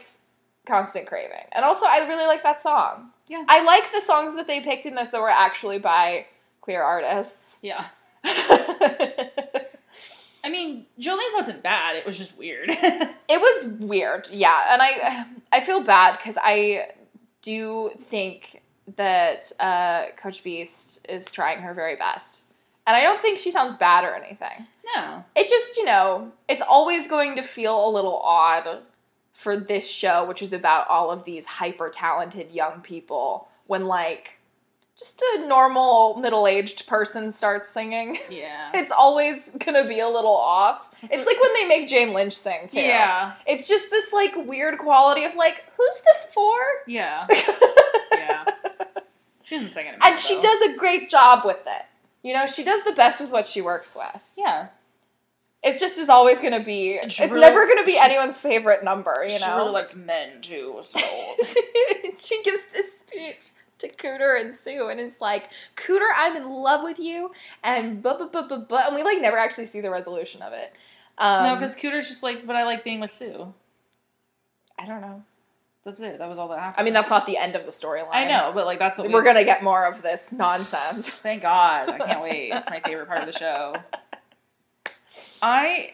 Constant 0.66 1.06
Craving. 1.06 1.44
And 1.52 1.64
also, 1.64 1.86
I 1.86 2.06
really 2.06 2.26
like 2.26 2.42
that 2.42 2.60
song. 2.62 3.10
Yeah. 3.28 3.44
I 3.48 3.62
like 3.62 3.92
the 3.92 4.00
songs 4.00 4.34
that 4.36 4.46
they 4.46 4.60
picked 4.60 4.84
in 4.86 4.94
this 4.94 5.10
that 5.10 5.20
were 5.20 5.28
actually 5.30 5.78
by 5.78 6.26
queer 6.62 6.82
artists. 6.82 7.58
Yeah. 7.62 7.86
I 10.44 10.50
mean, 10.50 10.84
Jolene 11.00 11.32
wasn't 11.34 11.62
bad. 11.62 11.96
It 11.96 12.06
was 12.06 12.18
just 12.18 12.36
weird. 12.36 12.70
It 13.26 13.40
was 13.40 13.68
weird, 13.80 14.28
yeah. 14.30 14.66
And 14.70 14.82
I, 14.82 15.26
I 15.50 15.60
feel 15.62 15.82
bad 15.82 16.18
because 16.18 16.36
I 16.40 16.90
do 17.40 17.90
think 17.98 18.60
that 18.96 19.50
uh, 19.58 20.10
Coach 20.16 20.44
Beiste 20.44 21.00
is 21.08 21.32
trying 21.32 21.60
her 21.62 21.72
very 21.72 21.96
best. 21.96 22.42
And 22.86 22.94
I 22.94 23.00
don't 23.02 23.20
think 23.22 23.38
she 23.38 23.50
sounds 23.50 23.76
bad 23.76 24.04
or 24.04 24.14
anything. 24.14 24.66
no. 24.94 25.24
It 25.34 25.48
just, 25.48 25.78
you 25.78 25.86
know, 25.86 26.30
it's 26.48 26.62
always 26.62 27.08
going 27.08 27.36
to 27.36 27.42
feel 27.42 27.88
a 27.88 27.90
little 27.90 28.18
odd 28.18 28.82
for 29.32 29.58
this 29.58 29.90
show, 29.90 30.26
which 30.26 30.42
is 30.42 30.52
about 30.52 30.86
all 30.88 31.10
of 31.10 31.24
these 31.24 31.46
hyper 31.46 31.88
talented 31.88 32.50
young 32.50 32.82
people, 32.82 33.48
when 33.66 33.86
like 33.86 34.38
just 34.98 35.22
a 35.36 35.46
normal 35.46 36.16
middle 36.16 36.46
aged 36.46 36.86
person 36.86 37.32
starts 37.32 37.68
singing. 37.68 38.18
Yeah. 38.30 38.70
It's 38.74 38.92
always 38.92 39.36
gonna 39.58 39.86
be 39.86 40.00
a 40.00 40.08
little 40.08 40.34
off. 40.36 40.86
It's 41.02 41.26
like 41.26 41.40
when 41.40 41.52
they 41.54 41.66
make 41.66 41.88
Jane 41.88 42.12
Lynch 42.14 42.36
sing 42.36 42.66
too. 42.68 42.80
Yeah. 42.80 43.34
It's 43.46 43.68
just 43.68 43.90
this 43.90 44.12
like 44.12 44.32
weird 44.46 44.78
quality 44.78 45.24
of 45.24 45.34
like, 45.34 45.64
who's 45.76 45.96
this 46.04 46.26
for? 46.32 46.56
Yeah. 46.86 47.26
Yeah. 48.12 48.44
She 49.44 49.56
doesn't 49.56 49.72
sing 49.72 49.86
it. 49.86 49.96
and 50.00 50.18
she 50.18 50.40
does 50.40 50.60
a 50.62 50.76
great 50.78 51.10
job 51.10 51.44
with 51.44 51.58
it. 51.66 51.82
You 52.22 52.32
know, 52.32 52.46
she 52.46 52.64
does 52.64 52.82
the 52.84 52.92
best 52.92 53.20
with 53.20 53.30
what 53.30 53.46
she 53.46 53.60
works 53.60 53.94
with. 53.94 54.18
Yeah. 54.36 54.68
It's 55.62 55.78
just 55.80 55.98
is 55.98 56.08
always 56.08 56.40
going 56.40 56.52
to 56.58 56.64
be. 56.64 56.92
It's 56.92 57.18
really- 57.20 57.40
never 57.40 57.66
going 57.66 57.78
to 57.78 57.84
be 57.84 57.92
she- 57.92 57.98
anyone's 57.98 58.38
favorite 58.38 58.82
number. 58.84 59.24
You 59.28 59.38
know. 59.40 59.46
she 59.46 59.52
really 59.52 59.70
likes 59.72 59.94
men 59.94 60.40
too. 60.40 60.76
So 60.82 60.98
she 62.18 62.42
gives 62.44 62.66
this 62.68 62.86
speech 63.00 63.48
to 63.78 63.88
Cooter 63.88 64.40
and 64.40 64.54
Sue, 64.54 64.88
and 64.88 65.00
it's 65.00 65.20
like, 65.20 65.50
"Cooter, 65.76 66.08
I'm 66.16 66.36
in 66.36 66.48
love 66.48 66.82
with 66.82 66.98
you," 66.98 67.32
and 67.62 68.02
but 68.02 68.18
but 68.18 68.32
but 68.32 68.48
but 68.48 68.68
but, 68.68 68.86
and 68.86 68.94
we 68.94 69.02
like 69.02 69.20
never 69.20 69.38
actually 69.38 69.66
see 69.66 69.80
the 69.80 69.90
resolution 69.90 70.42
of 70.42 70.52
it. 70.52 70.72
Um, 71.18 71.44
no, 71.44 71.54
because 71.54 71.76
Cooter's 71.76 72.08
just 72.08 72.22
like, 72.22 72.46
but 72.46 72.56
I 72.56 72.64
like 72.64 72.84
being 72.84 73.00
with 73.00 73.10
Sue. 73.10 73.52
I 74.78 74.86
don't 74.86 75.00
know. 75.00 75.22
That's 75.84 76.00
it. 76.00 76.18
That 76.18 76.28
was 76.28 76.38
all 76.38 76.48
that 76.48 76.58
happened. 76.58 76.80
I 76.80 76.82
mean, 76.82 76.94
that's 76.94 77.10
not 77.10 77.26
the 77.26 77.36
end 77.36 77.56
of 77.56 77.66
the 77.66 77.70
storyline. 77.70 78.08
I 78.12 78.24
know, 78.24 78.52
but 78.54 78.64
like 78.64 78.78
that's 78.78 78.96
what 78.96 79.10
We're 79.10 79.20
we, 79.20 79.26
gonna 79.26 79.44
get 79.44 79.62
more 79.62 79.84
of 79.84 80.00
this 80.02 80.28
nonsense. 80.32 81.08
Thank 81.22 81.42
God. 81.42 81.90
I 81.90 81.98
can't 81.98 82.22
wait. 82.22 82.50
It's 82.52 82.70
my 82.70 82.80
favorite 82.80 83.06
part 83.06 83.20
of 83.20 83.32
the 83.32 83.38
show. 83.38 83.76
I 85.42 85.92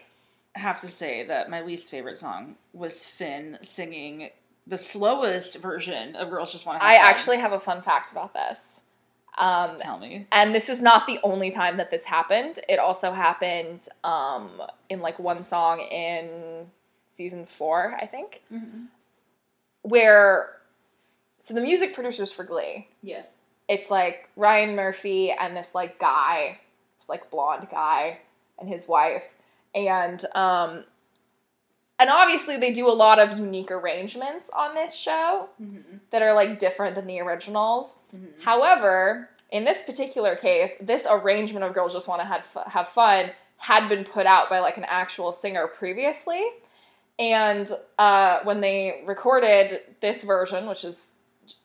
have 0.53 0.81
to 0.81 0.87
say 0.87 1.25
that 1.25 1.49
my 1.49 1.61
least 1.61 1.89
favorite 1.91 2.17
song 2.17 2.55
was 2.73 3.03
Finn 3.05 3.57
singing 3.61 4.29
the 4.71 4.77
slowest 4.77 5.57
version 5.57 6.15
of 6.15 6.29
Girls 6.31 6.51
Just 6.51 6.65
Want 6.65 6.79
to 6.79 6.85
Have 6.85 6.95
I 6.95 6.99
Fun. 7.01 7.09
actually 7.11 7.37
have 7.37 7.51
a 7.51 7.59
fun 7.59 7.81
fact 7.81 8.11
about 8.11 8.33
this. 8.33 8.79
Um, 9.37 9.77
Tell 9.79 9.99
me. 9.99 10.27
and 10.31 10.53
this 10.55 10.67
is 10.69 10.81
not 10.81 11.07
the 11.07 11.19
only 11.23 11.51
time 11.51 11.77
that 11.77 11.91
this 11.91 12.03
happened. 12.05 12.59
It 12.67 12.79
also 12.79 13.11
happened 13.11 13.87
um, 14.03 14.49
in 14.89 15.01
like 15.01 15.19
one 15.19 15.43
song 15.43 15.79
in 15.81 16.67
season 17.13 17.45
four, 17.45 17.95
I 18.01 18.07
think, 18.07 18.41
Mm-hmm. 18.51 18.85
where 19.83 20.49
so 21.39 21.53
the 21.53 21.61
music 21.61 21.93
producers 21.95 22.31
for 22.31 22.43
Glee, 22.43 22.87
Yes. 23.01 23.33
it's 23.67 23.89
like 23.89 24.29
Ryan 24.35 24.75
Murphy 24.75 25.31
and 25.31 25.55
this 25.57 25.73
like 25.73 25.97
guy, 25.99 26.59
this 26.99 27.09
like 27.09 27.29
blonde 27.31 27.67
guy 27.71 28.19
and 28.59 28.69
his 28.69 28.87
wife, 28.87 29.33
and 29.73 30.23
um, 30.35 30.83
and 32.01 32.09
obviously 32.09 32.57
they 32.57 32.71
do 32.73 32.85
a 32.89 32.97
lot 33.05 33.17
of 33.19 33.37
unique 33.37 33.71
arrangements 33.71 34.49
on 34.63 34.69
this 34.75 34.93
show 34.93 35.47
Mm-hmm. 35.61 35.97
that 36.11 36.21
are 36.21 36.33
like 36.33 36.59
different 36.59 36.95
than 36.95 37.07
the 37.07 37.19
originals. 37.21 37.95
Mm-hmm. 38.15 38.41
However, 38.49 39.29
in 39.51 39.63
this 39.65 39.81
particular 39.89 40.35
case, 40.35 40.71
this 40.81 41.05
arrangement 41.09 41.63
of 41.65 41.73
Girls 41.73 41.93
Just 41.93 42.07
Want 42.07 42.21
to 42.21 42.25
have, 42.33 42.45
have 42.67 42.87
Fun 42.89 43.31
had 43.57 43.87
been 43.89 44.03
put 44.03 44.25
out 44.25 44.49
by 44.49 44.59
like 44.59 44.77
an 44.77 44.85
actual 45.01 45.31
singer 45.31 45.67
previously. 45.67 46.43
and 47.19 47.71
uh, 47.99 48.39
when 48.43 48.61
they 48.61 49.03
recorded 49.05 49.81
this 49.99 50.23
version, 50.23 50.65
which 50.67 50.83
is 50.83 51.13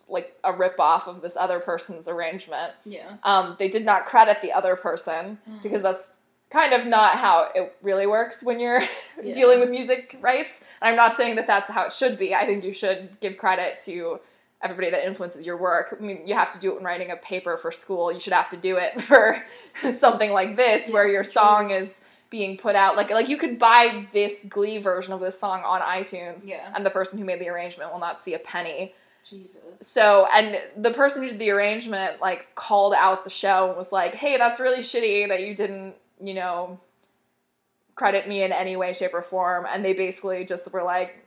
like 0.09 0.37
a 0.45 0.53
rip 0.53 0.79
off 0.79 1.09
of 1.09 1.23
this 1.23 1.37
other 1.37 1.59
person's 1.59 2.07
arrangement, 2.09 2.73
Yeah. 2.85 3.17
um, 3.25 3.57
they 3.59 3.69
did 3.69 3.85
not 3.85 4.07
credit 4.07 4.37
the 4.43 4.53
other 4.53 4.77
person 4.77 5.39
Mm. 5.49 5.63
because 5.63 5.83
that's 5.83 6.13
kind 6.57 6.73
of 6.73 6.87
not 6.87 7.17
how 7.17 7.51
it 7.55 7.77
really 7.83 8.07
works 8.07 8.43
when 8.43 8.59
you're 8.59 8.83
Yeah. 9.23 9.33
dealing 9.33 9.61
with 9.61 9.69
music 9.71 10.17
rights. 10.21 10.63
And 10.81 10.89
I'm 10.91 10.97
not 10.97 11.17
saying 11.17 11.37
that 11.37 11.47
that's 11.47 11.71
how 11.71 11.85
it 11.87 11.93
should 11.93 12.19
be. 12.19 12.35
I 12.35 12.47
think 12.47 12.65
you 12.65 12.73
should 12.73 13.21
give 13.21 13.37
credit 13.37 13.79
to 13.85 14.21
everybody 14.63 14.91
that 14.91 15.07
influences 15.07 15.45
your 15.45 15.59
work. 15.59 15.95
I 15.99 16.03
mean, 16.03 16.27
you 16.27 16.35
have 16.35 16.51
to 16.53 16.59
do 16.59 16.71
it 16.73 16.77
when 16.77 16.85
writing 16.85 17.11
a 17.11 17.17
paper 17.17 17.59
for 17.59 17.71
school. 17.71 18.11
You 18.11 18.21
should 18.21 18.33
have 18.33 18.49
to 18.51 18.57
do 18.57 18.77
it 18.79 19.01
for 19.09 19.43
something 19.99 20.31
like 20.33 20.57
this, 20.57 20.89
where 20.89 21.07
Yeah, 21.07 21.13
your 21.13 21.25
true. 21.25 21.33
song 21.33 21.71
is 21.73 22.01
being 22.31 22.57
put 22.57 22.75
out. 22.75 22.97
Like, 22.97 23.11
like 23.11 23.29
you 23.29 23.37
could 23.37 23.59
buy 23.59 24.07
this 24.13 24.35
Glee 24.49 24.79
version 24.79 25.13
of 25.13 25.21
this 25.21 25.39
song 25.39 25.63
on 25.63 25.81
iTunes, 25.83 26.45
Yeah. 26.45 26.73
and 26.75 26.85
the 26.87 26.91
person 26.91 27.19
who 27.19 27.25
made 27.25 27.41
the 27.41 27.49
arrangement 27.49 27.93
will 27.93 28.01
not 28.01 28.21
see 28.23 28.35
a 28.35 28.39
penny. 28.39 28.95
Jesus. 29.29 29.59
So, 29.81 30.27
and 30.33 30.61
the 30.77 30.91
person 30.93 31.23
who 31.23 31.29
did 31.31 31.39
the 31.39 31.51
arrangement 31.51 32.21
like 32.21 32.55
called 32.55 32.95
out 32.95 33.25
the 33.25 33.31
show 33.31 33.69
and 33.69 33.77
was 33.77 33.91
like, 33.93 34.15
"Hey, 34.15 34.37
that's 34.39 34.59
really 34.61 34.79
shitty 34.81 35.29
that 35.29 35.41
you 35.43 35.55
didn't, 35.55 35.95
you 36.21 36.35
know, 36.35 36.79
credit 37.95 38.29
me 38.29 38.43
in 38.43 38.53
any 38.53 38.77
way, 38.77 38.93
shape, 38.93 39.15
or 39.15 39.23
form." 39.23 39.67
And 39.69 39.85
they 39.85 39.93
basically 39.93 40.45
just 40.45 40.71
were 40.73 40.83
like, 40.83 41.25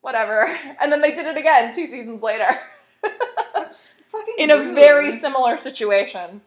"Whatever." 0.00 0.46
And 0.80 0.92
then 0.92 1.00
they 1.00 1.14
did 1.14 1.26
it 1.26 1.36
again 1.36 1.74
two 1.74 1.86
seasons 1.86 2.22
later 2.22 2.58
That's 3.54 3.76
fucking 4.12 4.34
in 4.38 4.50
a 4.50 4.58
rude. 4.58 4.74
very 4.74 5.12
similar 5.12 5.56
situation, 5.58 6.42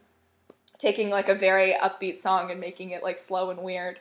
taking 0.77 1.09
like 1.09 1.29
a 1.29 1.35
very 1.35 1.73
upbeat 1.73 2.21
song 2.21 2.51
and 2.51 2.59
making 2.59 2.91
it 2.91 3.03
like 3.03 3.17
slow 3.19 3.49
and 3.49 3.61
weird. 3.63 3.99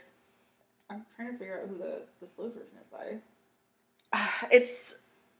I'm 0.90 1.04
trying 1.16 1.32
to 1.32 1.38
figure 1.38 1.60
out 1.62 1.68
who 1.68 1.78
the, 1.78 2.02
the 2.20 2.26
slow 2.26 2.48
version 2.48 2.78
is 2.80 2.86
by. 2.92 4.18
It's 4.50 4.96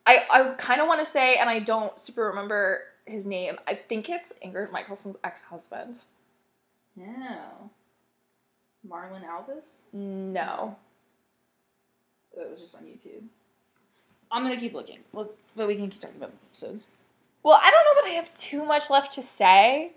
I 0.07 0.25
I 0.31 0.55
kind 0.59 0.81
of 0.81 0.87
want 0.89 1.01
to 1.05 1.11
say, 1.11 1.37
and 1.37 1.49
I 1.51 1.59
don't 1.61 1.99
super 2.01 2.25
remember 2.27 2.83
his 3.07 3.25
name. 3.27 3.57
I 3.67 3.75
think 3.75 4.09
it's 4.11 4.33
Ingrid 4.45 4.71
Michaelson's 4.71 5.17
ex 5.25 5.43
husband. 5.43 5.97
No. 6.97 7.71
Marlon 8.87 9.25
Alvis? 9.25 9.83
No. 9.93 10.77
That 12.37 12.51
was 12.51 12.61
just 12.61 12.75
on 12.75 12.83
YouTube. 12.83 13.25
I'm 14.31 14.43
gonna 14.43 14.59
keep 14.59 14.75
looking. 14.75 14.99
Let's, 15.13 15.33
but 15.57 15.67
we 15.67 15.77
can 15.77 15.89
keep 15.89 16.01
talking 16.01 16.17
about 16.17 16.31
the 16.31 16.37
episode. 16.49 16.81
Well, 17.43 17.59
I 17.63 17.71
don't 17.71 17.85
know 17.85 18.03
that 18.03 18.11
I 18.11 18.15
have 18.15 18.35
too 18.35 18.65
much 18.65 18.91
left 18.91 19.15
to 19.15 19.23
say. 19.23 19.93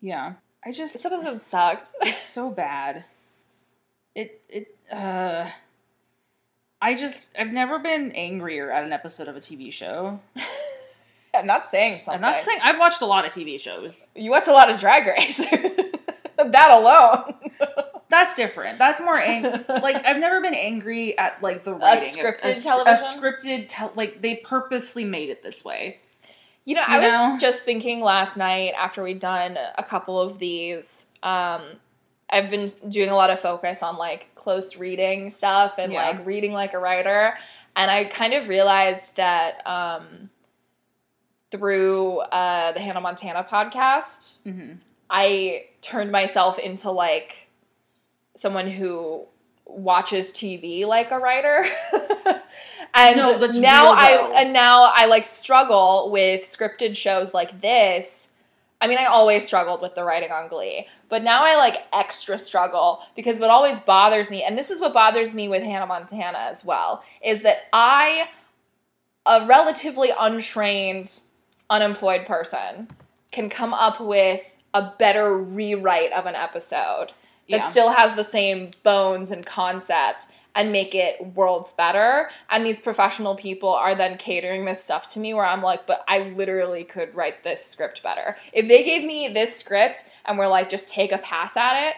Yeah. 0.00 0.34
I 0.64 0.72
just 0.72 0.92
This 0.92 1.04
episode 1.04 1.40
sucked. 1.40 1.90
it's 2.02 2.22
so 2.22 2.50
bad. 2.50 3.04
It 4.14 4.42
it 4.48 4.76
uh 4.90 5.48
I 6.80 6.94
just 6.94 7.30
I've 7.38 7.52
never 7.52 7.78
been 7.78 8.12
angrier 8.12 8.70
at 8.70 8.84
an 8.84 8.92
episode 8.92 9.28
of 9.28 9.36
a 9.36 9.40
TV 9.40 9.72
show. 9.72 10.20
I'm 11.34 11.46
not 11.46 11.70
saying 11.70 12.00
something. 12.00 12.14
I'm 12.14 12.20
not 12.20 12.44
saying 12.44 12.58
I've 12.62 12.78
watched 12.78 13.00
a 13.00 13.06
lot 13.06 13.24
of 13.24 13.32
TV 13.32 13.58
shows. 13.58 14.06
you 14.14 14.30
watch 14.30 14.48
a 14.48 14.52
lot 14.52 14.68
of 14.68 14.78
Drag 14.78 15.06
Race. 15.06 15.38
that 16.36 16.70
alone. 16.70 17.34
That's 18.12 18.34
different. 18.34 18.78
That's 18.78 19.00
more 19.00 19.18
ang- 19.18 19.64
like 19.68 20.04
I've 20.04 20.18
never 20.18 20.40
been 20.40 20.54
angry 20.54 21.18
at 21.18 21.42
like 21.42 21.64
the 21.64 21.74
writing. 21.74 22.04
of- 22.08 22.14
scripted 22.14 22.44
a, 22.50 22.54
sc- 22.54 22.62
television? 22.64 23.04
A 23.04 23.20
scripted 23.20 23.66
tel- 23.68 23.92
like 23.96 24.22
they 24.22 24.36
purposely 24.36 25.04
made 25.04 25.30
it 25.30 25.42
this 25.42 25.64
way. 25.64 25.98
You 26.64 26.76
know, 26.76 26.82
I 26.86 27.00
You 27.00 27.06
was 27.32 27.40
just 27.40 27.64
thinking 27.64 28.02
last 28.02 28.36
night 28.36 28.74
after 28.78 29.02
we'd 29.02 29.18
done 29.18 29.58
a 29.76 29.82
couple 29.82 30.20
of 30.20 30.38
these. 30.38 31.06
Um, 31.24 31.62
I've 32.30 32.50
been 32.50 32.68
doing 32.88 33.08
a 33.10 33.16
lot 33.16 33.30
of 33.30 33.40
focus 33.40 33.82
on 33.82 33.96
like 33.96 34.32
close 34.36 34.76
reading 34.76 35.30
stuff 35.30 35.74
and 35.78 35.92
Yeah. 35.92 36.10
like 36.10 36.26
reading 36.26 36.52
like 36.52 36.72
a 36.74 36.78
writer, 36.78 37.36
and 37.74 37.90
I 37.90 38.04
kind 38.04 38.32
of 38.34 38.48
realized 38.48 39.16
that 39.16 39.66
um, 39.66 40.30
through 41.50 42.18
uh, 42.20 42.72
the 42.72 42.80
Hannah 42.80 43.00
Montana 43.00 43.44
podcast, 43.48 44.36
Mm-hmm. 44.46 44.74
I 45.10 45.64
turned 45.82 46.10
myself 46.10 46.58
into 46.58 46.90
like 46.90 47.48
someone 48.36 48.68
who 48.68 49.26
watches 49.66 50.32
TV 50.32 50.86
like 50.86 51.10
a 51.10 51.18
writer. 51.18 51.64
and 52.94 53.16
No, 53.16 53.46
now 53.46 53.92
I 53.92 54.32
and 54.40 54.52
now 54.52 54.92
I 54.94 55.06
like 55.06 55.26
struggle 55.26 56.10
with 56.10 56.42
scripted 56.42 56.96
shows 56.96 57.34
like 57.34 57.60
this. 57.60 58.28
I 58.80 58.88
mean, 58.88 58.98
I 58.98 59.04
always 59.04 59.46
struggled 59.46 59.80
with 59.80 59.94
the 59.94 60.02
writing 60.02 60.32
on 60.32 60.48
Glee, 60.48 60.88
but 61.08 61.22
now 61.22 61.44
I 61.44 61.54
like 61.54 61.84
extra 61.92 62.36
struggle 62.36 63.00
because 63.14 63.38
what 63.38 63.48
always 63.48 63.78
bothers 63.78 64.28
me, 64.28 64.42
and 64.42 64.58
this 64.58 64.70
is 64.70 64.80
what 64.80 64.92
bothers 64.92 65.32
me 65.32 65.48
with 65.48 65.62
Hannah 65.62 65.86
Montana 65.86 66.38
as 66.38 66.64
well, 66.64 67.04
is 67.24 67.42
that 67.42 67.58
I, 67.72 68.28
a 69.24 69.46
relatively 69.46 70.10
untrained, 70.18 71.20
unemployed 71.70 72.26
person, 72.26 72.88
can 73.30 73.48
come 73.48 73.72
up 73.72 74.00
with 74.00 74.42
a 74.74 74.92
better 74.98 75.38
rewrite 75.38 76.12
of 76.12 76.26
an 76.26 76.34
episode 76.34 77.12
that 77.52 77.60
Yeah. 77.60 77.70
still 77.70 77.90
has 77.90 78.14
the 78.14 78.24
same 78.24 78.72
bones 78.82 79.30
and 79.30 79.46
concept 79.46 80.26
and 80.54 80.70
make 80.70 80.94
it 80.94 81.34
worlds 81.34 81.72
better. 81.72 82.28
And 82.50 82.66
these 82.66 82.78
professional 82.80 83.34
people 83.36 83.70
are 83.70 83.94
then 83.94 84.18
catering 84.18 84.64
this 84.66 84.82
stuff 84.84 85.06
to 85.14 85.18
me 85.18 85.32
where 85.32 85.46
I'm 85.46 85.62
like, 85.62 85.86
but 85.86 86.04
I 86.08 86.18
literally 86.36 86.84
could 86.84 87.14
write 87.14 87.42
this 87.42 87.64
script 87.64 88.02
better. 88.02 88.36
If 88.52 88.68
they 88.68 88.84
gave 88.84 89.02
me 89.04 89.28
this 89.28 89.56
script 89.56 90.04
and 90.26 90.36
were 90.36 90.48
like, 90.48 90.68
just 90.68 90.88
take 90.90 91.10
a 91.12 91.16
pass 91.18 91.56
at 91.56 91.88
it, 91.88 91.94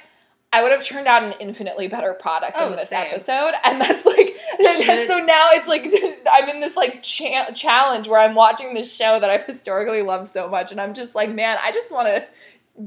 I 0.53 0.62
would 0.62 0.71
have 0.71 0.85
turned 0.85 1.09
out 1.09 1.25
an 1.25 1.35
infinitely 1.40 1.88
better 1.88 2.14
product 2.14 2.57
than 2.57 2.73
Oh, 2.75 2.77
this 2.77 2.90
same. 2.90 3.09
episode. 3.09 3.55
And 3.64 3.81
that's 3.81 4.07
like, 4.17 4.37
and 4.61 5.09
so 5.09 5.19
now 5.19 5.49
it's 5.51 5.67
like, 5.67 5.93
I'm 6.33 6.49
in 6.49 6.61
this 6.61 6.77
like 6.77 7.03
cha- 7.03 7.51
challenge 7.51 8.07
where 8.07 8.21
I'm 8.21 8.37
watching 8.37 8.73
this 8.73 8.95
show 8.95 9.19
that 9.19 9.31
I've 9.31 9.43
historically 9.47 10.03
loved 10.03 10.29
so 10.29 10.49
much. 10.49 10.71
And 10.71 10.81
I'm 10.81 10.95
just 10.95 11.17
like, 11.17 11.29
man, 11.31 11.59
I 11.61 11.73
just 11.73 11.90
want 11.90 12.07
to 12.07 12.25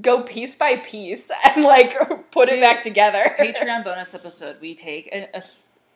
go 0.01 0.23
piece 0.23 0.55
by 0.55 0.77
piece 0.77 1.31
and 1.45 1.63
like 1.63 1.95
put 2.31 2.49
it 2.49 2.61
back 2.61 2.81
together. 2.81 3.35
Patreon 3.39 3.83
bonus 3.83 4.13
episode. 4.13 4.57
We 4.61 4.75
take 4.75 5.09
an, 5.11 5.27
a 5.33 5.41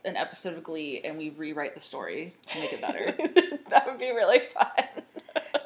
an 0.03 0.17
episode 0.17 0.57
of 0.57 0.63
Glee 0.63 1.01
and 1.03 1.17
we 1.17 1.29
rewrite 1.29 1.75
the 1.75 1.79
story 1.79 2.33
to 2.47 2.59
make 2.59 2.73
it 2.73 2.81
better. 2.81 3.11
that 3.69 3.85
would 3.85 3.99
be 3.99 4.09
really 4.09 4.39
fun. 4.39 4.67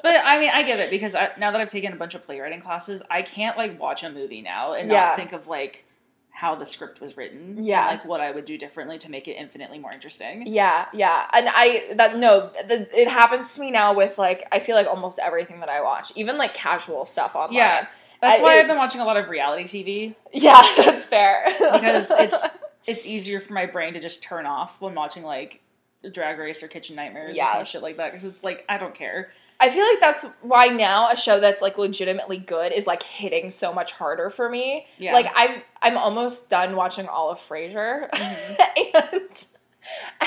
But 0.02 0.14
I 0.24 0.38
mean, 0.38 0.50
I 0.52 0.62
get 0.62 0.78
it 0.78 0.90
because 0.90 1.14
I, 1.14 1.30
now 1.38 1.50
that 1.52 1.60
I've 1.60 1.70
taken 1.70 1.92
a 1.92 1.96
bunch 1.96 2.14
of 2.14 2.24
playwriting 2.24 2.60
classes, 2.60 3.02
I 3.10 3.22
can't 3.22 3.56
like 3.56 3.80
watch 3.80 4.04
a 4.04 4.10
movie 4.10 4.42
now 4.42 4.74
and 4.74 4.90
Yeah. 4.90 5.06
not 5.06 5.16
think 5.16 5.32
of 5.32 5.46
like 5.48 5.84
how 6.30 6.54
the 6.54 6.66
script 6.66 7.00
was 7.00 7.16
written. 7.16 7.64
Yeah. 7.64 7.86
like 7.86 8.04
what 8.04 8.20
I 8.20 8.30
would 8.30 8.44
do 8.44 8.58
differently 8.58 8.98
to 8.98 9.10
make 9.10 9.26
it 9.26 9.32
infinitely 9.32 9.78
more 9.78 9.90
interesting. 9.90 10.46
Yeah, 10.46 10.84
yeah, 10.92 11.26
and 11.32 11.48
I 11.48 11.94
that 11.94 12.16
no, 12.18 12.50
the, 12.68 12.86
it 12.94 13.08
happens 13.08 13.54
to 13.54 13.60
me 13.62 13.70
now 13.70 13.94
with 13.94 14.18
like 14.18 14.46
I 14.52 14.60
feel 14.60 14.76
like 14.76 14.86
almost 14.86 15.18
everything 15.18 15.60
that 15.60 15.70
I 15.70 15.80
watch, 15.80 16.12
even 16.14 16.36
like 16.36 16.52
casual 16.52 17.06
stuff 17.06 17.34
online. 17.34 17.54
Yeah. 17.56 17.86
That's 18.20 18.40
I- 18.40 18.42
why 18.42 18.56
it- 18.56 18.60
I've 18.60 18.66
been 18.68 18.78
watching 18.78 19.00
a 19.00 19.04
lot 19.04 19.16
of 19.16 19.28
reality 19.28 19.64
TV 19.64 20.14
yeah, 20.32 20.62
that's 20.76 21.06
fair 21.06 21.44
because 21.58 22.10
it's 22.10 22.36
it's 22.86 23.04
easier 23.06 23.40
for 23.40 23.52
my 23.52 23.66
brain 23.66 23.94
to 23.94 24.00
just 24.00 24.22
turn 24.22 24.46
off 24.46 24.80
when 24.80 24.94
watching 24.94 25.22
like 25.22 25.60
Drag 26.12 26.38
Race 26.38 26.62
or 26.62 26.68
Kitchen 26.68 26.94
Nightmares 26.96 27.36
Yeah. 27.36 27.50
or 27.50 27.54
some 27.54 27.64
shit 27.64 27.82
like 27.82 27.96
that 27.96 28.12
because 28.12 28.28
it's 28.28 28.44
like 28.44 28.64
I 28.68 28.78
don't 28.78 28.94
care. 28.94 29.30
I 29.58 29.70
feel 29.70 29.84
like 29.86 30.00
that's 30.00 30.26
why 30.42 30.66
now 30.66 31.10
a 31.10 31.16
show 31.16 31.40
that's 31.40 31.62
like 31.62 31.78
legitimately 31.78 32.36
good 32.36 32.72
is 32.72 32.86
like 32.86 33.02
hitting 33.02 33.50
so 33.50 33.72
much 33.72 33.92
harder 33.92 34.28
for 34.28 34.50
me. 34.50 34.86
Yeah. 34.98 35.14
Like 35.14 35.26
I've 35.34 35.62
I'm 35.80 35.96
almost 35.96 36.50
done 36.50 36.76
watching 36.76 37.08
all 37.08 37.30
of 37.30 37.38
Frasier, 37.40 38.10
mm-hmm. 38.10 38.96
and, 39.14 39.46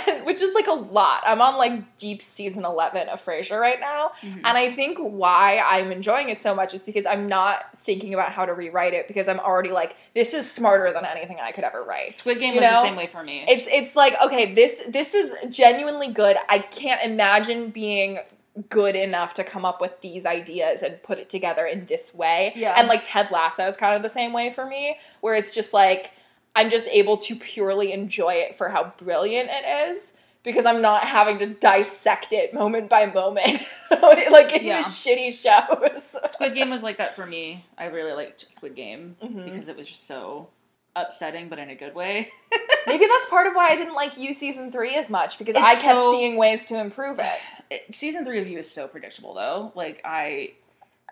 and 0.07 0.25
which 0.25 0.41
is 0.41 0.53
like 0.53 0.67
a 0.67 0.73
lot. 0.73 1.21
I'm 1.25 1.41
on 1.41 1.57
like 1.57 1.97
deep 1.97 2.21
season 2.21 2.65
eleven 2.65 3.09
of 3.09 3.23
Frasier 3.23 3.59
right 3.59 3.79
now, 3.79 4.11
Mhm. 4.21 4.41
and 4.43 4.57
I 4.57 4.71
think 4.71 4.97
why 4.99 5.59
I'm 5.59 5.91
enjoying 5.91 6.29
it 6.29 6.41
so 6.41 6.53
much 6.55 6.73
is 6.73 6.83
because 6.83 7.05
I'm 7.05 7.27
not 7.27 7.65
thinking 7.79 8.13
about 8.13 8.31
how 8.31 8.45
to 8.45 8.53
rewrite 8.53 8.93
it 8.93 9.07
because 9.07 9.27
I'm 9.27 9.39
already 9.39 9.71
like 9.71 9.95
this 10.13 10.33
is 10.33 10.49
smarter 10.49 10.91
than 10.93 11.05
anything 11.05 11.37
I 11.41 11.51
could 11.51 11.63
ever 11.63 11.83
write. 11.83 12.17
Squid 12.17 12.39
Game 12.39 12.53
you 12.53 12.61
was 12.61 12.69
know, 12.69 12.81
the 12.81 12.87
same 12.87 12.95
way 12.95 13.07
for 13.07 13.23
me. 13.23 13.45
It's 13.47 13.67
it's 13.69 13.95
like 13.95 14.15
okay, 14.21 14.53
this 14.53 14.81
this 14.87 15.13
is 15.13 15.33
genuinely 15.49 16.09
good. 16.09 16.37
I 16.47 16.59
can't 16.59 17.01
imagine 17.03 17.69
being 17.69 18.19
good 18.67 18.95
enough 18.95 19.35
to 19.35 19.43
come 19.43 19.63
up 19.63 19.79
with 19.79 20.01
these 20.01 20.25
ideas 20.25 20.81
and 20.83 21.01
put 21.01 21.17
it 21.17 21.29
together 21.29 21.65
in 21.65 21.85
this 21.85 22.13
way. 22.13 22.51
Yeah. 22.55 22.73
And 22.77 22.87
like 22.89 23.01
Ted 23.05 23.29
Lasso 23.31 23.65
is 23.67 23.77
kind 23.77 23.95
of 23.95 24.01
the 24.01 24.09
same 24.09 24.33
way 24.33 24.49
for 24.51 24.65
me, 24.65 24.97
where 25.21 25.35
it's 25.35 25.53
just 25.55 25.71
like 25.71 26.11
I'm 26.55 26.69
just 26.69 26.87
able 26.87 27.17
to 27.17 27.35
purely 27.35 27.91
enjoy 27.93 28.33
it 28.35 28.55
for 28.57 28.69
how 28.69 28.93
brilliant 28.97 29.49
it 29.51 29.89
is. 29.91 30.13
Because 30.41 30.65
I'm 30.65 30.81
not 30.81 31.03
having 31.03 31.37
to 31.39 31.53
dissect 31.53 32.31
it 32.31 32.53
moment 32.53 32.87
by 32.89 33.07
moment, 33.07 33.61
like 33.91 34.53
in 34.53 34.63
Yeah. 34.63 34.77
these 34.77 34.85
shitty 34.87 35.33
shows. 35.33 36.15
Squid 36.31 36.55
Game 36.55 36.69
was 36.69 36.81
like 36.81 36.97
that 36.97 37.13
for 37.17 37.25
me. 37.25 37.65
I 37.77 37.87
really 37.87 38.13
liked 38.13 38.45
Squid 38.49 38.73
Game 38.73 39.17
Mhm. 39.21 39.43
because 39.51 39.67
it 39.67 39.75
was 39.75 39.89
just 39.89 40.07
so 40.07 40.47
upsetting, 40.95 41.49
but 41.49 41.59
in 41.59 41.69
a 41.69 41.75
good 41.75 41.93
way. 41.93 42.31
Maybe 42.87 43.05
that's 43.05 43.27
part 43.29 43.47
of 43.47 43.53
why 43.53 43.67
I 43.69 43.75
didn't 43.75 43.95
like 43.95 44.17
you 44.17 44.33
season 44.33 44.71
three 44.71 44.95
as 44.95 45.09
much 45.09 45.37
because 45.37 45.57
It's 45.57 45.65
I 45.65 45.75
kept 45.75 45.99
so- 45.99 46.13
seeing 46.13 46.37
ways 46.37 46.67
to 46.67 46.79
improve 46.79 47.19
it. 47.19 47.39
It- 47.69 47.93
season 47.93 48.23
three 48.25 48.39
of 48.39 48.47
you 48.47 48.57
is 48.59 48.71
so 48.71 48.87
predictable, 48.87 49.33
though. 49.35 49.73
Like 49.75 49.99
I 50.05 50.53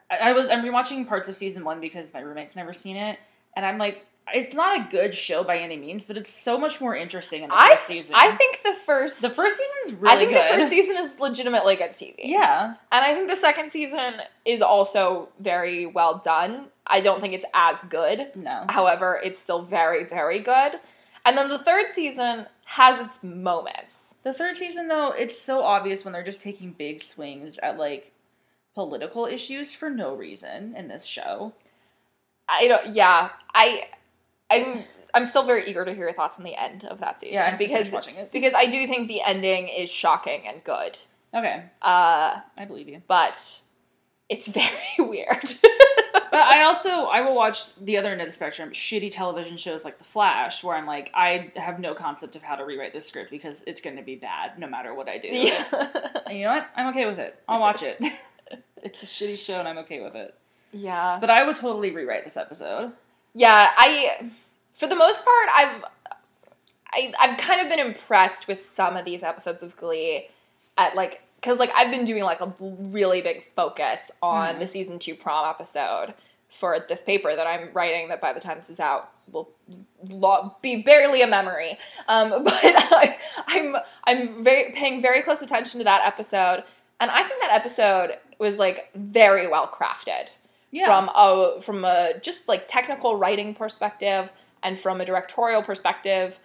I 0.09 0.31
was 0.31 0.49
I'm 0.49 0.63
rewatching 0.63 1.05
parts 1.05 1.27
of 1.27 1.35
season 1.35 1.65
one 1.65 1.81
because 1.81 2.13
my 2.13 2.21
roommate's 2.21 2.55
never 2.55 2.73
seen 2.73 2.95
it, 2.95 3.19
and 3.57 3.65
I'm 3.65 3.77
like, 3.77 4.05
it's 4.33 4.53
not 4.55 4.79
a 4.79 4.89
good 4.89 5.15
show 5.15 5.43
by 5.43 5.57
any 5.57 5.77
means, 5.77 6.05
but 6.07 6.17
it's 6.17 6.29
so 6.29 6.57
much 6.57 6.81
more 6.81 6.95
interesting 6.95 7.43
in 7.43 7.49
the 7.49 7.55
I 7.57 7.75
first 7.75 7.87
season. 7.87 8.15
I 8.17 8.35
think 8.35 8.61
the 8.63 8.73
first 8.73 9.21
the 9.21 9.29
first 9.29 9.57
season's 9.57 10.01
really 10.01 10.15
I 10.15 10.17
think 10.17 10.31
good. 10.31 10.43
the 10.43 10.47
first 10.57 10.69
season 10.69 10.97
is 10.97 11.19
legitimately 11.19 11.75
good 11.75 11.91
TV. 11.91 12.15
yeah, 12.19 12.75
And 12.91 13.05
I 13.05 13.13
think 13.13 13.29
the 13.29 13.35
second 13.35 13.71
season 13.71 14.15
is 14.45 14.61
also 14.61 15.29
very 15.39 15.85
well 15.85 16.19
done. 16.23 16.67
I 16.85 17.01
don't 17.01 17.21
think 17.21 17.33
it's 17.33 17.45
as 17.53 17.77
good. 17.89 18.31
no, 18.35 18.65
However, 18.69 19.19
it's 19.23 19.39
still 19.39 19.61
very, 19.63 20.03
very 20.05 20.39
good. 20.39 20.79
And 21.25 21.37
then 21.37 21.49
the 21.49 21.59
third 21.59 21.87
season 21.93 22.45
has 22.65 23.05
its 23.05 23.21
moments. 23.23 24.15
the 24.23 24.33
third 24.33 24.55
season 24.57 24.87
though, 24.87 25.11
it's 25.11 25.39
so 25.39 25.61
obvious 25.61 26.03
when 26.05 26.13
they're 26.13 26.23
just 26.23 26.41
taking 26.41 26.71
big 26.71 27.01
swings 27.01 27.57
at 27.63 27.77
like 27.77 28.11
political 28.73 29.25
issues 29.25 29.73
for 29.73 29.89
no 29.89 30.13
reason 30.15 30.75
in 30.75 30.87
this 30.87 31.03
show. 31.05 31.53
I 32.49 32.67
don't 32.67 32.93
yeah. 32.95 33.29
I 33.53 33.83
I'm 34.51 34.83
I'm 35.13 35.25
still 35.25 35.43
very 35.43 35.69
eager 35.69 35.83
to 35.85 35.93
hear 35.93 36.05
your 36.05 36.13
thoughts 36.13 36.37
on 36.37 36.43
the 36.43 36.55
end 36.55 36.85
of 36.85 36.99
that 36.99 37.19
season. 37.19 37.33
Yeah, 37.35 37.55
because 37.57 37.93
because 38.31 38.53
I 38.53 38.65
do 38.67 38.87
think 38.87 39.07
the 39.07 39.21
ending 39.21 39.67
is 39.69 39.89
shocking 39.89 40.47
and 40.47 40.63
good. 40.63 40.97
Okay, 41.33 41.63
Uh 41.81 42.39
I 42.57 42.65
believe 42.65 42.87
you. 42.87 43.01
but 43.07 43.61
it's 44.29 44.47
very 44.61 44.71
weird. 44.99 45.53
But 46.13 46.33
I 46.41 46.63
also 46.67 46.89
I 47.05 47.21
will 47.21 47.35
watch 47.35 47.73
the 47.77 47.97
other 47.97 48.11
end 48.11 48.21
of 48.21 48.27
the 48.27 48.33
spectrum, 48.33 48.71
shitty 48.71 49.11
television 49.11 49.57
shows 49.57 49.85
like 49.85 49.97
The 49.97 50.03
Flash, 50.03 50.63
where 50.63 50.75
I'm 50.75 50.85
like, 50.85 51.09
I 51.13 51.51
have 51.55 51.79
no 51.79 51.93
concept 51.93 52.35
of 52.35 52.41
how 52.43 52.55
to 52.55 52.65
rewrite 52.65 52.93
this 52.93 53.07
script 53.07 53.31
because 53.31 53.63
it's 53.65 53.79
going 53.81 53.95
to 53.95 54.01
be 54.03 54.15
bad 54.15 54.59
no 54.59 54.67
matter 54.67 54.93
what 54.93 55.07
I 55.07 55.17
do. 55.17 55.29
yeah. 55.29 55.63
You 56.29 56.43
know 56.43 56.51
what? 56.55 56.69
I'm 56.75 56.87
okay 56.87 57.05
with 57.05 57.19
it. 57.19 57.41
I'll 57.47 57.61
watch 57.61 57.81
it. 57.83 57.97
it's 58.83 59.01
a 59.03 59.05
shitty 59.05 59.37
show 59.37 59.59
and 59.59 59.67
I'm 59.67 59.77
okay 59.79 60.01
with 60.01 60.15
it. 60.15 60.35
yeah. 60.73 61.17
But 61.21 61.29
I 61.29 61.45
would 61.45 61.55
totally 61.55 61.91
rewrite 61.91 62.25
this 62.25 62.35
episode. 62.37 62.91
Yeah, 63.33 63.71
I 63.77 64.29
for 64.75 64.87
the 64.87 64.95
most 64.95 65.23
part 65.23 65.49
I've 65.55 65.83
I, 66.93 67.13
I've 67.19 67.37
kind 67.37 67.61
of 67.61 67.69
been 67.69 67.85
impressed 67.85 68.47
with 68.47 68.63
some 68.63 68.95
of 68.95 69.05
these 69.05 69.23
episodes 69.23 69.61
of 69.63 69.75
Glee 69.77 70.27
at 70.77 70.95
like 70.95 71.21
because 71.35 71.59
like 71.59 71.71
I've 71.75 71.91
been 71.91 72.05
doing 72.05 72.23
like 72.23 72.41
a 72.41 72.51
really 72.59 73.21
big 73.21 73.43
focus 73.55 74.09
on 74.21 74.55
Mhm. 74.55 74.59
the 74.59 74.67
season 74.67 74.99
two 74.99 75.13
prom 75.15 75.47
episode 75.49 76.13
for 76.49 76.85
this 76.87 77.01
paper 77.01 77.35
that 77.35 77.45
I'm 77.45 77.69
writing 77.73 78.07
that 78.07 78.21
by 78.21 78.31
the 78.33 78.39
time 78.39 78.57
this 78.57 78.69
is 78.69 78.79
out 78.79 79.11
will 80.09 80.55
be 80.61 80.81
barely 80.81 81.21
a 81.21 81.27
memory. 81.27 81.77
Um, 82.07 82.29
but 82.43 82.53
I, 82.63 83.17
I'm 83.47 83.75
I'm 84.05 84.43
very 84.43 84.71
paying 84.71 85.01
very 85.01 85.21
close 85.21 85.41
attention 85.41 85.79
to 85.79 85.83
that 85.83 86.01
episode, 86.05 86.63
and 86.99 87.11
I 87.11 87.23
think 87.27 87.41
that 87.41 87.51
episode 87.51 88.17
was 88.39 88.57
like 88.57 88.89
very 88.95 89.47
well 89.47 89.67
crafted 89.67 90.33
Yeah. 90.71 90.85
from 90.85 91.09
a 91.15 91.61
from 91.61 91.85
a 91.85 92.19
just 92.21 92.47
like 92.47 92.67
technical 92.67 93.15
writing 93.15 93.53
perspective 93.55 94.29
and 94.63 94.77
from 94.77 95.01
a 95.01 95.05
directorial 95.05 95.63
perspective. 95.63 96.39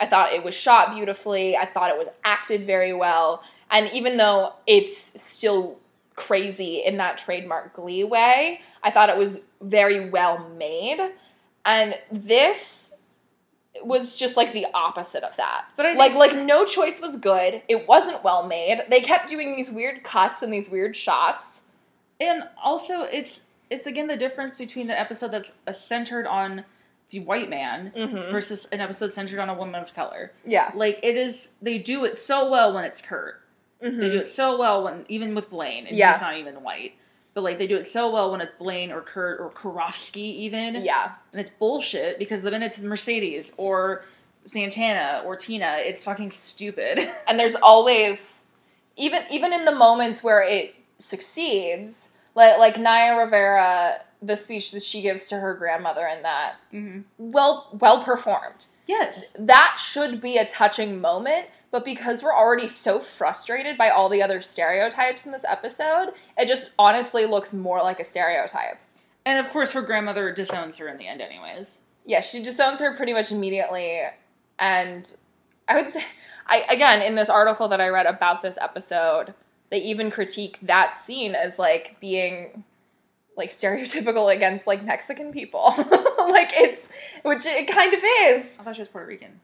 I 0.00 0.06
thought 0.06 0.32
it 0.32 0.42
was 0.44 0.54
shot 0.54 0.94
beautifully. 0.94 1.56
I 1.56 1.66
thought 1.66 1.90
it 1.90 1.98
was 1.98 2.08
acted 2.24 2.66
very 2.66 2.92
well. 2.92 3.42
And 3.70 3.90
even 3.92 4.16
though 4.16 4.52
it's 4.66 5.20
still 5.20 5.78
crazy 6.16 6.82
in 6.84 6.98
that 6.98 7.16
trademark 7.18 7.72
glee 7.74 8.04
way, 8.04 8.60
I 8.82 8.90
thought 8.90 9.08
it 9.08 9.16
was 9.16 9.40
very 9.60 10.10
well 10.10 10.48
made. 10.58 10.98
And 11.64 11.94
this 12.10 12.92
was 13.82 14.16
just 14.16 14.36
like 14.36 14.52
the 14.52 14.66
opposite 14.74 15.22
of 15.22 15.36
that. 15.36 15.64
But 15.76 15.86
I 15.86 15.94
like 15.94 16.14
like 16.14 16.34
no 16.34 16.66
choice 16.66 17.00
was 17.00 17.16
good. 17.16 17.62
It 17.68 17.88
wasn't 17.88 18.22
well 18.22 18.46
made. 18.46 18.82
They 18.90 19.00
kept 19.00 19.28
doing 19.30 19.54
these 19.56 19.70
weird 19.70 20.02
cuts 20.04 20.42
and 20.42 20.52
these 20.52 20.68
weird 20.68 20.96
shots. 20.96 21.62
and 22.20 22.42
also 22.62 23.02
it's 23.02 23.42
it's 23.72 23.86
again 23.86 24.06
the 24.06 24.16
difference 24.16 24.54
between 24.54 24.86
the 24.86 24.98
episode 24.98 25.30
that's 25.30 25.52
uh, 25.66 25.72
centered 25.72 26.26
on 26.26 26.64
the 27.10 27.20
white 27.20 27.50
man 27.50 27.92
Mhm. 27.96 28.30
versus 28.30 28.66
an 28.72 28.80
episode 28.80 29.12
centered 29.12 29.38
on 29.38 29.48
a 29.48 29.54
woman 29.54 29.82
of 29.82 29.92
color. 29.94 30.32
Yeah. 30.44 30.70
Like 30.74 30.98
it 31.02 31.16
is 31.16 31.52
they 31.60 31.78
do 31.78 32.04
it 32.04 32.16
so 32.16 32.48
well 32.50 32.72
when 32.72 32.84
it's 32.84 33.02
Kurt. 33.02 33.40
Mhm. 33.82 34.00
They 34.00 34.10
do 34.10 34.18
it 34.20 34.28
so 34.28 34.56
well 34.58 34.84
when 34.84 35.04
even 35.08 35.34
with 35.34 35.50
Blaine, 35.50 35.86
and 35.86 35.96
Yeah. 35.96 36.12
he's 36.12 36.22
not 36.22 36.36
even 36.38 36.62
white. 36.62 36.94
But 37.34 37.42
like 37.44 37.58
they 37.58 37.66
do 37.66 37.76
it 37.76 37.84
so 37.84 38.10
well 38.10 38.30
when 38.30 38.40
it's 38.40 38.52
Blaine 38.58 38.92
or 38.92 39.00
Kurt 39.00 39.40
or 39.40 39.50
Karofsky 39.50 40.18
even. 40.46 40.84
Yeah. 40.84 41.12
And 41.32 41.40
it's 41.40 41.50
bullshit 41.58 42.18
because 42.18 42.42
the 42.42 42.50
minute 42.50 42.66
it's 42.66 42.80
Mercedes 42.80 43.52
or 43.56 44.04
Santana 44.44 45.22
or 45.24 45.36
Tina, 45.36 45.76
it's 45.84 46.02
fucking 46.04 46.30
stupid. 46.30 46.98
and 47.28 47.38
there's 47.40 47.54
always 47.56 48.46
even 48.96 49.22
even 49.30 49.52
in 49.52 49.64
the 49.64 49.74
moments 49.74 50.22
where 50.22 50.42
it 50.42 50.74
succeeds 50.98 52.10
like 52.34 52.58
like 52.58 52.78
Naya 52.78 53.16
Rivera 53.18 54.00
the 54.22 54.36
speech 54.36 54.70
that 54.70 54.82
she 54.82 55.02
gives 55.02 55.26
to 55.26 55.36
her 55.36 55.54
grandmother 55.54 56.06
in 56.06 56.22
that 56.22 56.54
mm-hmm. 56.72 57.00
well 57.18 57.68
well 57.80 58.02
performed 58.04 58.66
Yes. 58.86 59.32
that 59.38 59.76
should 59.78 60.20
be 60.20 60.36
a 60.38 60.46
touching 60.46 61.00
moment 61.00 61.46
but 61.70 61.84
because 61.84 62.22
we're 62.22 62.34
already 62.36 62.68
so 62.68 62.98
frustrated 63.00 63.78
by 63.78 63.88
all 63.88 64.08
the 64.08 64.22
other 64.22 64.40
stereotypes 64.42 65.24
in 65.26 65.32
this 65.32 65.44
episode 65.48 66.12
it 66.36 66.46
just 66.46 66.70
honestly 66.78 67.24
looks 67.26 67.52
more 67.52 67.82
like 67.82 67.98
a 68.00 68.04
stereotype 68.04 68.78
And 69.24 69.44
of 69.44 69.50
course 69.52 69.72
her 69.72 69.82
grandmother 69.82 70.32
disowns 70.32 70.76
her 70.78 70.88
in 70.88 70.98
the 70.98 71.06
end 71.08 71.20
anyways. 71.20 71.80
yeah 72.04 72.20
she 72.20 72.42
disowns 72.42 72.80
her 72.80 72.94
pretty 72.96 73.12
much 73.12 73.32
immediately 73.32 74.02
and 74.58 75.14
i 75.68 75.80
would 75.80 75.90
say 75.90 76.04
i 76.46 76.58
again 76.68 77.02
in 77.02 77.14
this 77.14 77.30
article 77.30 77.68
that 77.68 77.80
i 77.80 77.88
read 77.88 78.06
about 78.06 78.42
this 78.42 78.58
episode 78.60 79.32
they 79.72 79.78
even 79.78 80.10
critique 80.10 80.58
that 80.60 80.94
scene 80.94 81.34
as 81.34 81.58
like 81.58 81.96
being 81.98 82.62
like 83.38 83.50
stereotypical 83.50 84.32
against 84.32 84.66
like 84.66 84.84
mexican 84.84 85.32
people 85.32 85.62
like 86.28 86.50
it's 86.52 86.90
which 87.22 87.46
it 87.46 87.66
kind 87.66 87.94
of 87.94 88.00
is 88.04 88.58
I 88.60 88.62
thought 88.62 88.76
she 88.76 88.82
was 88.82 88.88
Puerto 88.90 89.08
Rican. 89.08 89.40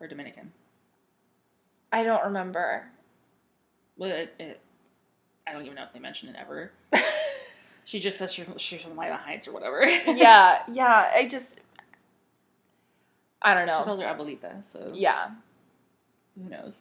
Or 0.00 0.08
Dominican. 0.08 0.50
i 1.92 2.02
don't 2.02 2.24
remember 2.24 2.86
Well, 3.98 4.10
it, 4.10 4.34
it, 4.40 4.60
I 5.46 5.52
don't 5.52 5.62
even 5.64 5.74
know 5.76 5.84
if 5.84 5.92
they 5.92 6.00
mention 6.00 6.30
it 6.30 6.36
ever. 6.40 6.72
She 7.86 8.00
just 8.00 8.16
says 8.16 8.32
she's, 8.32 8.46
she's 8.56 8.80
from 8.80 8.96
Lima 8.96 9.18
Heights 9.18 9.46
or 9.46 9.52
whatever. 9.52 9.84
yeah 10.06 10.62
yeah 10.72 11.10
i 11.14 11.28
just 11.28 11.60
i 13.42 13.52
don't 13.52 13.66
know. 13.66 13.78
She 13.80 13.84
calls 13.84 14.00
her 14.00 14.06
Abuelita, 14.06 14.64
so 14.66 14.90
yeah 14.94 15.32
who 16.34 16.48
knows. 16.48 16.80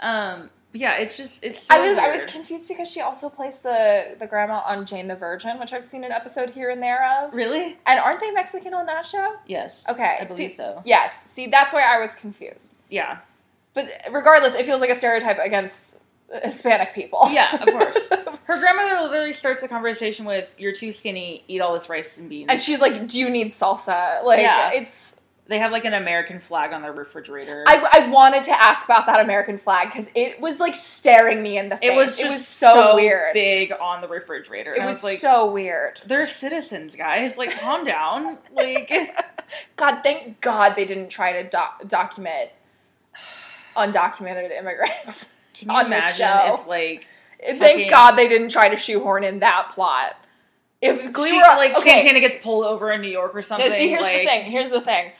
Um, 0.00 0.50
yeah, 0.72 0.96
it's 0.98 1.16
just 1.16 1.42
it's. 1.44 1.62
So 1.64 1.74
I 1.74 1.88
was 1.88 1.98
I 1.98 2.08
was 2.10 2.24
confused 2.26 2.66
because 2.68 2.90
she 2.90 3.00
also 3.00 3.28
plays 3.28 3.58
the 3.60 4.16
the 4.18 4.26
grandma 4.26 4.62
on 4.66 4.86
Jane 4.86 5.08
the 5.08 5.14
Virgin, 5.16 5.58
which 5.58 5.72
I've 5.72 5.84
seen 5.84 6.04
an 6.04 6.12
episode 6.12 6.50
here 6.50 6.70
and 6.70 6.82
there 6.82 7.24
of. 7.24 7.34
really 7.34 7.76
And 7.86 8.00
aren't 8.00 8.20
they 8.20 8.30
Mexican 8.30 8.72
on 8.74 8.86
that 8.86 9.04
show? 9.04 9.34
yes. 9.46 9.82
Okay, 9.88 10.18
I 10.20 10.24
believe 10.24 10.50
see- 10.52 10.56
so. 10.56 10.80
Yes. 10.84 11.24
See, 11.30 11.46
that's 11.48 11.72
why 11.72 11.82
I 11.82 11.98
was 12.00 12.14
confused. 12.14 12.72
Yeah, 12.90 13.18
But 13.74 13.88
regardless, 14.10 14.54
it 14.54 14.66
feels 14.66 14.80
like 14.80 14.90
a 14.90 14.94
stereotype 14.94 15.38
against 15.38 15.96
Hispanic 16.42 16.94
people. 16.94 17.20
Yeah, 17.30 17.54
of 17.56 17.66
course. 17.68 18.08
her 18.44 18.58
grandmother 18.58 19.02
literally 19.02 19.32
starts 19.32 19.60
the 19.60 19.68
conversation 19.68 20.24
with, 20.24 20.54
"You're 20.58 20.72
too 20.72 20.92
skinny. 20.92 21.44
Eat 21.48 21.60
all 21.60 21.74
this 21.74 21.88
rice 21.90 22.16
and 22.18 22.28
beans." 22.28 22.48
and 22.50 22.60
she's 22.60 22.80
like, 22.80 23.08
"Do 23.08 23.18
you 23.20 23.28
need 23.30 23.48
salsa?" 23.48 24.22
Like, 24.24 24.40
Yeah. 24.40 24.70
it's. 24.72 25.16
They 25.52 25.58
have 25.58 25.72
like 25.72 25.84
an 25.84 25.94
American 25.94 26.40
flag 26.40 26.72
on 26.72 26.82
their 26.82 26.92
refrigerator. 26.92 27.64
I, 27.66 28.04
I 28.04 28.08
wanted 28.10 28.42
to 28.44 28.52
ask 28.52 28.84
about 28.84 29.06
that 29.06 29.20
American 29.20 29.58
flag 29.58 29.88
because 29.88 30.08
it 30.14 30.40
was 30.40 30.58
like 30.58 30.74
staring 30.74 31.42
me 31.42 31.58
in 31.58 31.68
the 31.68 31.76
face. 31.76 31.90
it 31.90 31.94
was 31.94 32.16
just 32.16 32.24
it 32.24 32.28
was 32.30 32.46
so, 32.46 32.94
weird. 32.94 33.34
big 33.34 33.72
on 33.72 34.00
the 34.00 34.08
refrigerator. 34.08 34.74
It 34.74 34.80
was, 34.80 34.96
was 34.96 35.04
like, 35.04 35.18
so 35.18 35.50
weird. 35.50 36.00
they're 36.06 36.26
citizens, 36.26 36.96
guys. 36.96 37.36
Like, 37.38 37.50
calm 37.58 37.84
down. 37.84 38.38
Like, 38.52 38.90
God, 39.76 40.00
thank 40.02 40.40
God 40.40 40.74
they 40.76 40.84
didn't 40.84 41.08
try 41.08 41.42
to 41.42 41.48
doc- 41.48 41.86
document 41.88 42.50
undocumented 43.76 44.50
immigrants. 44.50 45.34
can 45.54 45.70
you 45.70 45.74
On 45.74 45.90
this 45.90 46.18
imagine 46.18 46.48
show. 46.48 46.60
if 46.60 46.66
like 46.66 47.06
Thank 47.44 47.58
Fucking- 47.58 47.90
God 47.90 48.12
they 48.12 48.28
didn't 48.28 48.50
try 48.50 48.68
to 48.68 48.76
shoehorn 48.76 49.24
in 49.24 49.40
that 49.40 49.70
plot. 49.74 50.14
If 50.80 51.12
Glee 51.12 51.30
she, 51.30 51.36
were 51.36 51.42
like 51.42 51.76
okay, 51.76 51.90
Santana 51.90 52.20
gets 52.20 52.42
pulled 52.42 52.64
over 52.64 52.90
in 52.92 53.00
New 53.00 53.08
York 53.08 53.34
or 53.34 53.42
something? 53.42 53.68
no, 53.68 53.74
see, 53.74 53.88
here's 53.88 54.02
like, 54.02 54.20
the 54.20 54.26
thing. 54.26 54.50
Here's 54.50 54.70
the 54.70 54.80
thing. 54.80 55.12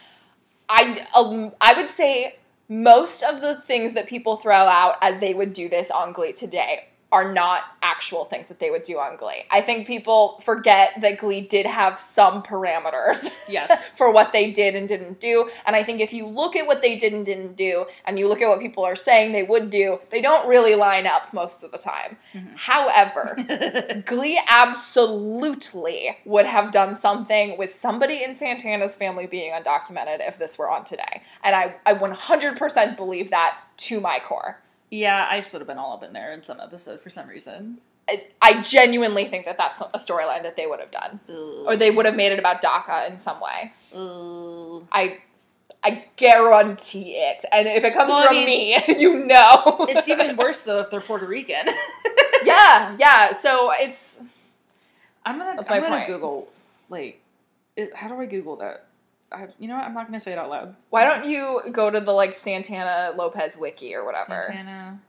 I 0.72 1.06
um, 1.14 1.52
I 1.60 1.74
would 1.74 1.90
say 1.90 2.36
most 2.68 3.22
of 3.22 3.42
the 3.42 3.60
things 3.60 3.92
that 3.92 4.08
people 4.08 4.38
throw 4.38 4.56
out 4.56 4.96
as 5.02 5.18
they 5.20 5.34
would 5.34 5.52
do 5.52 5.68
this 5.68 5.90
on 5.90 6.12
Glee 6.12 6.32
today 6.32 6.88
are 7.12 7.30
not 7.32 7.62
actual 7.82 8.24
things 8.24 8.48
that 8.48 8.58
they 8.58 8.70
would 8.70 8.82
do 8.84 8.98
on 8.98 9.16
Glee. 9.16 9.44
I 9.50 9.60
think 9.60 9.86
people 9.86 10.40
forget 10.44 10.92
that 11.02 11.18
Glee 11.18 11.42
did 11.42 11.66
have 11.66 12.00
some 12.00 12.42
parameters. 12.42 13.30
Yes. 13.48 13.86
for 13.98 14.10
what 14.10 14.32
they 14.32 14.50
did 14.52 14.74
and 14.76 14.88
didn't 14.88 15.20
do. 15.20 15.50
And 15.66 15.76
I 15.76 15.82
think 15.84 16.00
if 16.00 16.12
you 16.12 16.26
look 16.26 16.56
at 16.56 16.66
what 16.66 16.80
they 16.80 16.96
did 16.96 17.12
and 17.12 17.26
didn't 17.26 17.54
do, 17.54 17.84
and 18.06 18.18
you 18.18 18.28
look 18.28 18.40
at 18.40 18.48
what 18.48 18.60
people 18.60 18.84
are 18.84 18.96
saying 18.96 19.32
they 19.32 19.42
would 19.42 19.68
do, 19.68 19.98
they 20.10 20.22
don't 20.22 20.48
really 20.48 20.74
line 20.74 21.06
up 21.06 21.34
most 21.34 21.62
of 21.62 21.70
the 21.70 21.76
time. 21.76 22.16
Mhm. 22.32 22.56
However, 22.56 24.02
Glee 24.06 24.40
absolutely 24.48 26.16
would 26.24 26.46
have 26.46 26.70
done 26.72 26.94
something 26.94 27.58
with 27.58 27.74
somebody 27.74 28.22
in 28.22 28.34
Santana's 28.36 28.94
family 28.94 29.26
being 29.26 29.52
undocumented 29.52 30.26
if 30.26 30.38
this 30.38 30.56
were 30.56 30.70
on 30.70 30.84
today. 30.84 31.22
And 31.44 31.54
I, 31.54 31.74
I 31.84 31.94
100% 31.94 32.96
believe 32.96 33.30
that 33.30 33.58
to 33.78 34.00
my 34.00 34.18
core. 34.20 34.58
Yeah, 34.92 35.26
ICE 35.30 35.50
would 35.54 35.60
have 35.60 35.66
been 35.66 35.78
all 35.78 35.94
up 35.94 36.02
in 36.02 36.12
there 36.12 36.32
in 36.34 36.42
some 36.42 36.60
episode 36.60 37.00
for 37.00 37.08
some 37.08 37.26
reason. 37.26 37.78
I, 38.06 38.26
I 38.42 38.60
genuinely 38.60 39.24
think 39.26 39.46
that 39.46 39.56
that's 39.56 39.80
a 39.80 39.98
storyline 39.98 40.42
that 40.42 40.54
they 40.54 40.66
would 40.66 40.80
have 40.80 40.90
done, 40.90 41.18
or 41.66 41.76
they 41.76 41.90
would 41.90 42.04
have 42.04 42.14
made 42.14 42.30
it 42.30 42.38
about 42.38 42.60
DACA 42.60 43.08
in 43.10 43.18
some 43.18 43.40
way. 43.40 43.72
Ooh. 43.96 44.86
I 44.92 45.18
I 45.82 46.04
guarantee 46.16 47.12
it. 47.16 47.42
And 47.50 47.66
if 47.66 47.84
it 47.84 47.94
comes 47.94 48.10
Well, 48.10 48.18
I 48.22 48.26
from 48.26 48.36
mean, 48.36 48.46
me, 48.46 48.84
you 48.98 49.24
know. 49.24 49.86
It's 49.88 50.08
even 50.08 50.36
worse 50.42 50.62
though 50.62 50.80
if 50.80 50.90
they're 50.90 51.00
Puerto 51.00 51.26
Rican. 51.26 51.66
yeah, 52.44 52.94
yeah. 52.98 53.32
So 53.32 53.70
it's 53.78 54.20
I'm 55.24 55.38
gonna. 55.38 55.54
That's 55.56 55.70
I'm 55.70 55.80
my 55.80 55.88
gonna 55.88 55.96
point. 56.00 56.08
Google. 56.08 56.48
Like, 56.90 57.20
it, 57.76 57.94
how 57.96 58.08
do 58.08 58.20
I 58.20 58.26
Google 58.26 58.56
that? 58.56 58.84
I, 59.34 59.48
you 59.58 59.68
know 59.68 59.76
what? 59.76 59.84
I'm 59.84 59.94
not 59.94 60.06
gonna 60.06 60.20
say 60.20 60.32
it 60.32 60.38
out 60.38 60.50
loud. 60.50 60.76
why 60.90 61.04
don't 61.04 61.28
you 61.28 61.60
go 61.72 61.90
to 61.90 62.00
the 62.00 62.12
like 62.12 62.34
Santana 62.34 63.14
Lopez 63.16 63.56
wiki 63.56 63.94
or 63.94 64.04
whatever? 64.04 64.46
Santana 64.48 65.00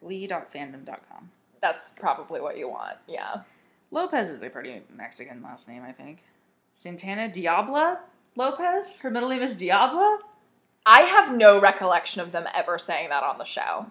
Glee.fandom.com. 0.00 1.30
That's 1.60 1.92
probably 1.92 2.40
what 2.40 2.58
you 2.58 2.68
want. 2.68 2.96
Yeah. 3.06 3.42
Lopez 3.90 4.30
is 4.30 4.42
a 4.42 4.50
pretty 4.50 4.82
Mexican 4.94 5.42
last 5.42 5.68
name, 5.68 5.82
I 5.82 5.92
think. 5.92 6.24
Santana 6.74 7.28
Diabla 7.28 7.98
Lopez. 8.36 8.98
Her 8.98 9.10
middle 9.10 9.28
name 9.28 9.42
is 9.42 9.56
Diabla. 9.56 10.18
I 10.84 11.02
have 11.02 11.32
no 11.32 11.60
recollection 11.60 12.20
of 12.20 12.32
them 12.32 12.46
ever 12.54 12.78
saying 12.78 13.10
that 13.10 13.22
on 13.22 13.38
the 13.38 13.44
show. 13.44 13.86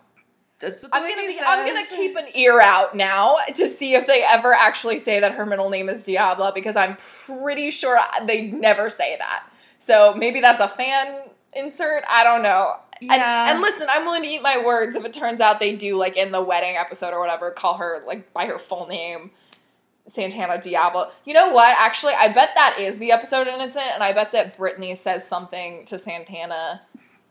That's 0.60 0.84
what 0.84 0.92
the 0.92 0.98
I'm 0.98 1.10
gonna 1.10 1.28
be, 1.28 1.40
I'm 1.40 1.66
gonna 1.66 1.88
keep 1.88 2.16
an 2.18 2.28
ear 2.36 2.60
out 2.62 2.96
now 2.96 3.38
to 3.56 3.68
see 3.68 3.96
if 3.96 4.06
they 4.06 4.24
ever 4.24 4.54
actually 4.54 5.00
say 5.00 5.20
that 5.20 5.34
her 5.34 5.46
middle 5.46 5.70
name 5.70 5.90
is 5.90 6.06
Diabla 6.06 6.54
because 6.54 6.76
I'm 6.76 6.98
pretty 6.98 7.72
sure 7.72 8.00
they 8.26 8.48
never 8.48 8.90
say 8.90 9.18
that. 9.18 9.48
So 9.82 10.14
maybe 10.16 10.40
that's 10.40 10.62
a 10.62 10.70
fan 10.70 11.24
insert. 11.54 12.04
I 12.08 12.24
don't 12.24 12.44
know. 12.44 12.76
Yeah. 13.02 13.14
And, 13.50 13.52
and 13.52 13.62
listen, 13.62 13.88
I'm 13.90 14.06
willing 14.06 14.22
to 14.22 14.30
eat 14.30 14.42
my 14.42 14.64
words 14.64 14.96
if 14.96 15.04
it 15.04 15.12
turns 15.12 15.42
out 15.42 15.60
they 15.60 15.76
do 15.76 15.98
like 15.98 16.16
in 16.16 16.32
the 16.32 16.42
wedding 16.42 16.78
episode 16.78 17.14
or 17.14 17.20
whatever 17.20 17.52
call 17.52 17.78
her 17.78 18.04
like 18.06 18.32
by 18.32 18.46
her 18.46 18.60
full 18.60 18.88
name. 18.88 19.32
Santana 20.08 20.62
Diablo. 20.62 21.12
You 21.26 21.34
know 21.34 21.52
what? 21.52 21.76
Actually, 21.78 22.14
I 22.14 22.34
bet 22.34 22.50
that 22.56 22.80
is 22.80 22.98
the 22.98 23.12
episode 23.12 23.48
and 23.48 23.62
it's 23.62 23.76
in, 23.76 23.84
and 23.84 24.04
I 24.04 24.14
bet 24.14 24.32
that 24.34 24.58
Brittany 24.58 24.96
says 24.96 25.28
something 25.28 25.86
to 25.86 25.98
Santana 25.98 26.82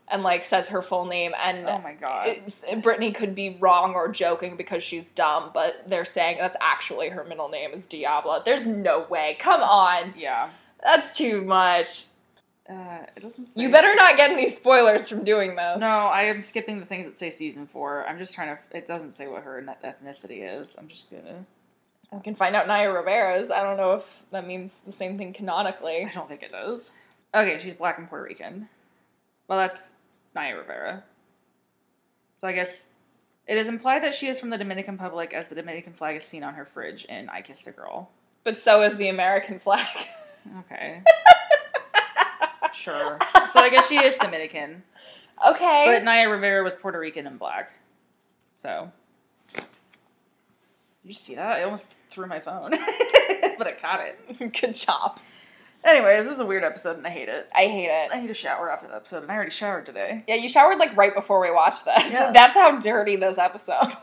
and 0.08 0.22
like 0.22 0.42
says 0.44 0.68
her 0.70 0.82
full 0.82 1.04
name 1.04 1.32
and 1.40 1.66
Oh 1.68 1.80
my 1.80 1.94
god. 1.94 2.36
Brittany 2.82 3.12
could 3.12 3.34
be 3.34 3.58
wrong 3.60 3.94
or 3.94 4.08
joking 4.08 4.56
because 4.56 4.82
she's 4.82 5.10
dumb, 5.10 5.50
but 5.54 5.84
they're 5.88 6.04
saying 6.04 6.38
that's 6.40 6.56
actually 6.60 7.10
her 7.10 7.24
middle 7.24 7.48
name 7.48 7.72
is 7.72 7.86
Diablo. 7.86 8.42
There's 8.44 8.66
no 8.66 9.06
way. 9.08 9.36
Come 9.38 9.60
on. 9.60 10.14
yeah. 10.16 10.50
That's 10.82 11.16
too 11.16 11.42
much. 11.42 12.06
Uh, 12.68 13.04
it 13.16 13.22
doesn't 13.22 13.48
say. 13.48 13.62
You 13.62 13.70
better 13.70 13.94
not 13.94 14.16
get 14.16 14.30
any 14.30 14.48
spoilers 14.48 15.08
from 15.08 15.24
doing 15.24 15.56
this. 15.56 15.78
No, 15.78 15.86
I 15.86 16.24
am 16.24 16.42
skipping 16.42 16.78
the 16.78 16.86
things 16.86 17.06
that 17.06 17.18
say 17.18 17.30
season 17.30 17.66
four. 17.66 18.06
I'm 18.06 18.18
just 18.18 18.32
trying 18.32 18.56
to. 18.56 18.76
It 18.76 18.86
doesn't 18.86 19.12
say 19.12 19.26
what 19.26 19.42
her 19.42 19.62
ethnicity 19.84 20.60
is. 20.60 20.74
I'm 20.78 20.88
just 20.88 21.10
gonna. 21.10 21.44
I 22.12 22.18
can 22.18 22.34
find 22.34 22.54
out 22.56 22.66
Naya 22.66 22.92
Rivera's. 22.92 23.50
I 23.50 23.62
don't 23.62 23.76
know 23.76 23.92
if 23.92 24.22
that 24.30 24.46
means 24.46 24.80
the 24.86 24.92
same 24.92 25.16
thing 25.16 25.32
canonically. 25.32 26.04
I 26.10 26.12
don't 26.12 26.28
think 26.28 26.42
it 26.42 26.52
does. 26.52 26.90
Okay, 27.34 27.60
she's 27.62 27.74
black 27.74 27.98
and 27.98 28.08
Puerto 28.08 28.24
Rican. 28.24 28.68
Well, 29.48 29.58
that's 29.58 29.92
Naya 30.34 30.56
Rivera. 30.56 31.04
So 32.36 32.48
I 32.48 32.52
guess 32.52 32.86
it 33.46 33.56
is 33.58 33.68
implied 33.68 34.04
that 34.04 34.14
she 34.14 34.28
is 34.28 34.38
from 34.38 34.50
the 34.50 34.58
Dominican 34.58 34.94
Republic, 34.94 35.32
as 35.34 35.46
the 35.48 35.54
Dominican 35.54 35.92
flag 35.92 36.16
is 36.16 36.24
seen 36.24 36.42
on 36.44 36.54
her 36.54 36.64
fridge 36.64 37.04
in 37.06 37.28
"I 37.28 37.42
Kissed 37.42 37.66
a 37.66 37.72
Girl." 37.72 38.10
But 38.44 38.58
so 38.58 38.82
is 38.82 38.96
the 38.96 39.08
American 39.08 39.58
flag. 39.58 39.86
Okay, 40.60 41.02
sure. 42.80 43.18
So 43.52 43.60
I 43.60 43.68
guess 43.68 43.88
she 43.88 43.96
is 43.96 44.16
Dominican, 44.18 44.82
okay. 45.48 45.84
but 45.86 46.04
Naya 46.04 46.28
Rivera 46.28 46.62
was 46.62 46.74
Puerto 46.76 46.98
Rican 47.00 47.26
and 47.26 47.36
black. 47.38 47.72
So, 48.54 48.92
you 51.02 51.14
see 51.14 51.34
that? 51.34 51.46
I 51.56 51.62
almost 51.64 51.96
threw 52.10 52.26
my 52.26 52.38
phone, 52.38 52.70
but 53.58 53.66
I 53.66 53.72
caught 53.72 54.00
it. 54.00 54.52
Good 54.60 54.74
job. 54.74 55.18
Anyways, 55.82 56.26
this 56.26 56.34
is 56.34 56.40
a 56.40 56.46
weird 56.46 56.62
episode, 56.62 56.98
and 56.98 57.06
I 57.06 57.10
hate 57.10 57.28
it. 57.28 57.48
I 57.54 57.66
hate 57.66 57.86
it. 57.88 58.10
I 58.14 58.20
need 58.20 58.30
a 58.30 58.34
shower 58.34 58.70
after 58.70 58.86
the 58.86 58.94
episode, 58.94 59.22
and 59.22 59.32
I 59.32 59.34
already 59.34 59.50
showered 59.50 59.86
today. 59.86 60.22
Yeah, 60.28 60.34
you 60.34 60.48
showered 60.48 60.78
like 60.78 60.94
right 60.96 61.14
before 61.14 61.40
we 61.40 61.50
watched 61.50 61.86
this. 61.86 62.12
Yeah. 62.12 62.30
That's 62.34 62.54
how 62.54 62.78
dirty 62.78 63.16
this 63.16 63.38
episode 63.38 63.96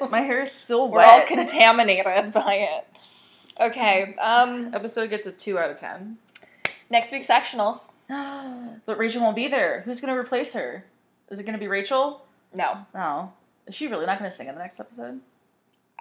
was. 0.00 0.10
My 0.12 0.20
hair 0.20 0.44
is 0.44 0.52
still 0.52 0.88
We're 0.88 0.98
wet. 0.98 1.08
all 1.08 1.26
contaminated 1.26 2.32
by 2.32 2.54
it. 2.54 2.86
Okay. 3.60 4.14
Um. 4.16 4.72
Episode 4.74 5.10
gets 5.10 5.26
a 5.26 5.32
two 5.32 5.58
out 5.58 5.70
of 5.70 5.78
ten. 5.78 6.18
Next 6.90 7.10
week's 7.12 7.26
sectionals. 7.26 7.90
but 8.08 8.98
Rachel 8.98 9.22
won't 9.22 9.36
be 9.36 9.48
there. 9.48 9.82
Who's 9.84 10.00
gonna 10.00 10.16
replace 10.16 10.52
her? 10.54 10.84
Is 11.30 11.40
it 11.40 11.44
gonna 11.44 11.58
be 11.58 11.68
Rachel? 11.68 12.24
No, 12.54 12.78
No. 12.94 13.32
Is 13.66 13.74
she 13.74 13.86
really 13.88 14.04
not 14.06 14.18
gonna 14.18 14.30
sing 14.30 14.46
in 14.48 14.54
the 14.54 14.60
next 14.60 14.78
episode? 14.78 15.20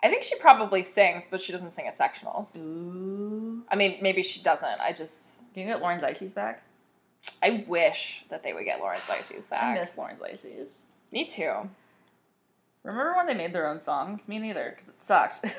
I 0.03 0.09
think 0.09 0.23
she 0.23 0.35
probably 0.35 0.83
sings, 0.83 1.29
but 1.31 1.39
she 1.39 1.53
doesn't 1.53 1.71
sing 1.71 1.87
at 1.87 1.97
sectionals. 1.97 2.57
Ooh. 2.57 3.63
I 3.69 3.77
mean, 3.77 3.99
maybe 4.01 4.21
she 4.21 4.41
doesn't. 4.41 4.81
I 4.81 4.91
just, 4.91 5.37
Can 5.53 5.63
you 5.63 5.69
get 5.69 5.81
Lauren 5.81 5.99
Zizes 6.01 6.35
back? 6.35 6.61
I 7.41 7.63
wish 7.69 8.25
that 8.29 8.43
they 8.43 8.51
would 8.53 8.65
get 8.65 8.81
Lauren 8.81 8.99
Zizes 9.07 9.47
I 9.47 9.49
back. 9.49 9.79
miss 9.79 9.97
Lauren 9.97 10.17
Zizes. 10.17 10.75
Me 11.13 11.23
too. 11.23 11.69
Remember 12.83 13.13
when 13.15 13.27
they 13.27 13.33
made 13.33 13.53
their 13.53 13.65
own 13.65 13.79
songs? 13.79 14.27
Me 14.27 14.39
neither, 14.39 14.71
because 14.75 14.89
it 14.89 14.99
sucked. 14.99 15.45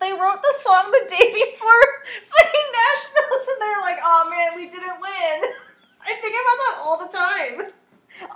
they 0.00 0.12
wrote 0.12 0.42
the 0.42 0.54
song 0.60 0.90
the 0.90 1.06
day 1.08 1.32
before 1.32 1.82
fucking 2.30 2.68
nationals, 2.72 3.48
and 3.52 3.62
they're 3.62 3.80
like, 3.80 3.98
"Oh 4.02 4.28
man, 4.30 4.56
we 4.56 4.68
didn't 4.68 5.00
win." 5.00 5.50
I 6.06 6.12
think 6.20 6.34
about 6.34 6.58
that 6.64 6.76
all 6.84 6.98
the 6.98 7.16
time. 7.16 7.72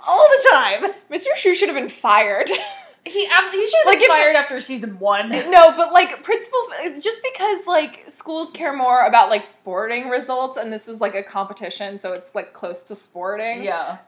All 0.07 0.27
the 0.27 0.49
time. 0.51 0.93
Mr. 1.11 1.27
Schue 1.37 1.53
should 1.55 1.69
have 1.69 1.77
been 1.77 1.89
fired. 1.89 2.49
He 3.05 3.11
he 3.21 3.25
should 3.25 3.31
have 3.31 3.85
Like, 3.85 3.99
been 3.99 4.03
if- 4.03 4.07
fired 4.09 4.35
after 4.35 4.59
season 4.59 4.99
one. 4.99 5.29
no, 5.49 5.71
but 5.75 5.93
like 5.93 6.21
principal, 6.21 6.59
just 6.99 7.19
because 7.23 7.65
like 7.65 8.05
schools 8.09 8.51
care 8.53 8.75
more 8.75 9.05
about 9.07 9.29
like 9.29 9.41
sporting 9.47 10.09
results, 10.09 10.57
and 10.57 10.71
this 10.71 10.87
is 10.87 10.99
like 10.99 11.15
a 11.15 11.23
competition, 11.23 11.97
so 11.97 12.11
it's 12.11 12.29
like 12.35 12.53
close 12.53 12.83
to 12.83 12.95
sporting. 12.95 13.63
yeah. 13.63 13.99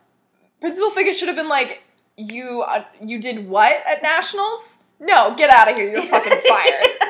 Principal 0.60 0.92
Figgins 0.92 1.18
should 1.18 1.30
have 1.30 1.38
been 1.38 1.48
like, 1.50 1.82
"You, 2.18 2.62
uh, 2.64 2.84
you 3.02 3.20
did 3.20 3.48
what 3.50 3.78
at 3.88 4.04
nationals? 4.04 4.78
No, 5.00 5.34
get 5.36 5.50
out 5.50 5.72
of 5.72 5.78
here. 5.78 5.90
You're 5.90 6.04
fucking 6.04 6.40
fired." 6.48 6.86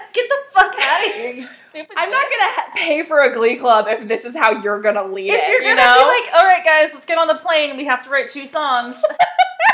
Get 1.01 1.09
the 1.09 1.09
fuck 1.09 1.09
out 1.09 1.09
of 1.09 1.13
here, 1.15 1.33
you 1.33 1.43
stupid. 1.69 1.91
I'm 1.97 2.11
not 2.11 2.25
gonna 2.29 2.51
ha- 2.53 2.71
pay 2.75 3.03
for 3.03 3.21
a 3.21 3.33
Glee 3.33 3.55
Club 3.57 3.85
if 3.87 4.07
this 4.07 4.25
is 4.25 4.35
how 4.35 4.51
you're 4.61 4.81
gonna 4.81 5.05
lead 5.05 5.29
If 5.31 5.41
it. 5.43 5.49
you're 5.49 5.61
gonna 5.75 5.75
know, 5.75 5.97
be 5.97 6.03
like, 6.21 6.33
all 6.35 6.45
right, 6.45 6.63
guys, 6.63 6.93
let's 6.93 7.05
get 7.05 7.17
on 7.17 7.27
the 7.27 7.35
plane. 7.35 7.77
We 7.77 7.85
have 7.85 8.03
to 8.05 8.09
write 8.09 8.29
two 8.29 8.47
songs. 8.47 9.01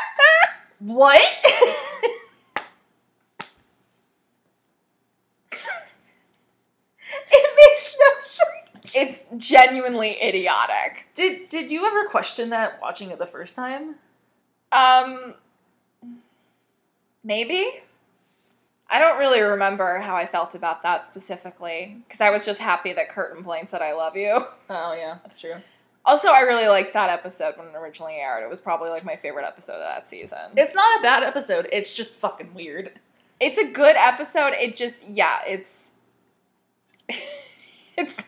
what? 0.80 1.22
it 7.32 7.56
makes 7.58 7.96
no 8.00 8.06
sense. 8.22 8.92
it's 8.96 9.24
genuinely 9.46 10.18
idiotic. 10.22 11.06
Did 11.16 11.50
Did 11.50 11.72
you 11.72 11.86
ever 11.86 12.06
question 12.06 12.50
that 12.50 12.80
watching 12.82 13.12
it 13.12 13.20
the 13.20 13.26
first 13.26 13.56
time? 13.56 13.96
Um, 14.72 15.34
maybe. 17.24 17.82
I 18.90 19.00
don't 19.00 19.20
really 19.20 19.42
remember 19.42 20.00
how 20.00 20.16
I 20.16 20.26
felt 20.26 20.56
about 20.56 20.82
that 20.84 21.06
specifically 21.06 21.98
because 22.08 22.22
I 22.22 22.30
was 22.30 22.46
just 22.46 22.60
happy 22.60 22.94
that 22.94 23.10
Kurt 23.10 23.36
and 23.36 23.44
Blaine 23.44 23.68
said 23.68 23.82
"I 23.82 23.94
love 23.94 24.16
you." 24.16 24.40
Oh 24.70 24.94
yeah, 24.94 25.18
that's 25.24 25.40
true. 25.40 25.56
Also, 26.06 26.30
I 26.30 26.40
really 26.42 26.68
liked 26.70 26.94
that 26.94 27.10
episode 27.10 27.58
when 27.58 27.68
it 27.68 27.76
originally 27.76 28.16
aired. 28.16 28.42
It 28.44 28.50
was 28.50 28.62
probably 28.62 28.90
like 28.90 29.04
my 29.04 29.18
favorite 29.18 29.46
episode 29.46 29.74
of 29.74 29.88
that 29.88 30.08
season. 30.08 30.38
It's 30.56 30.74
not 30.74 31.00
a 31.00 31.02
bad 31.04 31.24
episode. 31.24 31.68
It's 31.72 31.94
just 31.94 32.16
fucking 32.18 32.54
weird. 32.54 32.92
It's 33.42 33.58
a 33.58 33.70
good 33.70 33.96
episode. 33.98 34.54
It 34.54 34.76
just 34.78 35.06
yeah, 35.06 35.40
it's 35.46 35.92
it's 37.98 38.24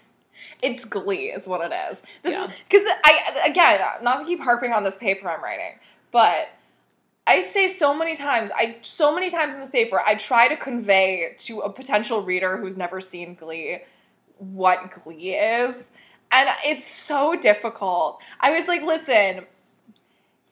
it's 0.62 0.86
Glee 0.86 1.26
is 1.32 1.48
what 1.48 1.62
it 1.62 1.74
is. 1.92 2.02
This 2.24 2.34
Yeah. 2.34 2.52
because 2.70 2.86
I 3.04 3.44
again 3.46 3.80
not 4.02 4.20
to 4.20 4.26
keep 4.26 4.42
harping 4.42 4.74
on 4.74 4.84
this 4.84 4.98
paper 4.98 5.30
I'm 5.30 5.44
writing, 5.44 5.80
but 6.12 6.48
I 7.30 7.42
say 7.42 7.68
so 7.68 7.94
many 7.94 8.16
times, 8.16 8.50
I 8.56 8.78
so 8.82 9.14
many 9.14 9.30
times 9.30 9.54
in 9.54 9.60
this 9.60 9.70
paper, 9.70 10.02
I 10.04 10.16
try 10.16 10.48
to 10.48 10.58
convey 10.58 11.36
to 11.38 11.60
a 11.60 11.72
potential 11.72 12.24
reader 12.24 12.58
who's 12.58 12.76
never 12.76 13.00
seen 13.00 13.36
Glee 13.36 13.84
what 14.40 15.04
Glee 15.04 15.36
is. 15.36 15.84
And 16.32 16.50
it's 16.66 16.88
so 16.88 17.36
difficult. 17.36 18.20
I 18.40 18.56
was 18.56 18.68
like, 18.68 18.82
listen, 18.82 19.46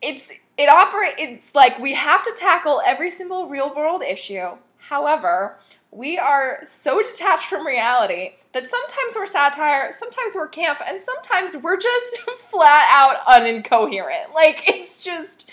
it's 0.03 0.31
it 0.55 0.69
operate 0.69 1.15
it's 1.17 1.55
like 1.55 1.79
we 1.79 1.95
have 1.95 2.23
to 2.23 2.33
tackle 2.37 2.79
every 2.85 3.09
single 3.09 3.47
real 3.47 3.73
world 3.75 4.03
issue. 4.03 4.49
However, 4.77 5.57
we 5.89 6.19
are 6.19 6.59
so 6.67 7.01
detached 7.01 7.47
from 7.47 7.65
reality 7.65 8.33
that 8.53 8.69
sometimes 8.69 9.15
we're 9.15 9.25
satire, 9.25 9.91
sometimes 9.91 10.35
we're 10.35 10.47
camp, 10.47 10.79
and 10.87 11.01
sometimes 11.01 11.57
we're 11.57 11.77
just 11.77 12.19
flat 12.51 12.87
out 12.93 13.17
unincoherent. 13.25 14.31
Like 14.35 14.63
it's 14.67 15.03
just 15.03 15.46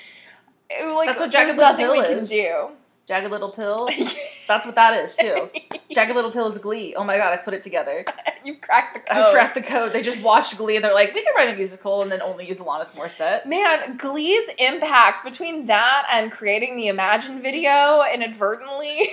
like 0.94 1.08
That's 1.08 1.20
what 1.20 1.30
Jagged 1.30 1.56
Little 1.56 1.74
Pill 1.76 1.92
we 1.92 2.02
can 2.02 2.18
is. 2.18 2.28
do. 2.28 2.70
Jagged 3.06 3.30
Little 3.30 3.50
Pill. 3.50 3.88
That's 4.48 4.64
what 4.64 4.74
that 4.76 5.04
is 5.04 5.14
too. 5.14 5.50
Jagged 5.92 6.14
Little 6.14 6.30
Pill 6.30 6.50
is 6.50 6.58
Glee. 6.58 6.94
Oh 6.94 7.04
my 7.04 7.16
god, 7.18 7.32
I 7.32 7.36
put 7.36 7.52
it 7.54 7.62
together. 7.62 8.04
you 8.44 8.56
cracked 8.56 8.94
the 8.94 9.00
code. 9.00 9.24
I 9.24 9.32
cracked 9.32 9.54
the 9.54 9.62
code. 9.62 9.92
They 9.92 10.02
just 10.02 10.22
watched 10.22 10.56
Glee 10.56 10.76
and 10.76 10.84
they're 10.84 10.94
like, 10.94 11.14
we 11.14 11.22
can 11.22 11.34
write 11.36 11.52
a 11.52 11.56
musical 11.56 12.02
and 12.02 12.10
then 12.10 12.22
only 12.22 12.46
use 12.46 12.60
Alanis 12.60 12.92
Morissette. 12.92 13.46
Man, 13.46 13.96
Glee's 13.98 14.48
impact 14.58 15.22
between 15.22 15.66
that 15.66 16.06
and 16.10 16.32
creating 16.32 16.76
the 16.76 16.88
Imagine 16.88 17.42
video 17.42 18.02
inadvertently. 18.12 19.10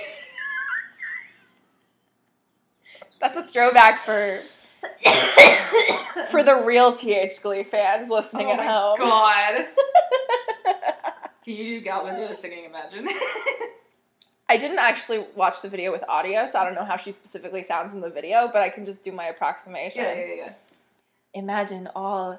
That's 3.20 3.36
a 3.36 3.46
throwback 3.46 4.04
for 4.04 4.40
for 6.30 6.42
the 6.42 6.62
real 6.64 6.94
TH 6.96 7.40
Glee 7.42 7.62
fans 7.62 8.08
listening 8.08 8.48
oh 8.48 8.52
at 8.52 8.60
home. 8.66 8.98
God. 8.98 9.66
Can 11.44 11.54
you 11.56 11.80
do 11.80 11.84
Galvin 11.84 12.20
do 12.20 12.26
a 12.26 12.34
singing 12.34 12.64
Imagine? 12.66 13.08
I 14.48 14.56
didn't 14.56 14.78
actually 14.78 15.26
watch 15.34 15.60
the 15.62 15.68
video 15.68 15.90
with 15.90 16.04
audio, 16.08 16.46
so 16.46 16.60
I 16.60 16.64
don't 16.64 16.74
know 16.74 16.84
how 16.84 16.96
she 16.96 17.10
specifically 17.10 17.62
sounds 17.64 17.94
in 17.94 18.00
the 18.00 18.10
video, 18.10 18.48
but 18.52 18.62
I 18.62 18.68
can 18.68 18.84
just 18.84 19.02
do 19.02 19.10
my 19.10 19.26
approximation. 19.26 20.02
yeah, 20.04 20.14
yeah, 20.14 20.34
yeah. 20.34 20.52
Imagine 21.34 21.88
all 21.96 22.38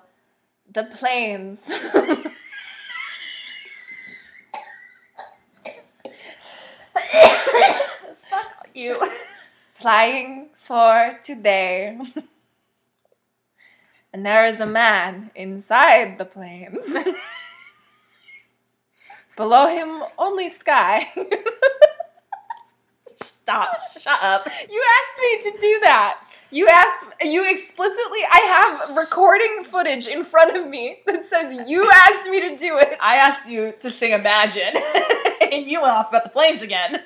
the 0.71 0.83
planes. 0.83 1.59
Fuck 8.29 8.69
you. 8.73 9.01
flying 9.73 10.49
for 10.55 11.19
today. 11.23 11.97
and 14.13 14.25
there 14.25 14.45
is 14.45 14.59
a 14.59 14.65
man 14.65 15.31
inside 15.35 16.17
the 16.17 16.25
planes. 16.25 16.85
Below 19.35 19.67
him, 19.67 20.03
only 20.17 20.49
sky. 20.49 21.11
Stop. 23.43 23.75
Shut 23.99 24.23
up. 24.23 24.47
You 24.69 24.83
asked 24.97 25.19
me 25.21 25.51
to 25.51 25.57
do 25.59 25.79
that. 25.83 26.19
You 26.51 26.67
asked, 26.67 27.05
you 27.23 27.49
explicitly, 27.49 28.19
I 28.31 28.77
have 28.85 28.95
recording 28.95 29.63
footage 29.63 30.05
in 30.05 30.23
front 30.23 30.55
of 30.55 30.67
me 30.67 30.99
that 31.07 31.27
says 31.27 31.67
you 31.67 31.89
asked 31.91 32.29
me 32.29 32.41
to 32.41 32.55
do 32.55 32.77
it. 32.77 32.95
I 33.01 33.15
asked 33.15 33.47
you 33.47 33.73
to 33.79 33.89
sing 33.89 34.11
Imagine, 34.11 34.75
and 35.51 35.67
you 35.67 35.81
went 35.81 35.93
off 35.93 36.09
about 36.09 36.25
the 36.25 36.29
planes 36.29 36.61
again. 36.61 37.01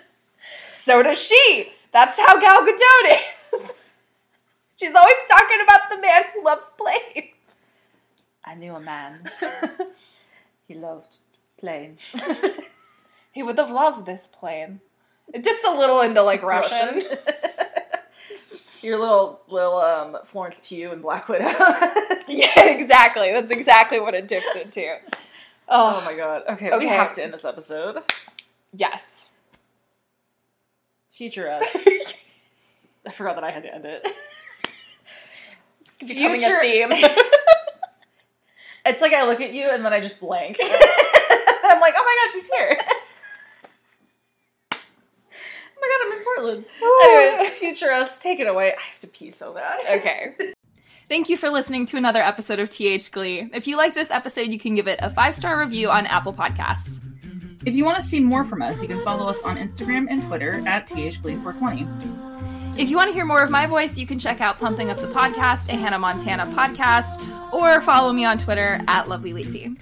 So 0.74 1.02
does 1.02 1.18
she. 1.18 1.72
That's 1.94 2.18
how 2.18 2.40
Gal 2.42 2.62
Gadot 2.62 3.18
is. 3.54 3.70
She's 4.76 4.94
always 4.94 5.16
talking 5.30 5.60
about 5.64 5.90
the 5.90 6.02
man 6.02 6.24
who 6.34 6.44
loves 6.44 6.70
planes. 6.78 7.32
I 8.44 8.54
knew 8.56 8.76
a 8.76 8.82
man. 8.82 9.32
he 10.68 10.76
loved 10.76 11.08
planes. 11.60 12.00
He 13.32 13.44
would 13.44 13.60
have 13.60 13.70
loved 13.70 14.08
this 14.08 14.26
plane. 14.26 14.80
It 15.32 15.44
dips 15.44 15.64
a 15.68 15.72
little 15.76 16.02
into 16.02 16.24
like 16.24 16.42
Russian. 16.42 17.04
Your 18.82 18.98
little 18.98 19.42
little 19.48 19.78
um 19.78 20.18
Florence 20.26 20.60
Pugh 20.66 20.92
and 20.92 21.04
Black 21.04 21.30
Widow. 21.30 21.46
yeah, 22.28 22.64
exactly. 22.66 23.32
That's 23.32 23.52
exactly 23.52 24.00
what 24.00 24.16
it 24.16 24.28
dips 24.28 24.56
into. 24.56 24.96
oh 25.70 26.00
Oh, 26.02 26.06
my 26.06 26.16
god. 26.16 26.44
Okay, 26.50 26.72
Okay. 26.72 26.78
we 26.80 26.88
have 26.88 27.14
to 27.14 27.24
end 27.24 27.32
this 27.34 27.46
episode. 27.46 28.00
yes. 28.74 29.30
Future 31.16 31.48
us. 31.52 31.66
I 33.06 33.12
forgot 33.12 33.36
that 33.36 33.44
I 33.44 33.52
had 33.52 33.64
to 33.64 33.74
end 33.74 33.86
it. 33.86 34.08
Becoming 36.00 36.40
Future- 36.40 36.58
a 36.58 36.62
theme. 36.62 36.92
It's 38.86 39.02
like 39.02 39.14
I 39.14 39.26
look 39.28 39.42
at 39.42 39.54
you 39.54 39.68
and 39.70 39.84
then 39.86 39.94
I 39.94 40.00
just 40.00 40.20
blank. 40.20 40.58
I'm 41.64 41.80
like, 41.82 41.94
oh 41.98 42.04
my 42.04 42.18
god, 42.26 42.34
she's 42.34 42.50
here. 42.50 42.78
oh 44.72 44.78
my 45.82 45.88
god, 45.88 46.06
I'm 46.06 46.14
in 46.18 46.24
Portland. 46.24 46.66
Anyway, 47.04 47.50
future 47.52 47.92
us, 47.92 48.18
take 48.18 48.40
it 48.40 48.48
away. 48.48 48.74
I 48.74 48.82
have 48.82 49.00
to 49.00 49.08
pee 49.08 49.32
so 49.32 49.54
bad. 49.54 49.80
okay. 50.00 50.36
Thank 51.10 51.30
you 51.30 51.38
for 51.38 51.50
listening 51.50 51.86
to 51.88 51.98
another 51.98 52.22
episode 52.22 52.60
of 52.60 52.70
TH 52.70 53.12
Glee. 53.12 53.50
If 53.54 53.66
you 53.68 53.78
like 53.78 53.94
this 53.94 54.12
episode, 54.12 54.48
you 54.48 54.60
can 54.60 54.76
give 54.76 54.88
it 54.88 55.00
a 55.02 55.10
five 55.10 55.36
star 55.36 55.60
review 55.60 55.90
on 55.90 56.06
Apple 56.06 56.34
Podcasts. 56.34 57.02
If 57.66 57.76
you 57.76 57.86
want 57.86 57.98
to 57.98 58.04
see 58.04 58.20
more 58.20 58.46
from 58.46 58.62
us, 58.62 58.82
you 58.82 58.88
can 58.88 59.00
follow 59.04 59.28
us 59.28 59.42
on 59.44 59.58
Instagram 59.58 60.08
and 60.10 60.22
Twitter 60.24 60.68
at 60.68 60.88
THGlee420. 60.88 62.78
If 62.78 62.90
you 62.90 62.96
want 62.96 63.10
to 63.10 63.14
hear 63.14 63.26
more 63.26 63.42
of 63.42 63.50
my 63.50 63.66
voice, 63.66 63.98
you 63.98 64.06
can 64.06 64.20
check 64.20 64.40
out 64.40 64.60
Pumping 64.60 64.92
Up 64.92 65.00
the 65.00 65.08
Podcast, 65.08 65.70
a 65.70 65.76
Hannah 65.76 65.98
Montana 65.98 66.46
podcast, 66.46 67.20
or 67.52 67.82
follow 67.82 68.14
me 68.14 68.24
on 68.24 68.38
Twitter 68.38 68.80
at 68.88 69.10
Lovely 69.10 69.34
Lacey. 69.34 69.76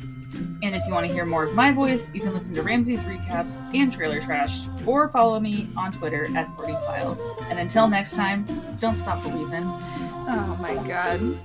And 0.63 0.73
if 0.73 0.85
you 0.85 0.93
want 0.93 1.05
to 1.07 1.13
hear 1.13 1.25
more 1.25 1.45
of 1.45 1.53
my 1.53 1.71
voice, 1.71 2.11
you 2.13 2.21
can 2.21 2.33
listen 2.33 2.53
to 2.55 2.61
Ramsey's 2.61 2.99
recaps 3.01 3.59
and 3.75 3.91
trailer 3.91 4.21
trash, 4.21 4.67
or 4.85 5.09
follow 5.09 5.39
me 5.39 5.67
on 5.75 5.91
Twitter 5.91 6.27
at 6.35 6.55
40 6.57 6.77
Style. 6.77 7.37
And 7.49 7.59
until 7.59 7.87
next 7.87 8.13
time, 8.13 8.45
don't 8.79 8.95
stop 8.95 9.21
believing. 9.21 9.63
Oh 9.63 10.57
my 10.61 10.75
god. 10.87 11.37